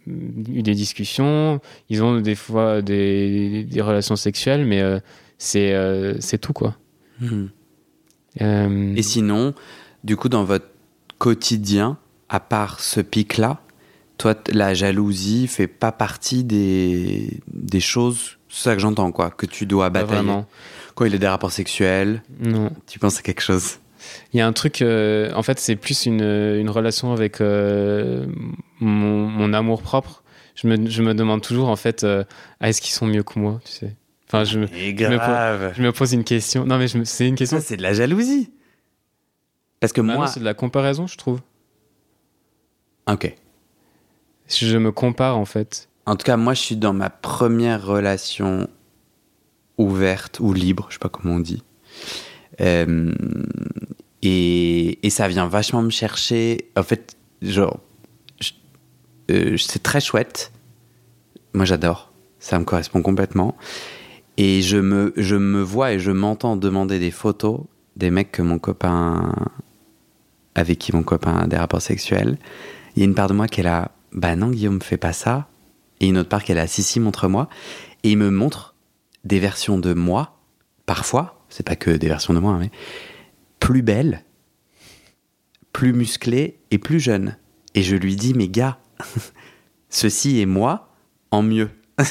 eu 0.08 0.64
des 0.64 0.76
discussions, 0.76 1.60
ils 1.90 2.02
ont 2.02 2.22
des 2.22 2.36
fois 2.36 2.82
des, 2.82 3.68
relations 3.82 4.16
sexuelles, 4.16 4.66
mais 4.66 4.80
euh, 4.80 5.02
c'est 5.38 5.74
euh, 5.74 6.16
c'est 6.22 6.38
tout 6.38 6.54
quoi. 6.54 6.78
Hmm. 7.20 7.48
Euh, 8.40 8.96
Et 8.96 9.02
sinon, 9.02 9.54
du 10.06 10.16
coup, 10.16 10.30
dans 10.30 10.46
votre 10.46 10.68
quotidien, 11.18 11.98
à 12.30 12.40
part 12.40 12.80
ce 12.80 13.02
pic-là, 13.02 13.60
toi, 14.18 14.36
la 14.54 14.74
jalousie 14.74 15.48
fait 15.48 15.68
pas 15.68 15.92
partie 15.92 16.46
des, 16.46 17.42
des 17.52 17.82
choses, 17.82 18.38
c'est 18.48 18.70
ça 18.70 18.74
que 18.74 18.80
j'entends, 18.80 19.12
quoi, 19.12 19.32
que 19.32 19.48
tu 19.48 19.66
dois 19.66 19.90
batailler? 19.90 20.44
Quand 20.96 21.04
il 21.04 21.14
a 21.14 21.18
des 21.18 21.28
rapports 21.28 21.52
sexuels, 21.52 22.24
non. 22.40 22.72
tu 22.88 23.00
penses 23.00 23.18
à 23.18 23.22
quelque 23.22 23.42
chose? 23.42 23.80
Il 24.34 24.38
y 24.38 24.42
a 24.42 24.48
un 24.48 24.54
truc, 24.54 24.82
euh, 24.82 25.32
en 25.34 25.44
fait, 25.44 25.60
c'est 25.60 25.76
plus 25.76 26.06
une, 26.06 26.22
une, 26.22 26.70
relation 26.70 27.12
avec 27.14 27.42
euh, 27.42 28.26
mon, 28.80 29.28
mon, 29.28 29.54
amour 29.54 29.82
propre. 29.82 30.24
Je 30.56 30.68
me, 30.68 30.90
je 30.90 31.02
me, 31.02 31.14
demande 31.14 31.42
toujours, 31.42 31.70
en 31.70 31.76
fait, 31.76 32.04
euh, 32.04 32.24
ah, 32.60 32.70
est-ce 32.70 32.82
qu'ils 32.82 32.94
sont 32.94 33.08
mieux 33.08 33.24
que 33.24 33.40
moi 33.40 33.60
tu 33.66 33.72
sais? 33.72 33.96
Enfin, 34.28 34.44
je, 34.44 34.60
me, 34.60 34.92
grave. 34.92 35.74
Je, 35.76 35.84
me 35.84 35.92
pose, 35.92 36.14
une 36.14 36.24
question. 36.24 36.66
Non, 36.66 36.78
mais 36.78 36.88
c'est 36.88 37.28
une 37.28 37.36
question. 37.36 37.60
c'est 37.62 37.78
de 37.78 37.84
la 37.84 37.94
jalousie. 37.94 38.52
Parce 39.80 39.94
que 39.94 40.02
bah 40.02 40.16
moi. 40.16 40.28
C'est 40.28 40.40
de 40.40 40.46
la 40.46 40.56
comparaison, 40.56 41.06
je 41.06 41.18
trouve. 41.18 41.42
Ok. 43.08 43.36
Je 44.48 44.78
me 44.78 44.92
compare, 44.92 45.38
en 45.38 45.46
fait. 45.46 45.90
En 46.06 46.16
tout 46.16 46.26
cas, 46.26 46.38
moi, 46.38 46.54
je 46.54 46.62
suis 46.62 46.76
dans 46.78 46.94
ma 46.94 47.10
première 47.10 47.86
relation 47.86 48.68
ouverte 49.78 50.40
ou 50.40 50.54
libre, 50.54 50.88
je 50.90 50.94
sais 50.94 51.00
pas 51.00 51.10
comment 51.10 51.36
on 51.36 51.40
dit. 51.40 51.64
Euh, 52.62 53.14
et, 54.24 55.10
ça 55.10 55.28
vient 55.28 55.48
vachement 55.48 55.82
me 55.82 55.90
chercher. 55.90 56.70
En 56.78 56.84
fait, 56.84 57.18
genre, 57.42 57.80
euh, 59.30 59.58
c'est 59.58 59.84
très 59.84 60.00
chouette. 60.00 60.54
Moi, 61.54 61.66
j'adore. 61.66 62.12
Ça 62.40 62.58
me 62.58 62.64
correspond 62.64 63.02
complètement. 63.02 63.56
Et 64.38 64.62
je 64.62 64.78
me, 64.78 65.14
je 65.18 65.36
me 65.36 65.62
vois 65.62 65.94
et 65.94 66.00
je 66.00 66.12
m'entends 66.12 66.56
demander 66.56 67.00
des 67.00 67.12
photos 67.12 67.62
des 67.96 68.10
mecs 68.10 68.32
que 68.32 68.42
mon 68.42 68.58
copain. 68.58 69.34
avec 70.56 70.80
qui 70.80 70.96
mon 70.96 71.04
copain 71.04 71.40
a 71.40 71.48
des 71.48 71.58
rapports 71.58 71.82
sexuels. 71.82 72.38
Il 72.96 73.00
y 73.00 73.02
a 73.04 73.06
une 73.06 73.16
part 73.16 73.28
de 73.28 73.34
moi 73.34 73.48
qui 73.48 73.60
est 73.60 73.64
là, 73.64 73.92
bah 74.14 74.36
non, 74.36 74.50
Guillaume, 74.50 74.82
fais 74.82 74.98
pas 74.98 75.14
ça. 75.14 75.48
Et 76.00 76.08
une 76.08 76.18
autre 76.18 76.30
part 76.30 76.44
qui 76.44 76.52
est 76.52 76.56
là, 76.56 76.68
si, 76.68 76.82
si, 76.84 77.00
montre-moi. 77.00 77.50
Et 78.04 78.12
il 78.12 78.18
me 78.18 78.30
montre 78.30 78.76
des 79.26 79.40
versions 79.40 79.80
de 79.80 79.94
moi, 79.94 80.38
parfois, 80.86 81.44
c'est 81.50 81.66
pas 81.66 81.76
que 81.76 81.92
des 81.92 82.08
versions 82.08 82.34
de 82.34 82.40
moi, 82.40 82.54
hein, 82.54 82.60
mais 82.60 82.72
plus 83.64 83.82
belle, 83.82 84.26
plus 85.72 85.94
musclée 85.94 86.60
et 86.70 86.78
plus 86.78 87.00
jeune. 87.00 87.38
Et 87.76 87.82
je 87.82 87.96
lui 87.96 88.18
dis, 88.18 88.34
mais 88.34 88.50
gars, 88.50 88.78
ceci 89.90 90.42
est 90.42 90.46
moi 90.46 90.94
en 91.32 91.44
mieux. 91.44 91.70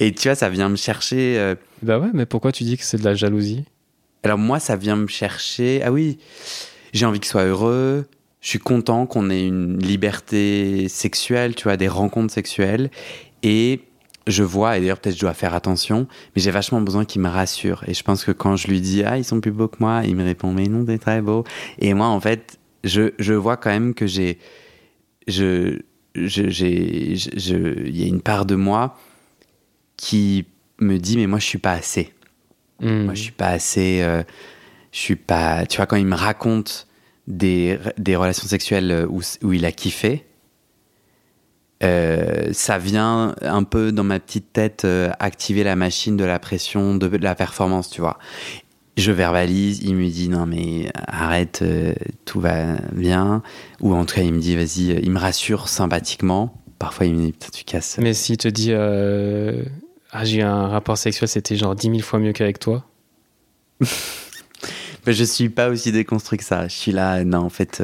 et 0.00 0.12
tu 0.12 0.28
vois, 0.28 0.34
ça 0.34 0.50
vient 0.50 0.68
me 0.68 0.76
chercher. 0.76 1.38
Euh, 1.38 1.54
bah 1.82 1.98
ouais, 1.98 2.10
mais 2.12 2.26
pourquoi 2.26 2.52
tu 2.52 2.62
dis 2.64 2.76
que 2.76 2.84
c'est 2.84 2.98
de 2.98 3.04
la 3.04 3.14
jalousie? 3.14 3.64
Alors 4.22 4.36
moi, 4.36 4.60
ça 4.60 4.76
vient 4.76 4.96
me 4.96 5.06
chercher. 5.06 5.80
Ah 5.82 5.90
oui, 5.90 6.18
j'ai 6.92 7.06
envie 7.06 7.20
qu'il 7.20 7.30
soit 7.30 7.44
heureux. 7.44 8.06
Je 8.42 8.48
suis 8.50 8.58
content 8.58 9.06
qu'on 9.06 9.30
ait 9.30 9.46
une 9.46 9.78
liberté 9.78 10.90
sexuelle, 10.90 11.54
tu 11.54 11.64
vois, 11.64 11.78
des 11.78 11.88
rencontres 11.88 12.34
sexuelles. 12.34 12.90
Et 13.42 13.80
je 14.26 14.42
vois, 14.42 14.76
et 14.76 14.80
d'ailleurs 14.80 14.98
peut-être 14.98 15.16
je 15.16 15.20
dois 15.20 15.34
faire 15.34 15.54
attention, 15.54 16.06
mais 16.34 16.42
j'ai 16.42 16.50
vachement 16.50 16.80
besoin 16.80 17.04
qu'il 17.04 17.20
me 17.20 17.28
rassure. 17.28 17.84
Et 17.86 17.94
je 17.94 18.02
pense 18.02 18.24
que 18.24 18.32
quand 18.32 18.56
je 18.56 18.68
lui 18.68 18.80
dis 18.80 19.02
ah 19.04 19.18
ils 19.18 19.24
sont 19.24 19.40
plus 19.40 19.52
beaux 19.52 19.68
que 19.68 19.76
moi, 19.80 20.02
il 20.04 20.16
me 20.16 20.24
répond 20.24 20.52
mais 20.52 20.66
non 20.66 20.84
t'es 20.84 20.98
très 20.98 21.20
beau. 21.20 21.44
Et 21.78 21.94
moi 21.94 22.06
en 22.06 22.20
fait 22.20 22.58
je, 22.84 23.12
je 23.18 23.34
vois 23.34 23.56
quand 23.56 23.70
même 23.70 23.94
que 23.94 24.06
j'ai 24.06 24.38
je 25.28 25.80
j'ai 26.14 27.12
il 27.14 27.96
y 27.96 28.04
a 28.04 28.06
une 28.06 28.22
part 28.22 28.46
de 28.46 28.54
moi 28.54 28.98
qui 29.96 30.46
me 30.78 30.98
dit 30.98 31.16
mais 31.16 31.26
moi 31.26 31.38
je 31.38 31.46
suis 31.46 31.58
pas 31.58 31.72
assez. 31.72 32.12
Hmm. 32.80 33.04
Moi 33.04 33.14
je 33.14 33.22
suis 33.22 33.32
pas 33.32 33.48
assez. 33.48 34.00
Euh, 34.02 34.22
je 34.92 34.98
suis 34.98 35.16
pas. 35.16 35.66
Tu 35.66 35.76
vois 35.76 35.86
quand 35.86 35.96
il 35.96 36.06
me 36.06 36.14
raconte 36.16 36.86
des, 37.26 37.78
des 37.98 38.16
relations 38.16 38.46
sexuelles 38.46 39.06
où, 39.08 39.20
où 39.42 39.52
il 39.52 39.64
a 39.64 39.72
kiffé 39.72 40.24
euh, 41.82 42.50
ça 42.52 42.78
vient 42.78 43.34
un 43.42 43.64
peu 43.64 43.92
dans 43.92 44.04
ma 44.04 44.20
petite 44.20 44.52
tête 44.52 44.84
euh, 44.84 45.10
activer 45.18 45.64
la 45.64 45.76
machine 45.76 46.16
de 46.16 46.24
la 46.24 46.38
pression, 46.38 46.94
de, 46.94 47.06
la 47.16 47.34
performance, 47.34 47.90
tu 47.90 48.00
vois. 48.00 48.18
Je 48.96 49.10
verbalise, 49.10 49.82
il 49.82 49.96
me 49.96 50.08
dit 50.08 50.28
non 50.28 50.46
mais 50.46 50.88
arrête, 50.94 51.60
euh, 51.62 51.94
tout 52.24 52.40
va 52.40 52.76
bien. 52.92 53.42
Ou 53.80 53.92
en 53.92 54.04
tout 54.04 54.14
cas 54.14 54.22
il 54.22 54.32
me 54.32 54.40
dit 54.40 54.54
vas-y, 54.54 55.00
il 55.02 55.10
me 55.10 55.18
rassure 55.18 55.68
sympathiquement. 55.68 56.54
Parfois 56.78 57.06
il 57.06 57.14
me 57.14 57.26
dit 57.26 57.32
putain 57.32 57.48
tu 57.52 57.64
casses. 57.64 57.98
Mais 57.98 58.14
s'il 58.14 58.36
te 58.36 58.48
dit 58.48 58.72
ah, 58.72 60.24
j'ai 60.24 60.38
eu 60.38 60.42
un 60.42 60.68
rapport 60.68 60.96
sexuel, 60.96 61.28
c'était 61.28 61.56
genre 61.56 61.74
10 61.74 61.88
000 61.88 61.98
fois 62.00 62.20
mieux 62.20 62.32
qu'avec 62.32 62.60
toi. 62.60 62.84
mais 63.80 65.12
je 65.12 65.24
suis 65.24 65.48
pas 65.48 65.68
aussi 65.68 65.90
déconstruit 65.90 66.38
que 66.38 66.44
ça. 66.44 66.68
Je 66.68 66.74
suis 66.74 66.92
là, 66.92 67.24
non 67.24 67.40
en 67.40 67.50
fait 67.50 67.82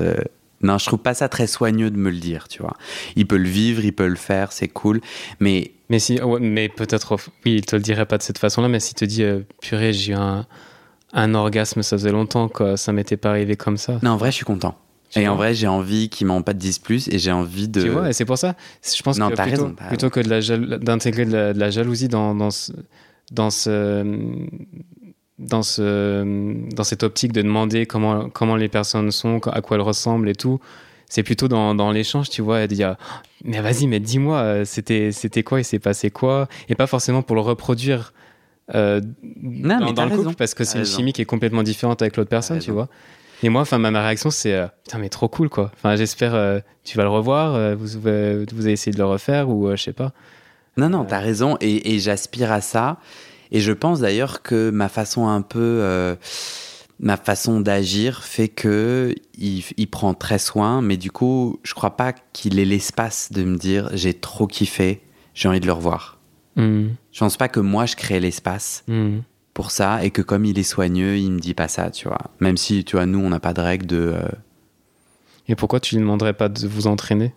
non, 0.62 0.76
je 0.76 0.86
trouve 0.86 0.98
pas 0.98 1.14
ça 1.14 1.28
très 1.28 1.46
soigneux 1.46 1.90
de 1.90 1.96
me 1.96 2.10
le 2.10 2.18
dire, 2.18 2.48
tu 2.48 2.62
vois. 2.62 2.76
Il 3.16 3.26
peut 3.26 3.38
le 3.38 3.48
vivre, 3.48 3.84
il 3.84 3.92
peut 3.92 4.08
le 4.08 4.16
faire, 4.16 4.52
c'est 4.52 4.68
cool, 4.68 5.00
mais... 5.38 5.72
Mais, 5.88 5.98
si, 5.98 6.20
mais 6.40 6.68
peut-être, 6.68 7.16
oui, 7.44 7.56
il 7.56 7.66
te 7.66 7.74
le 7.74 7.82
dirait 7.82 8.06
pas 8.06 8.16
de 8.16 8.22
cette 8.22 8.38
façon-là, 8.38 8.68
mais 8.68 8.78
s'il 8.78 8.94
te 8.94 9.04
dit, 9.04 9.24
euh, 9.24 9.40
purée, 9.60 9.92
j'ai 9.92 10.12
eu 10.12 10.14
un, 10.14 10.46
un, 11.12 11.34
orgasme, 11.34 11.82
ça 11.82 11.96
faisait 11.98 12.12
longtemps 12.12 12.48
que 12.48 12.76
ça 12.76 12.92
m'était 12.92 13.16
pas 13.16 13.30
arrivé 13.30 13.56
comme 13.56 13.76
ça. 13.76 13.98
Non, 14.02 14.12
en 14.12 14.16
vrai, 14.16 14.30
je 14.30 14.36
suis 14.36 14.44
content. 14.44 14.76
et 15.16 15.26
en 15.26 15.34
vrai, 15.34 15.52
j'ai 15.52 15.66
envie 15.66 16.08
qu'il 16.08 16.28
m'en 16.28 16.42
pas 16.42 16.52
de 16.52 16.60
10 16.60 16.78
plus 16.78 17.08
et 17.08 17.18
j'ai 17.18 17.32
envie 17.32 17.66
de. 17.66 17.82
Tu 17.82 17.88
vois, 17.88 18.08
et 18.08 18.12
c'est 18.12 18.24
pour 18.24 18.38
ça. 18.38 18.54
Je 18.84 19.02
pense 19.02 19.18
non, 19.18 19.30
que 19.30 19.34
plutôt, 19.34 19.50
raison, 19.50 19.74
plutôt 19.88 20.10
que 20.10 20.76
d'intégrer 20.76 21.24
de, 21.24 21.52
de, 21.54 21.58
la 21.58 21.70
jalousie 21.70 22.06
dans, 22.06 22.36
dans 22.36 22.52
ce, 22.52 22.70
dans 23.32 23.50
ce 23.50 24.04
dans, 25.40 25.62
ce, 25.62 26.22
dans 26.74 26.84
cette 26.84 27.02
optique 27.02 27.32
de 27.32 27.42
demander 27.42 27.86
comment, 27.86 28.28
comment 28.28 28.56
les 28.56 28.68
personnes 28.68 29.10
sont, 29.10 29.40
à 29.48 29.60
quoi 29.62 29.76
elles 29.76 29.82
ressemblent 29.82 30.28
et 30.28 30.34
tout. 30.34 30.60
C'est 31.08 31.24
plutôt 31.24 31.48
dans, 31.48 31.74
dans 31.74 31.90
l'échange, 31.90 32.30
tu 32.30 32.42
vois, 32.42 32.66
de 32.68 32.74
dire 32.74 32.96
Mais 33.44 33.60
vas-y, 33.60 33.88
mais 33.88 33.98
dis-moi, 33.98 34.38
euh, 34.38 34.64
c'était, 34.64 35.10
c'était 35.10 35.42
quoi, 35.42 35.58
il 35.58 35.64
s'est 35.64 35.80
passé 35.80 36.10
quoi? 36.10 36.46
Et 36.68 36.76
pas 36.76 36.86
forcément 36.86 37.22
pour 37.22 37.34
le 37.34 37.42
reproduire 37.42 38.12
euh, 38.74 39.00
non, 39.42 39.92
dans, 39.92 40.06
le 40.06 40.16
couple, 40.16 40.36
parce 40.36 40.54
que 40.54 40.62
c'est 40.62 40.78
une 40.78 40.84
chimie 40.84 41.12
qui 41.12 41.22
est 41.22 41.24
complètement 41.24 41.64
différente 41.64 42.02
avec 42.02 42.16
l'autre 42.16 42.30
personne, 42.30 42.60
tu 42.60 42.70
vois. 42.70 42.88
Et 43.42 43.48
moi, 43.48 43.62
enfin, 43.62 43.78
ma, 43.78 43.88
réaction, 43.88 44.30
c'est 44.30 44.54
euh, 44.54 44.66
Putain, 44.84 44.98
mais 44.98 45.08
trop 45.08 45.28
cool, 45.28 45.48
quoi. 45.48 45.72
Enfin, 45.74 45.96
j'espère, 45.96 46.60
tu 46.84 46.96
vas 46.96 47.02
le 47.02 47.08
revoir, 47.08 47.74
vous, 47.76 47.98
vous 47.98 48.06
avez 48.06 48.72
essayé 48.72 48.92
de 48.92 48.98
le 48.98 49.06
refaire, 49.06 49.48
ou 49.48 49.68
je 49.70 49.82
sais 49.82 49.92
pas. 49.92 50.12
Non, 50.76 50.90
non, 50.90 51.04
t'as 51.04 51.18
raison, 51.18 51.56
et, 51.60 51.94
et 51.94 51.98
j'aspire 51.98 52.52
à 52.52 52.60
ça. 52.60 52.98
Et 53.52 53.60
je 53.60 53.72
pense 53.72 54.00
d'ailleurs 54.00 54.42
que 54.42 54.70
ma 54.70 54.88
façon 54.88 55.28
un 55.28 55.42
peu, 55.42 55.58
euh, 55.60 56.14
ma 57.00 57.16
façon 57.16 57.60
d'agir 57.60 58.22
fait 58.22 58.48
que 58.48 59.14
il, 59.38 59.64
il, 59.76 59.88
prend 59.88 60.14
très 60.14 60.38
soin, 60.38 60.82
mais 60.82 60.96
du 60.96 61.10
coup, 61.10 61.58
je 61.62 61.74
crois 61.74 61.96
pas 61.96 62.12
qu'il 62.12 62.58
ait 62.58 62.64
l'espace 62.64 63.32
de 63.32 63.42
me 63.42 63.56
dire 63.56 63.90
j'ai 63.94 64.14
trop 64.14 64.46
kiffé, 64.46 65.02
j'ai 65.34 65.48
envie 65.48 65.60
de 65.60 65.66
le 65.66 65.72
revoir. 65.72 66.18
Mm. 66.56 66.88
Je 67.12 67.18
pense 67.18 67.36
pas 67.36 67.48
que 67.48 67.60
moi 67.60 67.86
je 67.86 67.96
crée 67.96 68.20
l'espace. 68.20 68.84
Mm. 68.86 69.18
Pour 69.52 69.72
ça, 69.72 70.04
et 70.04 70.10
que 70.10 70.22
comme 70.22 70.44
il 70.44 70.58
est 70.58 70.62
soigneux, 70.62 71.18
il 71.18 71.32
me 71.32 71.40
dit 71.40 71.54
pas 71.54 71.66
ça, 71.66 71.90
tu 71.90 72.06
vois. 72.06 72.30
Même 72.38 72.56
si, 72.56 72.84
tu 72.84 72.96
vois, 72.96 73.04
nous, 73.04 73.18
on 73.18 73.28
n'a 73.28 73.40
pas 73.40 73.52
de 73.52 73.60
règle 73.60 73.84
de. 73.84 74.14
Euh, 74.14 74.28
et 75.48 75.56
pourquoi 75.56 75.80
tu 75.80 75.96
lui 75.96 76.02
demanderais 76.02 76.34
pas 76.34 76.48
de 76.48 76.68
vous 76.68 76.86
entraîner? 76.86 77.34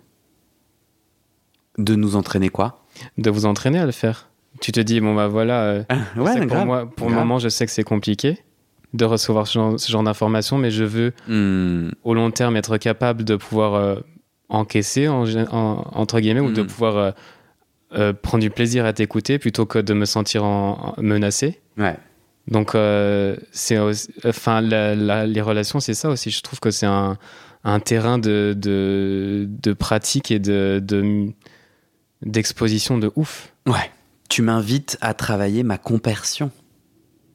De 1.79 1.95
nous 1.95 2.15
entraîner 2.15 2.49
quoi? 2.49 2.85
De 3.17 3.31
vous 3.31 3.45
entraîner 3.45 3.79
à 3.79 3.87
le 3.87 3.91
faire 3.91 4.29
tu 4.61 4.71
te 4.71 4.79
dis, 4.79 4.99
bon, 4.99 5.15
bah 5.15 5.27
voilà, 5.27 5.63
euh, 5.63 5.83
ah, 5.89 5.97
ouais, 6.17 6.45
pour, 6.45 6.65
moi, 6.65 6.89
pour 6.89 7.09
le 7.09 7.15
moment, 7.15 7.39
je 7.39 7.49
sais 7.49 7.65
que 7.65 7.71
c'est 7.71 7.83
compliqué 7.83 8.37
de 8.93 9.05
recevoir 9.05 9.47
ce 9.47 9.53
genre, 9.53 9.77
genre 9.77 10.03
d'informations, 10.03 10.57
mais 10.57 10.69
je 10.69 10.83
veux 10.83 11.13
hmm. 11.27 11.91
au 12.03 12.13
long 12.13 12.31
terme 12.31 12.55
être 12.57 12.77
capable 12.77 13.23
de 13.23 13.35
pouvoir 13.35 13.73
euh, 13.73 13.95
encaisser, 14.49 15.07
en, 15.07 15.25
entre 15.51 16.19
guillemets, 16.19 16.41
ou 16.41 16.51
de 16.51 16.61
hmm. 16.61 16.67
pouvoir 16.67 17.13
euh, 17.93 18.13
prendre 18.13 18.43
du 18.43 18.49
plaisir 18.49 18.85
à 18.85 18.93
t'écouter 18.93 19.39
plutôt 19.39 19.65
que 19.65 19.79
de 19.79 19.93
me 19.93 20.05
sentir 20.05 20.43
en, 20.43 20.93
menacé. 20.97 21.59
Ouais. 21.77 21.97
Donc, 22.47 22.77
c'est 23.51 23.79
enfin, 24.25 24.61
les 24.61 25.41
relations, 25.41 25.79
c'est 25.79 25.93
ça 25.93 26.09
aussi. 26.09 26.29
Je 26.29 26.41
trouve 26.41 26.59
que 26.59 26.71
c'est 26.71 26.85
un, 26.85 27.17
un 27.63 27.79
terrain 27.79 28.17
de, 28.19 28.53
de, 28.57 29.47
de 29.47 29.73
pratique 29.73 30.29
et 30.31 30.39
de, 30.39 30.79
de- 30.83 31.31
d'exposition 32.21 32.97
de 32.97 33.11
ouf. 33.15 33.53
Ouais. 33.65 33.91
Tu 34.33 34.41
m'invites 34.41 34.97
à 34.99 35.13
travailler 35.13 35.61
ma 35.61 35.77
compersion. 35.77 36.49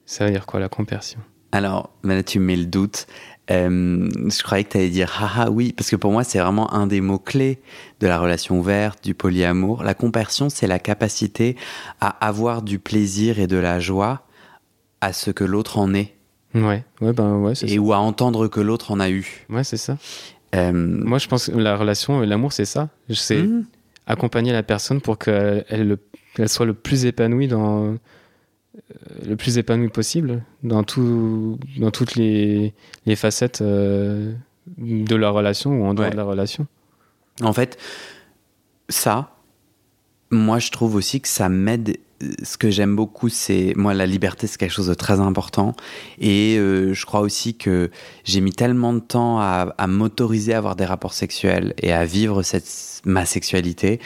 Ça 0.05 0.25
veut 0.25 0.31
dire 0.31 0.45
quoi 0.45 0.59
la 0.59 0.67
compersion? 0.67 1.21
Alors, 1.53 1.91
là, 2.03 2.21
tu 2.23 2.39
me 2.41 2.45
mets 2.47 2.57
le 2.57 2.65
doute. 2.65 3.07
Euh, 3.51 4.09
je 4.29 4.43
croyais 4.43 4.65
que 4.65 4.71
tu 4.71 4.77
allais 4.79 4.89
dire 4.89 5.09
haha 5.23 5.49
oui, 5.49 5.71
parce 5.71 5.89
que 5.89 5.95
pour 5.95 6.11
moi, 6.11 6.25
c'est 6.25 6.39
vraiment 6.39 6.73
un 6.73 6.87
des 6.87 6.99
mots-clés 6.99 7.61
de 8.01 8.07
la 8.07 8.19
relation 8.19 8.59
ouverte, 8.59 9.01
du 9.01 9.13
polyamour. 9.13 9.81
La 9.83 9.93
compersion, 9.93 10.49
c'est 10.49 10.67
la 10.67 10.77
capacité 10.77 11.55
à 12.01 12.09
avoir 12.27 12.63
du 12.63 12.79
plaisir 12.79 13.39
et 13.39 13.47
de 13.47 13.55
la 13.55 13.79
joie 13.79 14.23
à 14.99 15.13
ce 15.13 15.31
que 15.31 15.45
l'autre 15.45 15.77
en 15.77 15.93
est, 15.93 16.13
Ouais, 16.53 16.83
ouais, 16.99 17.13
ben 17.13 17.37
ouais, 17.37 17.55
c'est 17.55 17.67
et 17.69 17.75
ça. 17.75 17.79
ou 17.79 17.93
à 17.93 17.97
entendre 17.99 18.49
que 18.49 18.59
l'autre 18.59 18.91
en 18.91 18.99
a 18.99 19.09
eu. 19.09 19.45
Ouais, 19.49 19.63
c'est 19.63 19.77
ça. 19.77 19.97
Euh, 20.53 20.73
Moi, 20.73 21.17
je 21.17 21.29
pense 21.29 21.45
que 21.45 21.51
la 21.57 21.77
relation, 21.77 22.19
l'amour, 22.19 22.51
c'est 22.51 22.65
ça. 22.65 22.89
C'est 23.09 23.41
hmm, 23.43 23.63
accompagner 24.05 24.51
la 24.51 24.63
personne 24.63 24.99
pour 24.99 25.17
qu'elle 25.17 25.63
elle, 25.69 25.87
le- 25.87 25.99
qu'elle 26.35 26.49
soit 26.49 26.65
le 26.65 26.73
plus 26.73 27.05
épanouie 27.05 27.47
dans 27.47 27.85
euh, 27.85 27.95
le 29.27 29.35
plus 29.35 29.57
épanouie 29.57 29.89
possible 29.89 30.43
dans 30.63 30.83
tout 30.83 31.57
dans 31.77 31.91
toutes 31.91 32.15
les, 32.15 32.73
les 33.05 33.15
facettes 33.15 33.61
euh, 33.61 34.33
de 34.77 35.15
la 35.15 35.29
relation 35.31 35.71
ou 35.81 35.85
en 35.85 35.93
dehors 35.93 36.05
Ouais. 36.05 36.11
de 36.11 36.17
la 36.17 36.23
relation. 36.23 36.67
En 37.41 37.53
fait, 37.53 37.77
ça, 38.89 39.35
moi, 40.31 40.59
je 40.59 40.71
trouve 40.71 40.95
aussi 40.95 41.21
que 41.21 41.27
ça 41.27 41.49
m'aide. 41.49 41.97
Ce 42.43 42.57
que 42.57 42.69
j'aime 42.69 42.97
beaucoup, 42.97 43.29
c'est 43.29 43.71
moi 43.77 43.93
la 43.93 44.05
liberté, 44.05 44.45
c'est 44.45 44.57
quelque 44.57 44.73
chose 44.73 44.87
de 44.89 44.93
très 44.93 45.21
important, 45.21 45.73
et 46.19 46.57
euh, 46.57 46.93
je 46.93 47.05
crois 47.05 47.21
aussi 47.21 47.55
que 47.55 47.89
j'ai 48.25 48.41
mis 48.41 48.51
tellement 48.51 48.91
de 48.91 48.99
temps 48.99 49.39
à, 49.39 49.73
à 49.77 49.87
m'autoriser 49.87 50.53
à 50.53 50.57
avoir 50.57 50.75
des 50.75 50.83
rapports 50.83 51.13
sexuels 51.13 51.73
et 51.81 51.93
à 51.93 52.03
vivre 52.03 52.43
cette 52.43 53.01
ma 53.05 53.25
sexualité 53.25 54.01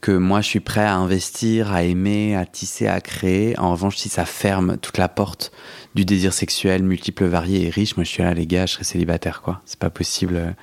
que 0.00 0.12
moi, 0.12 0.40
je 0.40 0.46
suis 0.48 0.60
prêt 0.60 0.84
à 0.84 0.94
investir, 0.94 1.72
à 1.72 1.82
aimer, 1.82 2.36
à 2.36 2.46
tisser, 2.46 2.86
à 2.86 3.00
créer. 3.00 3.58
En 3.58 3.72
revanche, 3.72 3.96
si 3.96 4.08
ça 4.08 4.24
ferme 4.24 4.76
toute 4.78 4.98
la 4.98 5.08
porte 5.08 5.52
du 5.94 6.04
désir 6.04 6.32
sexuel 6.32 6.82
multiple, 6.82 7.24
varié 7.24 7.66
et 7.66 7.70
riche, 7.70 7.96
moi, 7.96 8.04
je 8.04 8.10
suis 8.10 8.22
là, 8.22 8.34
les 8.34 8.46
gars, 8.46 8.66
je 8.66 8.74
serai 8.74 8.84
célibataire, 8.84 9.42
quoi. 9.42 9.62
C'est 9.64 9.78
pas 9.78 9.90
possible. 9.90 10.54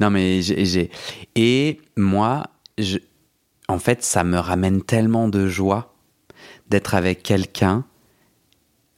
Non, 0.00 0.10
mais 0.10 0.42
j'ai. 0.42 0.90
Et 1.36 1.80
moi, 1.96 2.44
je... 2.76 2.98
en 3.68 3.78
fait, 3.78 4.02
ça 4.02 4.24
me 4.24 4.38
ramène 4.38 4.82
tellement 4.82 5.28
de 5.28 5.46
joie 5.48 5.94
d'être 6.68 6.94
avec 6.94 7.22
quelqu'un 7.22 7.84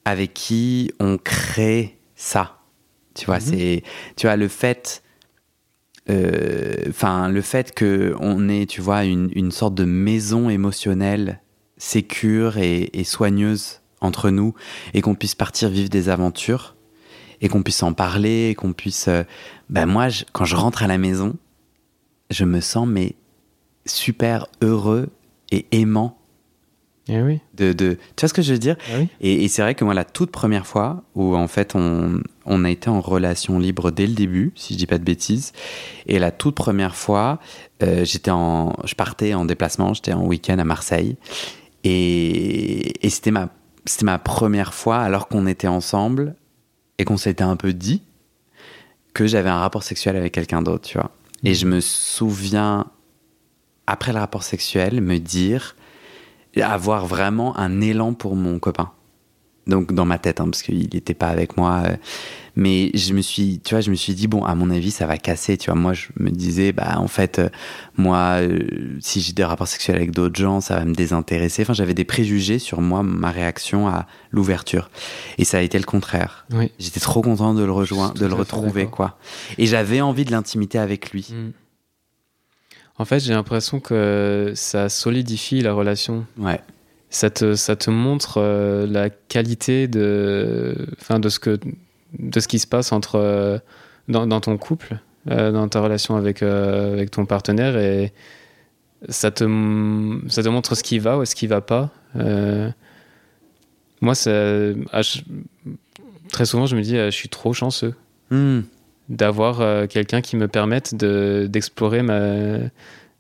avec 0.04 0.32
qui 0.34 0.90
on 0.98 1.18
crée 1.18 1.98
ça. 2.16 2.58
Tu 3.14 3.26
vois, 3.26 3.36
Mhm. 3.38 3.44
c'est. 3.44 3.82
Tu 4.16 4.26
vois, 4.26 4.36
le 4.36 4.48
fait. 4.48 5.02
Euh, 6.10 6.74
Enfin, 6.88 7.28
le 7.28 7.40
fait 7.42 7.74
que 7.74 8.14
on 8.20 8.48
ait, 8.48 8.66
tu 8.66 8.80
vois, 8.80 9.04
une, 9.04 9.30
une 9.34 9.50
sorte 9.52 9.74
de 9.74 9.84
maison 9.84 10.48
émotionnelle 10.48 11.40
sécure 11.76 12.58
et, 12.58 12.90
et 12.92 13.04
soigneuse 13.04 13.80
entre 14.00 14.30
nous 14.30 14.54
et 14.94 15.00
qu'on 15.00 15.14
puisse 15.14 15.34
partir 15.34 15.68
vivre 15.68 15.90
des 15.90 16.08
aventures 16.08 16.76
et 17.40 17.48
qu'on 17.48 17.62
puisse 17.62 17.82
en 17.82 17.92
parler 17.92 18.50
et 18.50 18.54
qu'on 18.54 18.72
puisse. 18.72 19.08
euh, 19.08 19.22
ben 19.70 19.86
moi, 19.86 20.08
quand 20.32 20.44
je 20.44 20.56
rentre 20.56 20.82
à 20.82 20.86
la 20.86 20.98
maison, 20.98 21.36
je 22.30 22.44
me 22.44 22.60
sens 22.60 22.86
mais 22.86 23.14
super 23.86 24.46
heureux 24.60 25.08
et 25.50 25.66
aimant 25.72 26.17
Eh 27.08 27.22
oui. 27.22 27.40
de, 27.54 27.72
de... 27.72 27.94
Tu 28.16 28.20
vois 28.20 28.28
ce 28.28 28.34
que 28.34 28.42
je 28.42 28.52
veux 28.52 28.58
dire? 28.58 28.76
Oui. 28.94 29.08
Et, 29.20 29.44
et 29.44 29.48
c'est 29.48 29.62
vrai 29.62 29.74
que 29.74 29.82
moi, 29.84 29.94
la 29.94 30.04
toute 30.04 30.30
première 30.30 30.66
fois 30.66 31.04
où 31.14 31.34
en 31.34 31.48
fait 31.48 31.74
on, 31.74 32.20
on 32.44 32.64
a 32.64 32.70
été 32.70 32.90
en 32.90 33.00
relation 33.00 33.58
libre 33.58 33.90
dès 33.90 34.06
le 34.06 34.12
début, 34.12 34.52
si 34.56 34.74
je 34.74 34.78
dis 34.78 34.86
pas 34.86 34.98
de 34.98 35.04
bêtises, 35.04 35.52
et 36.06 36.18
la 36.18 36.30
toute 36.30 36.54
première 36.54 36.94
fois, 36.94 37.40
euh, 37.82 38.04
j'étais 38.04 38.30
en, 38.30 38.74
je 38.84 38.94
partais 38.94 39.32
en 39.32 39.46
déplacement, 39.46 39.94
j'étais 39.94 40.12
en 40.12 40.24
week-end 40.24 40.58
à 40.58 40.64
Marseille, 40.64 41.16
et, 41.82 43.06
et 43.06 43.10
c'était 43.10 43.30
ma, 43.30 43.48
c'était 43.86 44.04
ma 44.04 44.18
première 44.18 44.74
fois 44.74 44.98
alors 44.98 45.28
qu'on 45.28 45.46
était 45.46 45.68
ensemble 45.68 46.34
et 46.98 47.04
qu'on 47.04 47.16
s'était 47.16 47.44
un 47.44 47.56
peu 47.56 47.72
dit 47.72 48.02
que 49.14 49.26
j'avais 49.26 49.48
un 49.48 49.60
rapport 49.60 49.82
sexuel 49.82 50.16
avec 50.16 50.34
quelqu'un 50.34 50.60
d'autre, 50.60 50.86
tu 50.88 50.98
vois. 50.98 51.10
Et 51.44 51.54
je 51.54 51.66
me 51.66 51.80
souviens 51.80 52.86
après 53.86 54.12
le 54.12 54.18
rapport 54.18 54.42
sexuel 54.42 55.00
me 55.00 55.18
dire 55.18 55.74
avoir 56.56 57.06
vraiment 57.06 57.56
un 57.56 57.80
élan 57.80 58.14
pour 58.14 58.36
mon 58.36 58.58
copain. 58.58 58.90
Donc 59.68 59.92
dans 59.92 60.06
ma 60.06 60.18
tête, 60.18 60.40
hein, 60.40 60.46
parce 60.46 60.62
qu'il 60.62 60.88
n'était 60.92 61.14
pas 61.14 61.28
avec 61.28 61.56
moi. 61.56 61.82
euh, 61.86 61.96
mais 62.56 62.90
je 62.94 63.12
me 63.12 63.20
suis, 63.20 63.60
tu 63.60 63.74
vois, 63.74 63.80
je 63.82 63.90
me 63.90 63.94
suis 63.94 64.14
dit 64.14 64.26
bon, 64.26 64.42
à 64.44 64.56
mon 64.56 64.70
avis, 64.70 64.90
ça 64.90 65.06
va 65.06 65.16
casser. 65.16 65.56
Tu 65.56 65.70
vois, 65.70 65.78
moi, 65.78 65.92
je 65.92 66.08
me 66.16 66.30
disais, 66.30 66.72
bah 66.72 66.94
en 66.96 67.06
fait, 67.06 67.38
euh, 67.38 67.48
moi, 67.96 68.40
euh, 68.40 68.58
si 68.98 69.20
j'ai 69.20 69.32
des 69.32 69.44
rapports 69.44 69.68
sexuels 69.68 69.94
avec 69.96 70.10
d'autres 70.10 70.40
gens, 70.40 70.60
ça 70.60 70.76
va 70.76 70.84
me 70.84 70.94
désintéresser. 70.94 71.62
Enfin, 71.62 71.74
j'avais 71.74 71.94
des 71.94 72.04
préjugés 72.04 72.58
sur 72.58 72.80
moi, 72.80 73.04
ma 73.04 73.30
réaction 73.30 73.86
à 73.86 74.06
l'ouverture. 74.32 74.90
Et 75.36 75.44
ça 75.44 75.58
a 75.58 75.60
été 75.60 75.78
le 75.78 75.84
contraire. 75.84 76.46
Oui. 76.50 76.72
J'étais 76.80 76.98
trop 76.98 77.20
content 77.22 77.54
de 77.54 77.62
le 77.62 77.70
rejoindre, 77.70 78.14
de 78.14 78.26
le 78.26 78.34
retrouver, 78.34 78.86
quoi. 78.86 79.18
Et 79.58 79.66
j'avais 79.66 80.00
envie 80.00 80.24
de 80.24 80.32
l'intimité 80.32 80.78
avec 80.78 81.12
lui. 81.12 81.28
Mm. 81.30 81.50
En 82.98 83.04
fait, 83.04 83.20
j'ai 83.20 83.32
l'impression 83.32 83.78
que 83.80 84.52
ça 84.56 84.88
solidifie 84.88 85.60
la 85.60 85.72
relation. 85.72 86.26
Ouais. 86.36 86.60
Ça 87.10 87.30
te, 87.30 87.54
ça 87.54 87.76
te 87.76 87.90
montre 87.90 88.38
euh, 88.38 88.86
la 88.86 89.08
qualité 89.08 89.86
de, 89.88 90.74
enfin, 91.00 91.18
de, 91.20 91.28
ce 91.28 91.38
que, 91.38 91.58
de 92.18 92.40
ce 92.40 92.48
qui 92.48 92.58
se 92.58 92.66
passe 92.66 92.92
entre, 92.92 93.14
euh, 93.16 93.58
dans, 94.08 94.26
dans 94.26 94.40
ton 94.40 94.58
couple, 94.58 94.98
euh, 95.30 95.52
dans 95.52 95.68
ta 95.68 95.80
relation 95.80 96.16
avec, 96.16 96.42
avec 96.42 97.10
ton 97.12 97.24
partenaire. 97.24 97.78
Et 97.78 98.12
ça 99.08 99.30
te, 99.30 99.44
ça 100.28 100.42
te 100.42 100.48
montre 100.48 100.74
ce 100.74 100.82
qui 100.82 100.98
va 100.98 101.18
ou 101.18 101.24
ce 101.24 101.34
qui 101.34 101.46
va 101.46 101.60
pas. 101.60 101.90
Moi, 104.00 104.14
ça, 104.14 104.30
ah, 104.92 105.02
je- 105.02 105.20
très 106.30 106.44
souvent, 106.44 106.66
je 106.66 106.76
me 106.76 106.82
dis, 106.82 106.94
je 106.96 107.10
suis 107.10 107.28
trop 107.28 107.52
chanceux 107.52 107.94
Hmm. 108.30 108.60
D'avoir 109.08 109.60
euh, 109.60 109.86
quelqu'un 109.86 110.20
qui 110.20 110.36
me 110.36 110.48
permette 110.48 110.94
de- 110.94 111.46
d'explorer 111.50 112.02
ma, 112.02 112.58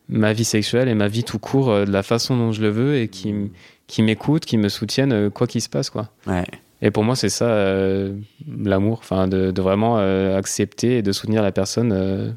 ma 0.08 0.32
vie 0.32 0.44
sexuelle 0.44 0.88
et 0.88 0.94
ma 0.94 1.08
vie 1.08 1.24
tout 1.24 1.38
court 1.38 1.70
euh, 1.70 1.84
de 1.84 1.90
la 1.90 2.02
façon 2.02 2.36
dont 2.36 2.52
je 2.52 2.60
le 2.62 2.68
veux 2.68 2.96
et 2.96 3.08
qui, 3.08 3.34
qui 3.86 4.02
m'écoute, 4.02 4.44
qui 4.44 4.58
me 4.58 4.68
soutienne, 4.68 5.12
euh, 5.12 5.30
quoi 5.30 5.46
qu'il 5.46 5.62
se 5.62 5.68
passe. 5.68 5.90
Quoi. 5.90 6.10
Ouais. 6.26 6.44
Et 6.82 6.90
pour 6.90 7.02
moi, 7.04 7.16
c'est 7.16 7.28
ça 7.30 7.66
l'amour, 8.46 8.98
enfin, 9.00 9.26
de, 9.26 9.50
de 9.50 9.62
vraiment 9.62 9.96
accepter 10.36 10.98
et 10.98 11.02
de 11.02 11.10
soutenir 11.12 11.42
la 11.42 11.50
personne 11.52 12.36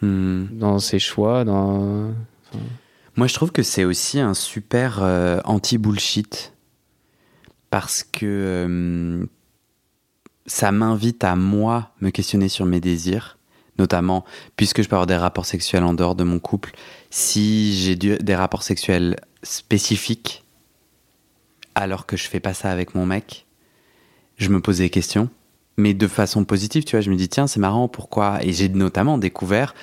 Hmm. 0.00 0.46
dans 0.50 0.80
ses 0.80 0.98
choix. 0.98 1.44
Dans... 1.44 2.10
Moi, 3.16 3.26
je 3.28 3.34
trouve 3.34 3.52
que 3.52 3.62
c'est 3.62 3.84
aussi 3.84 4.18
un 4.18 4.34
super 4.34 5.00
anti-bullshit 5.44 6.54
parce 7.70 8.02
que 8.02 9.28
ça 10.46 10.72
m'invite 10.72 11.24
à 11.24 11.36
moi 11.36 11.90
me 12.00 12.10
questionner 12.10 12.48
sur 12.48 12.66
mes 12.66 12.80
désirs, 12.80 13.38
notamment 13.78 14.24
puisque 14.56 14.82
je 14.82 14.88
peux 14.88 14.96
avoir 14.96 15.06
des 15.06 15.16
rapports 15.16 15.46
sexuels 15.46 15.84
en 15.84 15.94
dehors 15.94 16.14
de 16.14 16.24
mon 16.24 16.38
couple. 16.38 16.72
Si 17.10 17.74
j'ai 17.76 17.96
des 17.96 18.34
rapports 18.34 18.62
sexuels 18.62 19.16
spécifiques 19.42 20.44
alors 21.74 22.06
que 22.06 22.16
je 22.16 22.28
fais 22.28 22.40
pas 22.40 22.54
ça 22.54 22.70
avec 22.70 22.94
mon 22.94 23.06
mec, 23.06 23.46
je 24.36 24.48
me 24.48 24.60
pose 24.60 24.78
des 24.78 24.90
questions, 24.90 25.30
mais 25.76 25.94
de 25.94 26.06
façon 26.06 26.44
positive, 26.44 26.84
tu 26.84 26.96
vois. 26.96 27.00
Je 27.00 27.10
me 27.10 27.16
dis 27.16 27.28
tiens, 27.28 27.46
c'est 27.46 27.60
marrant, 27.60 27.88
pourquoi? 27.88 28.44
Et 28.44 28.52
j'ai 28.52 28.68
notamment 28.68 29.18
découvert 29.18 29.74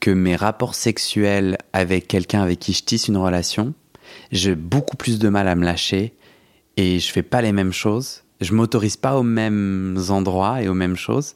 que 0.00 0.10
mes 0.10 0.36
rapports 0.36 0.74
sexuels 0.74 1.58
avec 1.72 2.08
quelqu'un 2.08 2.42
avec 2.42 2.58
qui 2.58 2.72
je 2.72 2.84
tisse 2.84 3.08
une 3.08 3.16
relation, 3.16 3.74
j'ai 4.32 4.54
beaucoup 4.54 4.96
plus 4.96 5.18
de 5.18 5.28
mal 5.28 5.48
à 5.48 5.54
me 5.54 5.64
lâcher 5.64 6.14
et 6.76 6.98
je 6.98 7.10
fais 7.10 7.22
pas 7.22 7.42
les 7.42 7.52
mêmes 7.52 7.72
choses. 7.72 8.22
Je 8.40 8.52
m'autorise 8.52 8.96
pas 8.96 9.16
aux 9.16 9.22
mêmes 9.22 9.98
endroits 10.10 10.60
et 10.62 10.68
aux 10.68 10.74
mêmes 10.74 10.96
choses. 10.96 11.34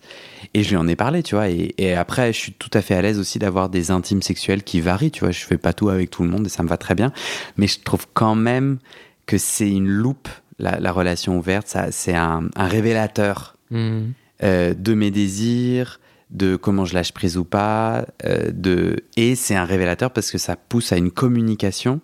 Et 0.52 0.62
je 0.62 0.70
lui 0.70 0.76
en 0.76 0.86
ai 0.86 0.96
parlé, 0.96 1.22
tu 1.22 1.34
vois. 1.34 1.48
Et, 1.48 1.74
et 1.78 1.94
après, 1.94 2.32
je 2.32 2.38
suis 2.38 2.52
tout 2.52 2.70
à 2.74 2.82
fait 2.82 2.94
à 2.94 3.00
l'aise 3.02 3.18
aussi 3.18 3.38
d'avoir 3.38 3.68
des 3.70 3.90
intimes 3.90 4.20
sexuels 4.22 4.62
qui 4.62 4.80
varient, 4.80 5.10
tu 5.10 5.20
vois. 5.20 5.30
Je 5.30 5.44
fais 5.44 5.56
pas 5.58 5.72
tout 5.72 5.88
avec 5.88 6.10
tout 6.10 6.22
le 6.22 6.28
monde 6.28 6.46
et 6.46 6.50
ça 6.50 6.62
me 6.62 6.68
va 6.68 6.76
très 6.76 6.94
bien. 6.94 7.12
Mais 7.56 7.66
je 7.68 7.80
trouve 7.80 8.06
quand 8.12 8.34
même 8.34 8.78
que 9.26 9.38
c'est 9.38 9.70
une 9.70 9.88
loupe, 9.88 10.28
la, 10.58 10.78
la 10.78 10.92
relation 10.92 11.38
ouverte. 11.38 11.74
C'est 11.90 12.14
un, 12.14 12.48
un 12.54 12.66
révélateur 12.68 13.56
Mhm. 13.70 14.12
euh, 14.42 14.74
de 14.74 14.94
mes 14.94 15.10
désirs, 15.12 16.00
de 16.30 16.56
comment 16.56 16.84
je 16.84 16.94
lâche 16.94 17.12
prise 17.12 17.36
ou 17.38 17.44
pas, 17.44 18.04
euh, 18.24 18.50
de 18.52 18.96
et 19.16 19.36
c'est 19.36 19.54
un 19.54 19.64
révélateur 19.64 20.10
parce 20.10 20.30
que 20.32 20.38
ça 20.38 20.56
pousse 20.56 20.92
à 20.92 20.96
une 20.96 21.10
communication 21.12 22.00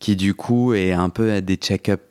qui 0.00 0.16
du 0.16 0.34
coup 0.34 0.74
est 0.74 0.92
un 0.92 1.08
peu 1.08 1.32
à 1.32 1.40
des 1.40 1.56
check-up, 1.56 2.02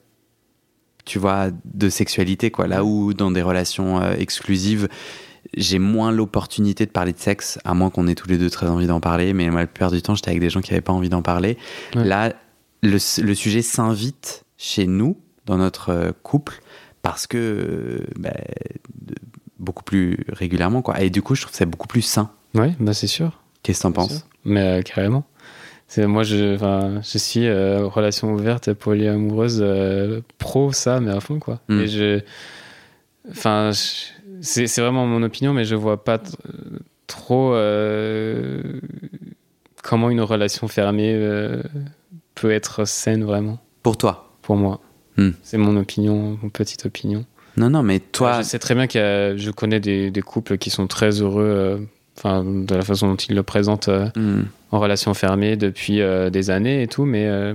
tu 1.08 1.18
vois, 1.18 1.50
de 1.66 1.90
sexualité 1.90 2.52
quoi. 2.52 2.68
Là 2.68 2.84
où 2.84 3.14
dans 3.14 3.32
des 3.32 3.42
relations 3.42 4.02
euh, 4.02 4.14
exclusives, 4.14 4.88
j'ai 5.56 5.80
moins 5.80 6.12
l'opportunité 6.12 6.86
de 6.86 6.92
parler 6.92 7.14
de 7.14 7.20
sexe, 7.20 7.58
à 7.64 7.74
moins 7.74 7.90
qu'on 7.90 8.08
ait 8.08 8.16
tous 8.16 8.28
les 8.28 8.38
deux 8.38 8.50
très 8.50 8.68
envie 8.68 8.88
d'en 8.88 9.00
parler. 9.00 9.34
Mais 9.34 9.50
moi, 9.50 9.62
la 9.62 9.68
plupart 9.68 9.92
du 9.92 10.02
temps, 10.02 10.14
j'étais 10.14 10.30
avec 10.30 10.42
des 10.42 10.50
gens 10.50 10.62
qui 10.62 10.72
n'avaient 10.72 10.82
pas 10.82 10.94
envie 10.94 11.10
d'en 11.10 11.22
parler. 11.22 11.58
Ouais. 11.96 12.04
Là, 12.04 12.34
le, 12.84 12.98
le 13.24 13.34
sujet 13.34 13.62
s'invite 13.62 14.44
chez 14.58 14.86
nous, 14.88 15.18
dans 15.46 15.58
notre 15.58 15.90
euh, 15.90 16.12
couple, 16.22 16.62
parce 17.02 17.28
que 17.28 17.38
euh, 17.38 18.06
bah, 18.20 18.34
beaucoup 19.58 19.84
plus 19.84 20.26
régulièrement, 20.28 20.82
quoi. 20.82 21.02
Et 21.02 21.10
du 21.10 21.22
coup, 21.22 21.34
je 21.36 21.42
trouve 21.42 21.52
que 21.52 21.58
c'est 21.58 21.66
beaucoup 21.66 21.88
plus 21.88 22.02
sain. 22.02 22.30
Ouais, 22.54 22.76
bah 22.80 22.94
c'est 22.94 23.08
sûr. 23.08 23.40
Qu'est-ce 23.64 23.80
que 23.80 23.84
t'en 23.84 23.92
penses? 23.94 24.28
Mais 24.44 24.62
euh, 24.62 24.82
carrément. 24.82 25.24
C'est 25.88 26.06
moi 26.06 26.24
je 26.24 26.56
enfin, 26.56 27.02
je 27.02 27.18
suis 27.18 27.48
euh, 27.48 27.86
relation 27.88 28.34
ouverte 28.34 28.74
polyamoureuse 28.74 29.60
euh, 29.62 30.22
pro 30.38 30.72
ça 30.74 31.00
mais 31.00 31.12
à 31.12 31.20
fond 31.20 31.40
quoi. 31.40 31.60
Mm. 31.70 31.80
Et 31.80 31.88
je 31.88 32.20
enfin 33.30 33.72
c'est 34.42 34.68
c'est 34.68 34.82
vraiment 34.82 35.06
mon 35.06 35.24
opinion 35.24 35.54
mais 35.54 35.64
je 35.66 35.76
vois 35.76 36.04
pas 36.04 36.22
trop 37.08 37.54
euh, 37.54 38.62
comment 39.84 40.10
une 40.10 40.22
relation 40.22 40.68
fermée 40.68 41.14
euh, 41.16 41.64
peut 42.36 42.52
être 42.52 42.86
saine 42.86 43.24
vraiment 43.24 43.60
Pour 43.84 43.98
toi? 43.98 44.30
Pour 44.42 44.58
moi. 44.58 44.82
Mm. 45.18 45.30
C'est 45.42 45.58
mon 45.58 45.78
opinion, 45.78 46.38
mon 46.42 46.50
petite 46.50 46.86
opinion. 46.86 47.26
Non, 47.56 47.72
non, 47.72 47.82
mais 47.82 48.00
toi. 48.00 48.42
je 48.42 48.48
sais 48.48 48.60
très 48.60 48.76
bien 48.76 48.86
que 48.86 49.34
je 49.36 49.50
connais 49.50 49.80
des, 49.80 50.12
des 50.12 50.22
couples 50.22 50.58
qui 50.58 50.70
sont 50.70 50.86
très 50.86 51.22
heureux 51.22 51.44
euh, 51.44 51.78
enfin 52.18 52.44
de 52.44 52.76
la 52.76 52.82
façon 52.84 53.10
dont 53.10 53.16
ils 53.16 53.36
le 53.36 53.44
présentent 53.44 53.90
euh, 53.90 54.10
Hmm. 54.16 54.44
en 54.72 54.80
relation 54.80 55.14
fermée 55.14 55.56
depuis 55.56 56.02
euh, 56.02 56.30
des 56.30 56.50
années 56.50 56.82
et 56.84 56.88
tout, 56.88 57.06
mais 57.06 57.26
euh, 57.28 57.54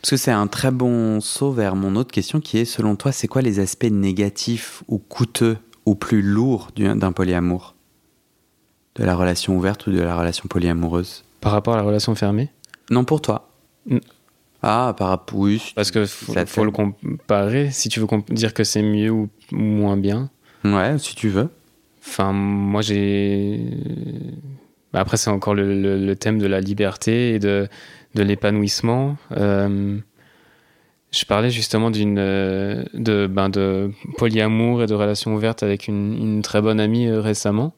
Parce 0.00 0.10
que 0.10 0.16
c'est 0.16 0.30
un 0.32 0.46
très 0.46 0.70
bon 0.70 1.20
saut 1.20 1.52
vers 1.52 1.76
mon 1.76 1.96
autre 1.96 2.10
question 2.12 2.40
qui 2.40 2.58
est, 2.58 2.64
selon 2.64 2.96
toi, 2.96 3.12
c'est 3.12 3.28
quoi 3.28 3.42
les 3.42 3.58
aspects 3.60 3.84
négatifs 3.90 4.82
ou 4.88 4.98
coûteux 4.98 5.56
ou 5.86 5.94
plus 5.94 6.22
lourds 6.22 6.68
du- 6.76 6.92
d'un 6.94 7.12
polyamour? 7.12 7.74
De 8.96 9.04
la 9.04 9.14
relation 9.16 9.56
ouverte 9.56 9.86
ou 9.86 9.92
de 9.92 10.00
la 10.00 10.16
relation 10.16 10.44
polyamoureuse? 10.48 11.24
par 11.40 11.50
rapport 11.52 11.74
à 11.74 11.76
la 11.76 11.82
relation 11.82 12.14
fermée, 12.14 12.50
Non, 12.90 13.04
pour 13.04 13.20
toi. 13.20 13.48
Mm. 13.86 13.98
Ah, 14.62 14.94
par 14.96 15.08
rapport. 15.08 15.38
Oui. 15.40 15.58
si- 15.58 15.74
parce 15.74 15.90
que 15.90 16.06
faut, 16.06 16.34
faut 16.46 16.64
le 16.64 16.70
comparer. 16.70 17.70
Si 17.72 17.88
tu 17.88 17.98
veux 17.98 18.06
dire 18.30 18.54
que 18.54 18.62
c'est 18.62 18.82
mieux 18.82 19.10
ou 19.10 19.28
moins 19.50 19.96
bien, 19.96 20.30
Ouais, 20.64 20.96
si 20.98 21.16
tu 21.16 21.28
veux. 21.30 21.48
Enfin 22.04 22.32
moi 22.32 22.82
j'ai. 22.82 23.60
Bah, 24.92 25.00
Après 25.00 25.16
c'est 25.16 25.30
encore 25.30 25.54
le, 25.54 25.80
le- 25.80 25.98
le 26.04 26.16
thème 26.16 26.38
de 26.38 26.46
la 26.46 26.60
liberté 26.60 27.34
et 27.34 27.38
de, 27.38 27.68
de 28.14 28.22
l'épanouissement. 28.22 29.16
Euh, 29.36 29.96
je 31.10 31.24
parlais 31.26 31.50
justement 31.50 31.90
d'une 31.90 32.18
euh, 32.18 32.84
de 32.94 33.26
ben 33.26 33.48
de 33.48 33.90
polyamour 34.18 34.82
et 34.82 34.86
de 34.86 34.94
relation 34.94 35.34
ouverte 35.34 35.62
avec 35.62 35.88
une, 35.88 36.14
une 36.18 36.42
très 36.42 36.60
bonne 36.62 36.80
amie 36.80 37.06
euh, 37.06 37.20
récemment. 37.20 37.74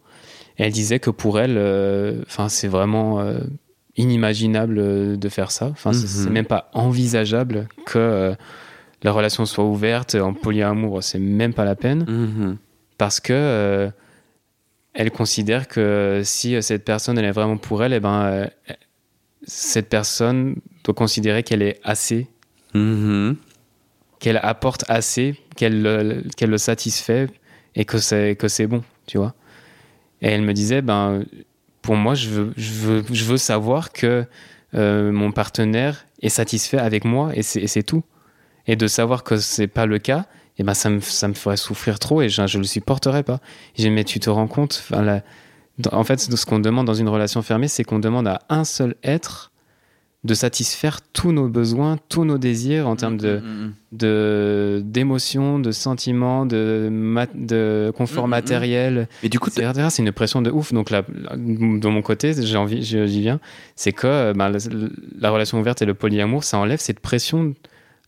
Et 0.59 0.63
elle 0.65 0.73
disait 0.73 1.01
que 1.01 1.11
pour 1.11 1.41
elle, 1.41 1.57
euh, 1.59 2.23
c'est 2.49 2.69
vraiment 2.69 3.21
euh, 3.21 3.39
inimaginable 3.97 5.19
de 5.19 5.29
faire 5.29 5.51
ça. 5.51 5.67
Enfin 5.67 5.93
c'est- 5.93 6.07
c'est 6.07 6.29
Mhm. 6.29 6.33
même 6.35 6.47
pas 6.47 6.71
envisageable 6.75 7.69
que 7.87 8.35
la 9.03 9.13
relation 9.13 9.45
soit 9.47 9.65
ouverte 9.65 10.15
en 10.15 10.33
polyamour. 10.33 11.03
C'est 11.03 11.19
même 11.19 11.53
pas 11.55 11.65
la 11.65 11.75
peine 11.75 12.05
Mhm. 12.09 12.57
parce 12.99 13.19
que 13.21 13.91
elle 14.95 15.11
considère 15.11 15.69
que 15.69 16.23
si 16.25 16.55
euh, 16.55 16.61
cette 16.61 16.85
personne 16.85 17.19
elle 17.19 17.25
est 17.27 17.33
vraiment 17.33 17.57
pour 17.57 17.83
elle, 17.85 17.93
et 17.93 18.01
ben 18.01 18.23
euh, 18.25 18.47
cette 19.47 19.89
personne 19.89 20.57
doit 20.85 20.95
considérer 20.95 21.43
qu'elle 21.43 21.63
est 21.63 21.81
assez, 21.85 22.29
Mhm. 22.75 23.37
qu'elle 24.19 24.41
apporte 24.43 24.85
assez, 24.89 25.37
qu'elle 25.57 25.83
le- 25.83 26.59
satisfait 26.59 27.29
et 27.75 27.85
que 27.85 27.99
c'est 27.99 28.37
que 28.37 28.49
c'est 28.49 28.67
bon, 28.67 28.83
tu 29.07 29.19
vois. 29.19 29.35
Et 30.23 30.29
elle 30.29 30.43
me 30.43 30.53
disait 30.53 30.81
ben 30.83 31.25
pour 31.83 31.97
moi 31.97 32.15
je 32.15 32.29
veux 32.31 32.53
je 32.57 32.73
veux 32.73 33.05
je 33.13 33.25
veux 33.25 33.37
savoir 33.37 33.93
que 33.93 34.25
euh, 34.75 35.13
mon 35.13 35.31
partenaire 35.31 36.07
est 36.23 36.31
satisfait 36.31 36.79
avec 36.79 37.05
moi 37.05 37.31
et 37.37 37.43
c'est 37.43 37.61
et 37.61 37.67
c'est 37.69 37.83
tout. 37.83 38.03
Et 38.67 38.77
de 38.77 38.87
savoir 38.87 39.25
que 39.25 39.37
c'est 39.37 39.67
pas 39.69 39.85
le 39.87 39.99
cas, 39.99 40.27
et 40.59 40.63
ben 40.63 40.75
ça 40.75 40.91
me, 40.91 41.01
ça 41.01 41.29
me 41.29 41.35
ferait 41.35 41.57
souffrir 41.57 41.99
trop 41.99 42.23
et 42.23 42.29
je, 42.29 42.47
je 42.47 42.59
le 42.59 42.65
supporterais 42.65 43.23
pas. 43.23 43.41
J'ai 43.77 43.91
mais 43.91 44.05
tu 44.05 44.21
te 44.21 44.31
rends 44.31 44.47
compte, 44.49 44.83
enfin, 44.89 45.03
la- 45.03 45.23
dans- 45.79 45.93
en 45.99 46.05
fait, 46.05 46.21
ce 46.21 46.47
qu'on 46.47 46.61
demande 46.61 46.87
dans 46.87 46.95
une 46.95 47.09
relation 47.09 47.43
fermée, 47.43 47.69
c'est 47.69 47.83
qu'on 47.85 47.99
demande 47.99 48.29
à 48.29 48.41
un 48.49 48.65
seul 48.65 48.95
être 49.03 49.51
de 50.23 50.33
satisfaire 50.33 51.01
tous 51.13 51.33
nos 51.33 51.49
besoins, 51.49 51.99
tous 52.09 52.25
nos 52.25 52.39
désirs 52.39 52.89
en 52.89 52.97
termes 52.97 53.19
de, 53.19 53.43
Mhm. 53.45 53.73
de 53.93 54.81
d'émotions, 54.83 55.59
de 55.59 55.71
sentiments, 55.71 56.47
de, 56.47 56.91
de 57.35 57.93
confort 57.95 58.27
matériel. 58.27 59.07
Mais 59.23 59.29
du 59.29 59.39
coup. 59.39 59.51
C'est 59.51 59.99
une 59.99 60.13
pression 60.13 60.41
de 60.41 60.51
ouf. 60.51 60.73
Donc, 60.73 60.89
là, 60.89 61.03
de 61.37 61.89
mon 61.89 62.01
côté, 62.01 62.33
j'ai 62.41 62.57
envie, 62.57 62.83
j'y 62.83 63.07
j'y 63.07 63.21
viens, 63.21 63.39
c'est 63.77 63.93
que 63.93 64.07
euh, 64.07 64.33
ben, 64.33 64.49
la, 64.49 64.59
la 65.19 65.31
relation 65.31 65.61
ouverte 65.61 65.83
et 65.83 65.85
le 65.87 65.93
polyamour, 65.95 66.43
ça 66.43 66.57
enlève 66.57 66.81
cette 66.81 67.01
pression 67.01 67.55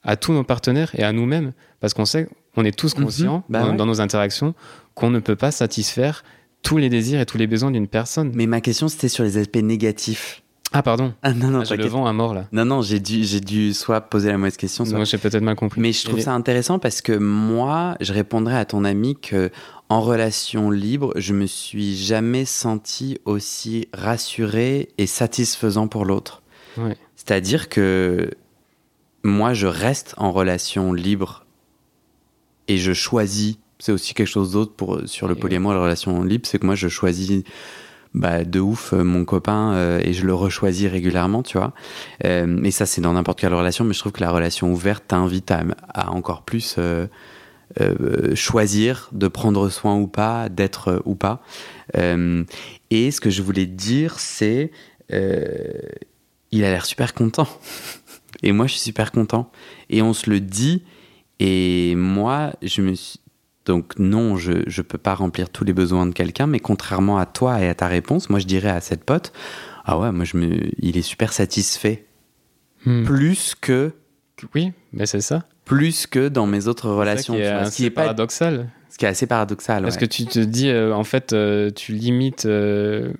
à 0.06 0.16
tous 0.16 0.32
nos 0.32 0.44
partenaires 0.44 0.90
et 0.94 1.02
à 1.02 1.12
nous-mêmes. 1.12 1.52
Parce 1.80 1.92
qu'on 1.94 2.04
sait, 2.06 2.28
on 2.56 2.64
est 2.64 2.76
tous 2.76 2.96
Mhm. 2.96 3.04
conscients 3.04 3.44
Bah 3.48 3.60
dans, 3.60 3.70
ouais. 3.70 3.76
dans 3.76 3.86
nos 3.86 4.00
interactions 4.00 4.54
qu'on 4.94 5.10
ne 5.10 5.18
peut 5.18 5.36
pas 5.36 5.50
satisfaire 5.50 6.24
tous 6.62 6.78
les 6.78 6.88
désirs 6.88 7.20
et 7.20 7.26
tous 7.26 7.38
les 7.38 7.46
besoins 7.46 7.70
d'une 7.70 7.86
personne. 7.88 8.32
mais 8.34 8.46
ma 8.46 8.60
question 8.60 8.88
c'était 8.88 9.08
sur 9.08 9.22
les 9.24 9.36
aspects 9.36 9.56
négatifs. 9.56 10.42
Ah, 10.72 10.82
pardon. 10.82 11.14
Ah 11.22 11.32
non, 11.32 11.46
non, 11.48 11.60
Ah, 11.60 11.64
je 11.64 11.70
le 11.74 11.76
t'inquiète. 11.76 11.92
vends 11.92 12.06
à 12.06 12.12
mort, 12.12 12.34
là. 12.34 12.48
Non, 12.50 12.64
non, 12.64 12.82
j'ai 12.82 12.98
dû, 12.98 13.22
j'ai 13.22 13.38
dû 13.40 13.72
soit 13.72 14.00
poser 14.00 14.30
la 14.30 14.36
mauvaise 14.36 14.56
question, 14.56 14.84
soit 14.84 14.96
Moi, 14.96 15.04
j'ai 15.04 15.16
peut-être 15.16 15.40
mal 15.42 15.54
compris. 15.54 15.80
Mais 15.80 15.92
je 15.92 16.04
trouve 16.04 16.18
Et- 16.18 16.22
ça 16.22 16.32
intéressant 16.34 16.80
parce 16.80 17.02
que 17.02 17.12
moi, 17.12 17.96
je 18.00 18.12
répondrais 18.12 18.56
à 18.56 18.64
ton 18.64 18.84
ami 18.84 19.16
que 19.16 19.50
en 19.88 20.00
relation 20.00 20.70
libre, 20.72 21.12
je 21.14 21.34
me 21.34 21.46
suis 21.46 21.96
jamais 21.96 22.44
senti 22.44 23.18
aussi 23.26 23.86
rassuré 23.94 24.88
et 24.98 25.06
satisfaisant 25.06 25.86
pour 25.86 26.04
l'autre. 26.04 26.42
Ouais. 26.76 26.96
C'est-à-dire 27.14 27.68
que 27.68 28.30
moi, 29.26 29.52
je 29.54 29.66
reste 29.66 30.14
en 30.16 30.32
relation 30.32 30.92
libre 30.92 31.44
et 32.68 32.78
je 32.78 32.92
choisis. 32.92 33.56
C'est 33.78 33.92
aussi 33.92 34.14
quelque 34.14 34.26
chose 34.28 34.52
d'autre 34.52 34.72
pour 34.74 35.00
sur 35.06 35.28
le 35.28 35.36
Et- 35.36 35.38
polyamour, 35.38 35.72
la 35.74 35.80
relation 35.80 36.22
libre, 36.22 36.46
c'est 36.46 36.58
que 36.58 36.66
moi, 36.66 36.74
je 36.74 36.88
choisis 36.88 37.42
bah, 38.14 38.44
de 38.44 38.60
ouf 38.60 38.94
euh, 38.94 39.04
mon 39.04 39.26
copain 39.26 39.74
euh, 39.74 40.00
et 40.02 40.14
je 40.14 40.24
le 40.24 40.32
rechoisis 40.32 40.88
régulièrement, 40.88 41.42
tu 41.42 41.58
vois. 41.58 41.74
Euh, 42.24 42.46
mais 42.48 42.70
ça, 42.70 42.86
c'est 42.86 43.02
dans 43.02 43.12
n'importe 43.12 43.38
quelle 43.38 43.52
relation, 43.52 43.84
mais 43.84 43.92
je 43.92 43.98
trouve 43.98 44.12
que 44.12 44.22
la 44.22 44.30
relation 44.30 44.72
ouverte 44.72 45.04
t'invite 45.08 45.50
à, 45.50 45.62
à 45.92 46.10
encore 46.10 46.42
plus 46.42 46.76
euh, 46.78 47.06
choisir 48.34 49.10
de 49.12 49.28
prendre 49.28 49.68
soin 49.68 49.96
ou 49.96 50.06
pas, 50.06 50.48
d'être 50.48 51.02
ou 51.04 51.14
pas. 51.14 51.42
Et 51.94 53.10
ce 53.10 53.20
que 53.20 53.28
je 53.28 53.42
voulais 53.42 53.66
dire, 53.66 54.18
c'est 54.18 54.70
il 55.10 56.64
a 56.64 56.70
l'air 56.70 56.86
super 56.86 57.12
content. 57.12 57.48
Et 58.42 58.52
moi, 58.52 58.66
je 58.66 58.72
suis 58.72 58.80
super 58.80 59.12
content. 59.12 59.50
Et 59.90 60.02
on 60.02 60.12
se 60.12 60.28
le 60.30 60.40
dit. 60.40 60.82
Et 61.40 61.94
moi, 61.96 62.52
je 62.62 62.82
me 62.82 62.94
suis. 62.94 63.20
Donc, 63.64 63.98
non, 63.98 64.36
je 64.36 64.52
ne 64.52 64.82
peux 64.82 64.98
pas 64.98 65.14
remplir 65.14 65.50
tous 65.50 65.64
les 65.64 65.72
besoins 65.72 66.06
de 66.06 66.12
quelqu'un, 66.12 66.46
mais 66.46 66.60
contrairement 66.60 67.18
à 67.18 67.26
toi 67.26 67.60
et 67.60 67.68
à 67.68 67.74
ta 67.74 67.88
réponse, 67.88 68.30
moi, 68.30 68.38
je 68.38 68.46
dirais 68.46 68.70
à 68.70 68.80
cette 68.80 69.02
pote 69.02 69.32
Ah 69.84 69.98
ouais, 69.98 70.12
moi, 70.12 70.24
je 70.24 70.36
me... 70.36 70.70
il 70.78 70.96
est 70.96 71.02
super 71.02 71.32
satisfait. 71.32 72.06
Hmm. 72.84 73.04
Plus 73.04 73.56
que. 73.60 73.92
Oui, 74.54 74.72
mais 74.92 75.06
c'est 75.06 75.20
ça. 75.20 75.44
Plus 75.64 76.06
que 76.06 76.28
dans 76.28 76.46
mes 76.46 76.68
autres 76.68 76.90
relations. 76.90 77.34
qui 77.34 77.40
est 77.40 77.52
vois, 77.52 77.70
ce, 77.70 77.76
qui 77.76 77.84
est 77.86 77.90
pas, 77.90 78.02
paradoxal. 78.02 78.70
ce 78.88 78.98
qui 78.98 79.04
est 79.04 79.08
assez 79.08 79.26
paradoxal. 79.26 79.82
Parce 79.82 79.96
ouais. 79.96 80.00
que 80.02 80.06
tu 80.06 80.26
te 80.26 80.38
dis, 80.38 80.68
euh, 80.68 80.94
en 80.94 81.04
fait, 81.04 81.32
euh, 81.32 81.70
tu 81.72 81.92
limites. 81.92 82.46
euh, 82.46 83.12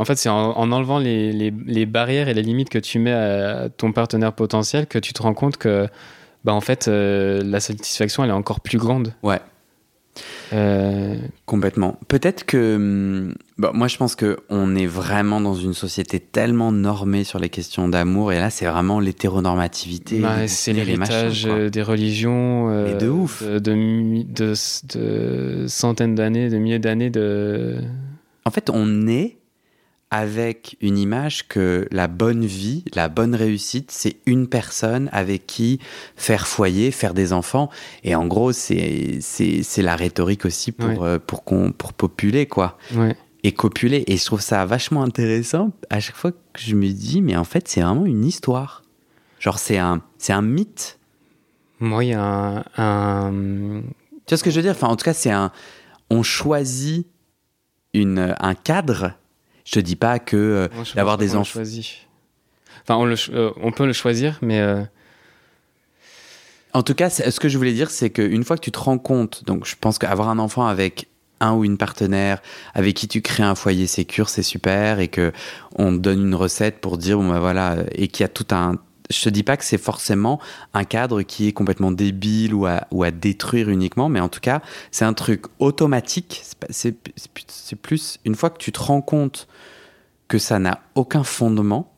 En 0.00 0.04
fait, 0.06 0.16
c'est 0.16 0.28
en, 0.30 0.52
en 0.56 0.72
enlevant 0.72 0.98
les, 0.98 1.30
les- 1.32 1.52
les 1.66 1.84
barrières 1.86 2.28
et 2.28 2.34
les 2.34 2.42
limites 2.42 2.70
que 2.70 2.78
tu 2.78 2.98
mets 2.98 3.12
à 3.12 3.68
ton 3.68 3.92
partenaire 3.92 4.32
potentiel 4.32 4.86
que 4.86 4.98
tu 4.98 5.12
te 5.12 5.22
rends 5.22 5.34
compte 5.34 5.56
que, 5.58 5.86
bah, 6.44 6.54
en 6.54 6.60
fait, 6.62 6.88
euh, 6.88 7.42
la 7.44 7.60
satisfaction, 7.60 8.24
elle 8.24 8.30
est 8.30 8.32
encore 8.32 8.60
plus 8.60 8.78
grande. 8.78 9.12
Ouais. 9.22 9.40
Euh, 10.52 11.14
Complètement. 11.46 11.98
Peut-être 12.08 12.44
que. 12.44 12.76
hum, 12.76 13.34
Bon, 13.58 13.70
moi, 13.74 13.88
je 13.88 13.98
pense 13.98 14.16
qu'on 14.16 14.74
est 14.74 14.86
vraiment 14.86 15.38
dans 15.40 15.54
une 15.54 15.74
société 15.74 16.18
tellement 16.18 16.72
normée 16.72 17.24
sur 17.24 17.38
les 17.38 17.50
questions 17.50 17.88
d'amour, 17.88 18.32
et 18.32 18.38
là, 18.38 18.48
c'est 18.48 18.64
vraiment 18.64 19.00
l'hétéronormativité. 19.00 20.18
bah, 20.18 20.48
c'est 20.48 20.72
l'héritage 20.72 21.46
euh, 21.46 21.68
des 21.68 21.82
religions. 21.82 22.70
euh, 22.70 22.96
de 22.96 23.08
ouf. 23.08 23.42
De, 23.44 23.58
de 23.58 23.74
mi- 23.74 24.24
de- 24.24 24.54
de 24.96 25.66
centaines 25.68 26.14
d'années, 26.14 26.48
de 26.48 26.56
milliers 26.56 26.78
d'années 26.78 27.10
de. 27.10 27.76
En 28.46 28.50
fait, 28.50 28.70
on 28.72 29.06
est 29.06 29.36
avec 30.10 30.76
une 30.80 30.98
image 30.98 31.46
que 31.46 31.86
la 31.92 32.08
bonne 32.08 32.44
vie, 32.44 32.84
la 32.94 33.08
bonne 33.08 33.34
réussite, 33.34 33.90
c'est 33.92 34.16
une 34.26 34.48
personne 34.48 35.08
avec 35.12 35.46
qui 35.46 35.78
faire 36.16 36.48
foyer, 36.48 36.90
faire 36.90 37.14
des 37.14 37.32
enfants. 37.32 37.70
Et 38.02 38.14
en 38.16 38.26
gros, 38.26 38.50
c'est 38.52 39.20
la 39.78 39.94
rhétorique 39.96 40.44
aussi 40.44 40.72
pour, 40.72 40.88
Ouais. 40.88 40.98
euh, 41.00 41.18
pour, 41.24 41.44
qu'on 41.44 41.70
pour 41.72 41.92
populer, 41.92 42.46
quoi. 42.46 42.76
Ouais. 42.94 43.16
et 43.42 43.52
copuler. 43.52 44.04
Et 44.06 44.16
je 44.18 44.24
trouve 44.26 44.40
ça 44.42 44.66
vachement 44.66 45.02
intéressant 45.02 45.70
à 45.88 45.98
chaque 46.00 46.16
fois 46.16 46.32
que 46.32 46.36
je 46.60 46.74
me 46.74 46.88
dis, 46.88 47.22
mais 47.22 47.36
en 47.36 47.44
fait, 47.44 47.68
c'est 47.68 47.80
vraiment 47.80 48.04
une 48.04 48.24
histoire. 48.26 48.82
Genre, 49.38 49.58
c'est 49.58 49.78
un, 49.78 50.02
c'est 50.18 50.34
un 50.34 50.42
mythe. 50.42 50.98
Moi, 51.78 52.04
il 52.04 52.08
y 52.10 52.12
a 52.12 52.22
un- 52.22 52.64
un 52.76 53.82
Tu 54.26 54.34
vois 54.34 54.36
ce 54.38 54.44
que 54.44 54.50
je 54.50 54.56
veux 54.56 54.62
dire? 54.62 54.72
Enfin, 54.72 54.88
en 54.88 54.96
tout 54.96 55.04
cas, 55.04 55.14
c'est 55.14 55.30
un. 55.30 55.50
On 56.10 56.22
choisit 56.22 57.06
une, 57.94 58.34
un 58.38 58.54
cadre. 58.54 59.12
Je 59.64 59.72
te 59.72 59.80
dis 59.80 59.96
pas 59.96 60.18
que 60.18 60.36
euh, 60.36 60.68
d'avoir 60.94 61.18
des 61.18 61.36
enfants. 61.36 61.60
Enfin, 62.82 62.96
on, 62.96 63.04
le 63.04 63.16
euh, 63.32 63.52
on 63.62 63.72
peut 63.72 63.86
le 63.86 63.92
choisir, 63.92 64.38
mais 64.42 64.60
euh, 64.60 64.82
En 66.72 66.82
tout 66.82 66.94
cas, 66.94 67.10
ce 67.10 67.38
que 67.40 67.48
je 67.48 67.58
voulais 67.58 67.72
dire, 67.72 67.90
c'est 67.90 68.10
qu'une 68.10 68.44
fois 68.44 68.56
que 68.56 68.62
tu 68.62 68.72
te 68.72 68.78
rends 68.78 68.98
compte, 68.98 69.44
donc 69.44 69.66
je 69.66 69.76
pense 69.80 69.98
qu'avoir 69.98 70.28
un 70.28 70.38
enfant 70.38 70.66
avec 70.66 71.08
un 71.40 71.54
ou 71.54 71.64
une 71.64 71.78
partenaire 71.78 72.42
avec 72.74 72.94
qui 72.94 73.08
tu 73.08 73.22
crées 73.22 73.42
un 73.42 73.54
foyer 73.54 73.86
sécure, 73.86 74.28
c'est 74.28 74.42
super, 74.42 75.00
et 75.00 75.08
que 75.08 75.32
on 75.76 75.92
te 75.92 75.98
donne 75.98 76.20
une 76.20 76.34
recette 76.34 76.80
pour 76.80 76.98
dire, 76.98 77.18
bon 77.18 77.28
ben 77.28 77.38
voilà, 77.38 77.76
et 77.92 78.08
qu'il 78.08 78.24
y 78.24 78.24
a 78.24 78.28
tout 78.28 78.46
un 78.50 78.76
je 79.10 79.22
te 79.22 79.28
dis 79.28 79.42
pas 79.42 79.56
que 79.56 79.64
c'est 79.64 79.78
forcément 79.78 80.40
un 80.72 80.84
cadre 80.84 81.22
qui 81.22 81.48
est 81.48 81.52
complètement 81.52 81.90
débile 81.90 82.54
ou 82.54 82.66
à, 82.66 82.86
ou 82.90 83.02
à 83.02 83.10
détruire 83.10 83.68
uniquement, 83.68 84.08
mais 84.08 84.20
en 84.20 84.28
tout 84.28 84.40
cas, 84.40 84.62
c'est 84.90 85.04
un 85.04 85.12
truc 85.12 85.46
automatique. 85.58 86.42
C'est 86.70 87.76
plus 87.76 88.18
une 88.24 88.36
fois 88.36 88.50
que 88.50 88.58
tu 88.58 88.72
te 88.72 88.80
rends 88.80 89.02
compte 89.02 89.48
que 90.28 90.38
ça 90.38 90.58
n'a 90.60 90.80
aucun 90.94 91.24
fondement, 91.24 91.92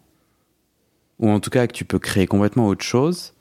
ou 1.18 1.28
en 1.28 1.38
tout 1.38 1.50
cas 1.50 1.66
que 1.66 1.72
tu 1.72 1.84
peux 1.84 1.98
créer 1.98 2.26
complètement 2.26 2.66
autre 2.66 2.84
chose, 2.84 3.34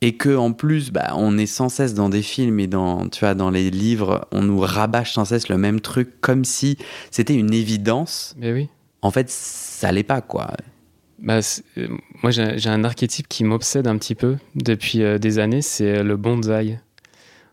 et 0.00 0.16
que 0.16 0.34
en 0.34 0.52
plus, 0.52 0.90
bah, 0.90 1.12
on 1.16 1.36
est 1.36 1.46
sans 1.46 1.68
cesse 1.68 1.94
dans 1.94 2.08
des 2.08 2.22
films 2.22 2.58
et 2.58 2.66
dans, 2.66 3.08
tu 3.08 3.20
vois, 3.20 3.34
dans 3.34 3.50
les 3.50 3.70
livres, 3.70 4.26
on 4.32 4.42
nous 4.42 4.58
rabâche 4.58 5.12
sans 5.12 5.26
cesse 5.26 5.48
le 5.48 5.58
même 5.58 5.80
truc 5.80 6.20
comme 6.20 6.44
si 6.44 6.78
c'était 7.10 7.34
une 7.34 7.52
évidence. 7.52 8.34
Mais 8.38 8.52
oui. 8.52 8.68
En 9.02 9.10
fait, 9.10 9.28
ça 9.28 9.92
l'est 9.92 10.02
pas, 10.02 10.22
quoi 10.22 10.52
bah, 11.22 11.40
euh, 11.78 11.88
Moi, 12.22 12.30
j'ai 12.30 12.68
un 12.68 12.84
archétype 12.84 13.28
qui 13.28 13.44
m'obsède 13.44 13.86
un 13.86 13.96
petit 13.96 14.14
peu 14.14 14.36
depuis 14.54 15.02
euh, 15.02 15.18
des 15.18 15.38
années, 15.38 15.62
c'est 15.62 15.98
euh, 15.98 16.02
le 16.02 16.16
bonsaï. 16.16 16.78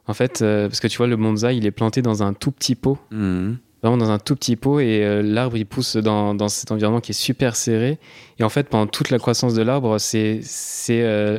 En 0.08 0.14
fait, 0.14 0.40
parce 0.40 0.80
que 0.80 0.88
tu 0.88 0.98
vois, 0.98 1.06
le 1.06 1.16
bonsaï, 1.16 1.58
il 1.58 1.68
est 1.68 1.72
planté 1.72 2.02
dans 2.02 2.24
un 2.24 2.34
tout 2.34 2.52
petit 2.52 2.74
pot. 2.74 2.98
Mmh. 3.12 3.54
Vraiment 3.84 3.96
dans 3.96 4.10
un 4.10 4.18
tout 4.18 4.36
petit 4.36 4.58
pot 4.58 4.82
et 4.82 5.22
l'arbre 5.24 5.56
il 5.56 5.66
pousse 5.66 5.96
dans, 5.96 6.36
dans, 6.36 6.50
cet 6.50 6.70
environnement 6.72 7.00
qui 7.00 7.12
est 7.12 7.14
super 7.14 7.56
serré 7.56 7.98
et 8.38 8.44
en 8.44 8.50
fait 8.50 8.68
pendant 8.68 8.88
toute 8.88 9.10
la 9.10 9.20
croissance 9.20 9.54
de 9.54 9.62
l'arbre 9.62 9.98
c'est 10.00 10.42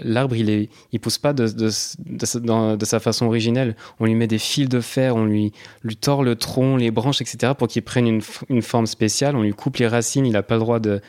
l'arbre 0.05 0.35
il 0.35 0.49
est 0.49 0.71
il 0.93 1.01
pousse 1.01 1.19
pas 1.19 1.35
de, 1.35 1.49
de, 1.49 1.69
de, 1.69 2.77
de, 2.77 2.85
sa 2.87 2.99
façon 2.99 3.27
originelle 3.27 3.77
on 3.99 4.07
lui 4.07 4.15
met 4.15 4.27
des 4.27 4.39
fils 4.39 4.71
de 4.71 4.81
fer 4.81 5.17
on 5.17 5.27
lui 5.27 5.53
lui 5.83 5.97
tord 5.97 6.23
le 6.23 6.35
tronc 6.35 6.79
les 6.79 6.91
branches 6.91 7.21
etc 7.21 7.53
pour 7.59 7.69
qu'il 7.69 7.83
prenne 7.83 8.07
une, 8.07 8.23
une 8.49 8.63
forme 8.63 8.87
spéciale 8.87 9.37
on 9.37 9.43
lui 9.43 9.53
coupe 9.53 9.77
les 9.77 9.87
racines 9.87 10.25
il 10.25 10.35
a 10.35 10.43
pas 10.43 10.55
le 10.55 10.61
droit 10.61 10.81
de 10.81 11.03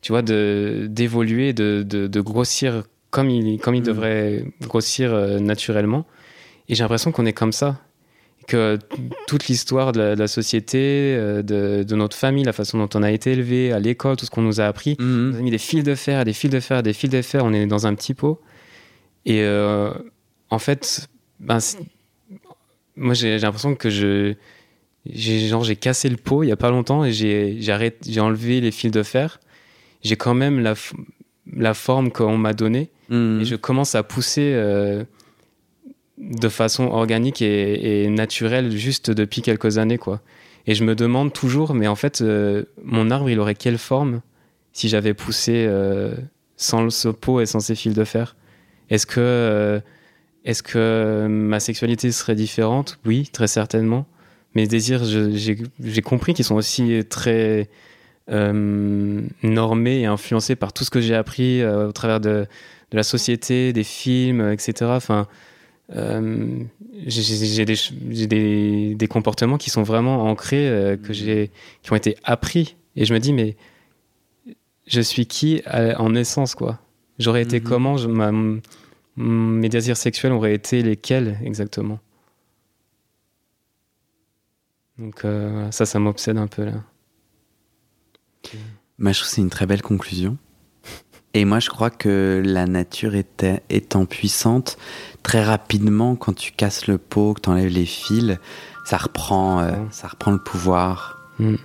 tu 0.00 0.12
vois, 0.12 0.22
d'évoluer, 0.22 1.52
de, 1.52 1.84
de, 1.86 2.06
de, 2.06 2.20
grossir 2.20 2.84
comme 3.10 3.30
il, 3.30 3.58
comme 3.58 3.74
il 3.74 3.82
mm. 3.82 3.86
devrait 3.86 4.44
grossir 4.62 5.12
euh, 5.12 5.38
naturellement. 5.38 6.06
Et 6.68 6.74
j'ai 6.74 6.82
l'impression 6.84 7.12
qu'on 7.12 7.26
est 7.26 7.32
comme 7.32 7.52
ça. 7.52 7.80
Que 8.46 8.78
toute 9.26 9.48
l'histoire 9.48 9.92
de, 9.92 10.00
la 10.00 10.26
société, 10.26 11.14
euh, 11.18 11.42
de, 11.42 11.82
de, 11.82 11.96
notre 11.96 12.16
famille, 12.16 12.44
la 12.44 12.54
façon 12.54 12.78
dont 12.78 12.88
on 12.94 13.02
a 13.02 13.10
été 13.10 13.32
élevé, 13.32 13.72
à 13.72 13.78
l'école, 13.78 14.16
tout 14.16 14.24
ce 14.24 14.30
qu'on 14.30 14.40
nous 14.40 14.60
a 14.60 14.64
appris, 14.64 14.96
mm. 14.98 15.02
on 15.02 15.04
nous 15.04 15.36
a 15.36 15.40
mis 15.40 15.50
des 15.50 15.58
fils 15.58 15.84
de 15.84 15.94
fer, 15.94 16.24
des 16.24 16.32
fils 16.32 16.50
de 16.50 16.60
fer, 16.60 16.82
des 16.82 16.94
fils 16.94 17.10
de 17.10 17.20
fer, 17.20 17.44
on 17.44 17.52
est 17.52 17.66
dans 17.66 17.86
un 17.86 17.94
petit 17.94 18.14
pot. 18.14 18.40
Et 19.26 19.42
euh, 19.42 19.92
en 20.48 20.58
fait, 20.58 21.08
ben, 21.40 21.58
moi 22.96 23.14
j'ai 23.14 23.38
l'impression 23.38 23.74
que 23.74 23.90
je 23.90 24.34
j'ai 25.04 25.76
cassé 25.76 26.08
le 26.08 26.16
pot 26.16 26.42
il 26.42 26.48
y 26.48 26.52
a 26.52 26.56
pas 26.56 26.70
longtemps 26.70 27.04
et 27.04 27.12
j'ai 27.12 28.20
enlevé 28.20 28.60
les 28.60 28.70
fils 28.70 28.90
de 28.90 29.02
fer 29.02 29.40
j'ai 30.02 30.16
quand 30.16 30.34
même 30.34 30.60
la, 30.60 30.74
la 31.52 31.74
forme 31.74 32.10
qu'on 32.10 32.36
m'a 32.36 32.52
donnée 32.52 32.90
mhm. 33.08 33.40
et 33.40 33.44
je 33.44 33.56
commence 33.56 33.94
à 33.94 34.02
pousser 34.02 34.52
euh, 34.54 35.04
de 36.18 36.48
façon 36.48 36.84
organique 36.84 37.42
et, 37.42 38.08
naturelle 38.08 38.76
juste 38.76 39.10
depuis 39.10 39.42
quelques 39.42 39.78
années 39.78 39.98
quoi. 39.98 40.20
Et 40.66 40.74
je 40.74 40.84
me 40.84 40.94
demande 40.94 41.32
toujours, 41.32 41.72
mais 41.72 41.86
en 41.86 41.94
fait, 41.94 42.20
euh, 42.20 42.64
mon 42.84 43.10
arbre, 43.10 43.30
il 43.30 43.40
aurait 43.40 43.54
quelle 43.54 43.78
forme 43.78 44.20
si 44.74 44.90
j'avais 44.90 45.14
poussé 45.14 45.64
euh, 45.66 46.14
sans 46.58 46.90
ce 46.90 47.08
pot 47.08 47.40
et 47.40 47.46
sans 47.46 47.60
ces 47.60 47.74
fils 47.74 47.94
de 47.94 48.04
fer? 48.04 48.36
Est-ce 48.90 49.06
que, 49.06 49.80
est-ce 50.44 50.62
que 50.62 51.26
ma 51.26 51.58
sexualité 51.58 52.12
serait 52.12 52.34
différente? 52.34 52.98
Oui, 53.06 53.30
très 53.32 53.46
certainement. 53.46 54.06
Mes 54.54 54.66
désirs, 54.66 55.04
j'ai 55.04 56.02
compris 56.02 56.34
qu'ils 56.34 56.44
sont 56.44 56.56
aussi 56.56 57.02
très 57.08 57.70
euh, 58.30 59.22
normé 59.42 60.00
et 60.00 60.06
influencé 60.06 60.54
par 60.54 60.74
tout 60.74 60.84
ce 60.84 60.90
que 60.90 61.00
j'ai 61.00 61.14
appris 61.14 61.62
euh, 61.62 61.88
au 61.88 61.92
travers 61.92 62.20
de, 62.20 62.46
de, 62.90 62.96
la 62.96 63.02
société, 63.02 63.72
des 63.72 63.84
films, 63.84 64.50
etc. 64.50 64.90
Enfin, 64.94 65.26
euh, 65.96 66.62
j'ai 67.06 67.64
des, 67.64 68.26
des, 68.26 68.94
des, 68.94 69.08
comportements 69.08 69.56
qui 69.56 69.70
sont 69.70 69.82
vraiment 69.82 70.24
ancrés, 70.24 70.98
que 71.02 71.14
j'ai, 71.14 71.50
qui 71.82 71.90
ont 71.92 71.96
été 71.96 72.16
appris. 72.22 72.76
Et 72.96 73.06
je 73.06 73.14
me 73.14 73.18
dis, 73.18 73.32
mais 73.32 73.56
je 74.86 75.00
suis 75.00 75.24
qui 75.24 75.62
en 75.66 76.14
essence, 76.14 76.54
quoi? 76.54 76.80
J'aurais 77.18 77.42
été 77.42 77.60
mhm. 77.60 77.66
comment? 77.66 77.96
Je, 77.96 78.08
ma, 78.08 78.30
Mes 79.16 79.68
désirs 79.70 79.96
sexuels 79.96 80.32
auraient 80.32 80.54
été 80.54 80.82
lesquels 80.82 81.38
exactement? 81.42 81.98
Donc 84.98 85.24
ça, 85.70 85.86
ça 85.86 85.98
m'obsède 85.98 86.36
un 86.36 86.48
peu 86.48 86.64
là. 86.64 86.84
Moi, 88.98 89.12
je 89.12 89.18
trouve 89.18 89.28
que 89.28 89.34
c'est 89.34 89.40
une 89.40 89.50
très 89.50 89.66
belle 89.66 89.82
conclusion. 89.82 90.36
Et 91.34 91.44
moi, 91.44 91.60
je 91.60 91.68
crois 91.68 91.90
que 91.90 92.42
la 92.44 92.66
nature 92.66 93.14
était, 93.14 93.62
étant 93.68 94.06
puissante, 94.06 94.78
très 95.22 95.44
rapidement, 95.44 96.16
quand 96.16 96.34
tu 96.34 96.52
casses 96.52 96.86
le 96.86 96.98
pot, 96.98 97.34
que 97.34 97.42
tu 97.42 97.50
enlèves 97.50 97.68
les 97.68 97.86
fils, 97.86 98.38
ça 98.84 98.96
reprend, 98.96 99.60
euh, 99.60 99.72
ça 99.90 100.08
reprend 100.08 100.30
le 100.32 100.42
pouvoir. 100.42 101.18
Mm. 101.38 101.56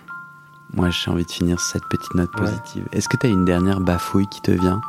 Moi, 0.73 0.89
j'ai 0.89 1.09
envie 1.09 1.25
de 1.25 1.31
finir 1.31 1.59
cette 1.59 1.85
petite 1.89 2.13
note 2.15 2.31
positive. 2.31 2.87
Est-ce 2.91 3.07
que 3.07 3.17
tu 3.17 3.27
as 3.27 3.29
une 3.29 3.45
dernière 3.45 3.79
bafouille 3.79 4.27
qui 4.27 4.41
te 4.41 4.51
vient? 4.51 4.81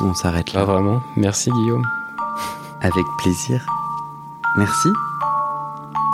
Ou 0.00 0.04
on 0.04 0.14
s'arrête 0.14 0.52
là? 0.52 0.64
Pas 0.64 0.72
vraiment. 0.72 1.02
Merci, 1.16 1.50
Guillaume. 1.50 1.86
Avec 2.82 3.04
plaisir. 3.18 3.66
Merci. 4.56 4.88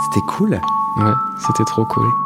C'était 0.05 0.27
cool. 0.27 0.51
Ouais, 0.99 1.13
c'était 1.47 1.65
trop 1.65 1.85
cool. 1.85 2.26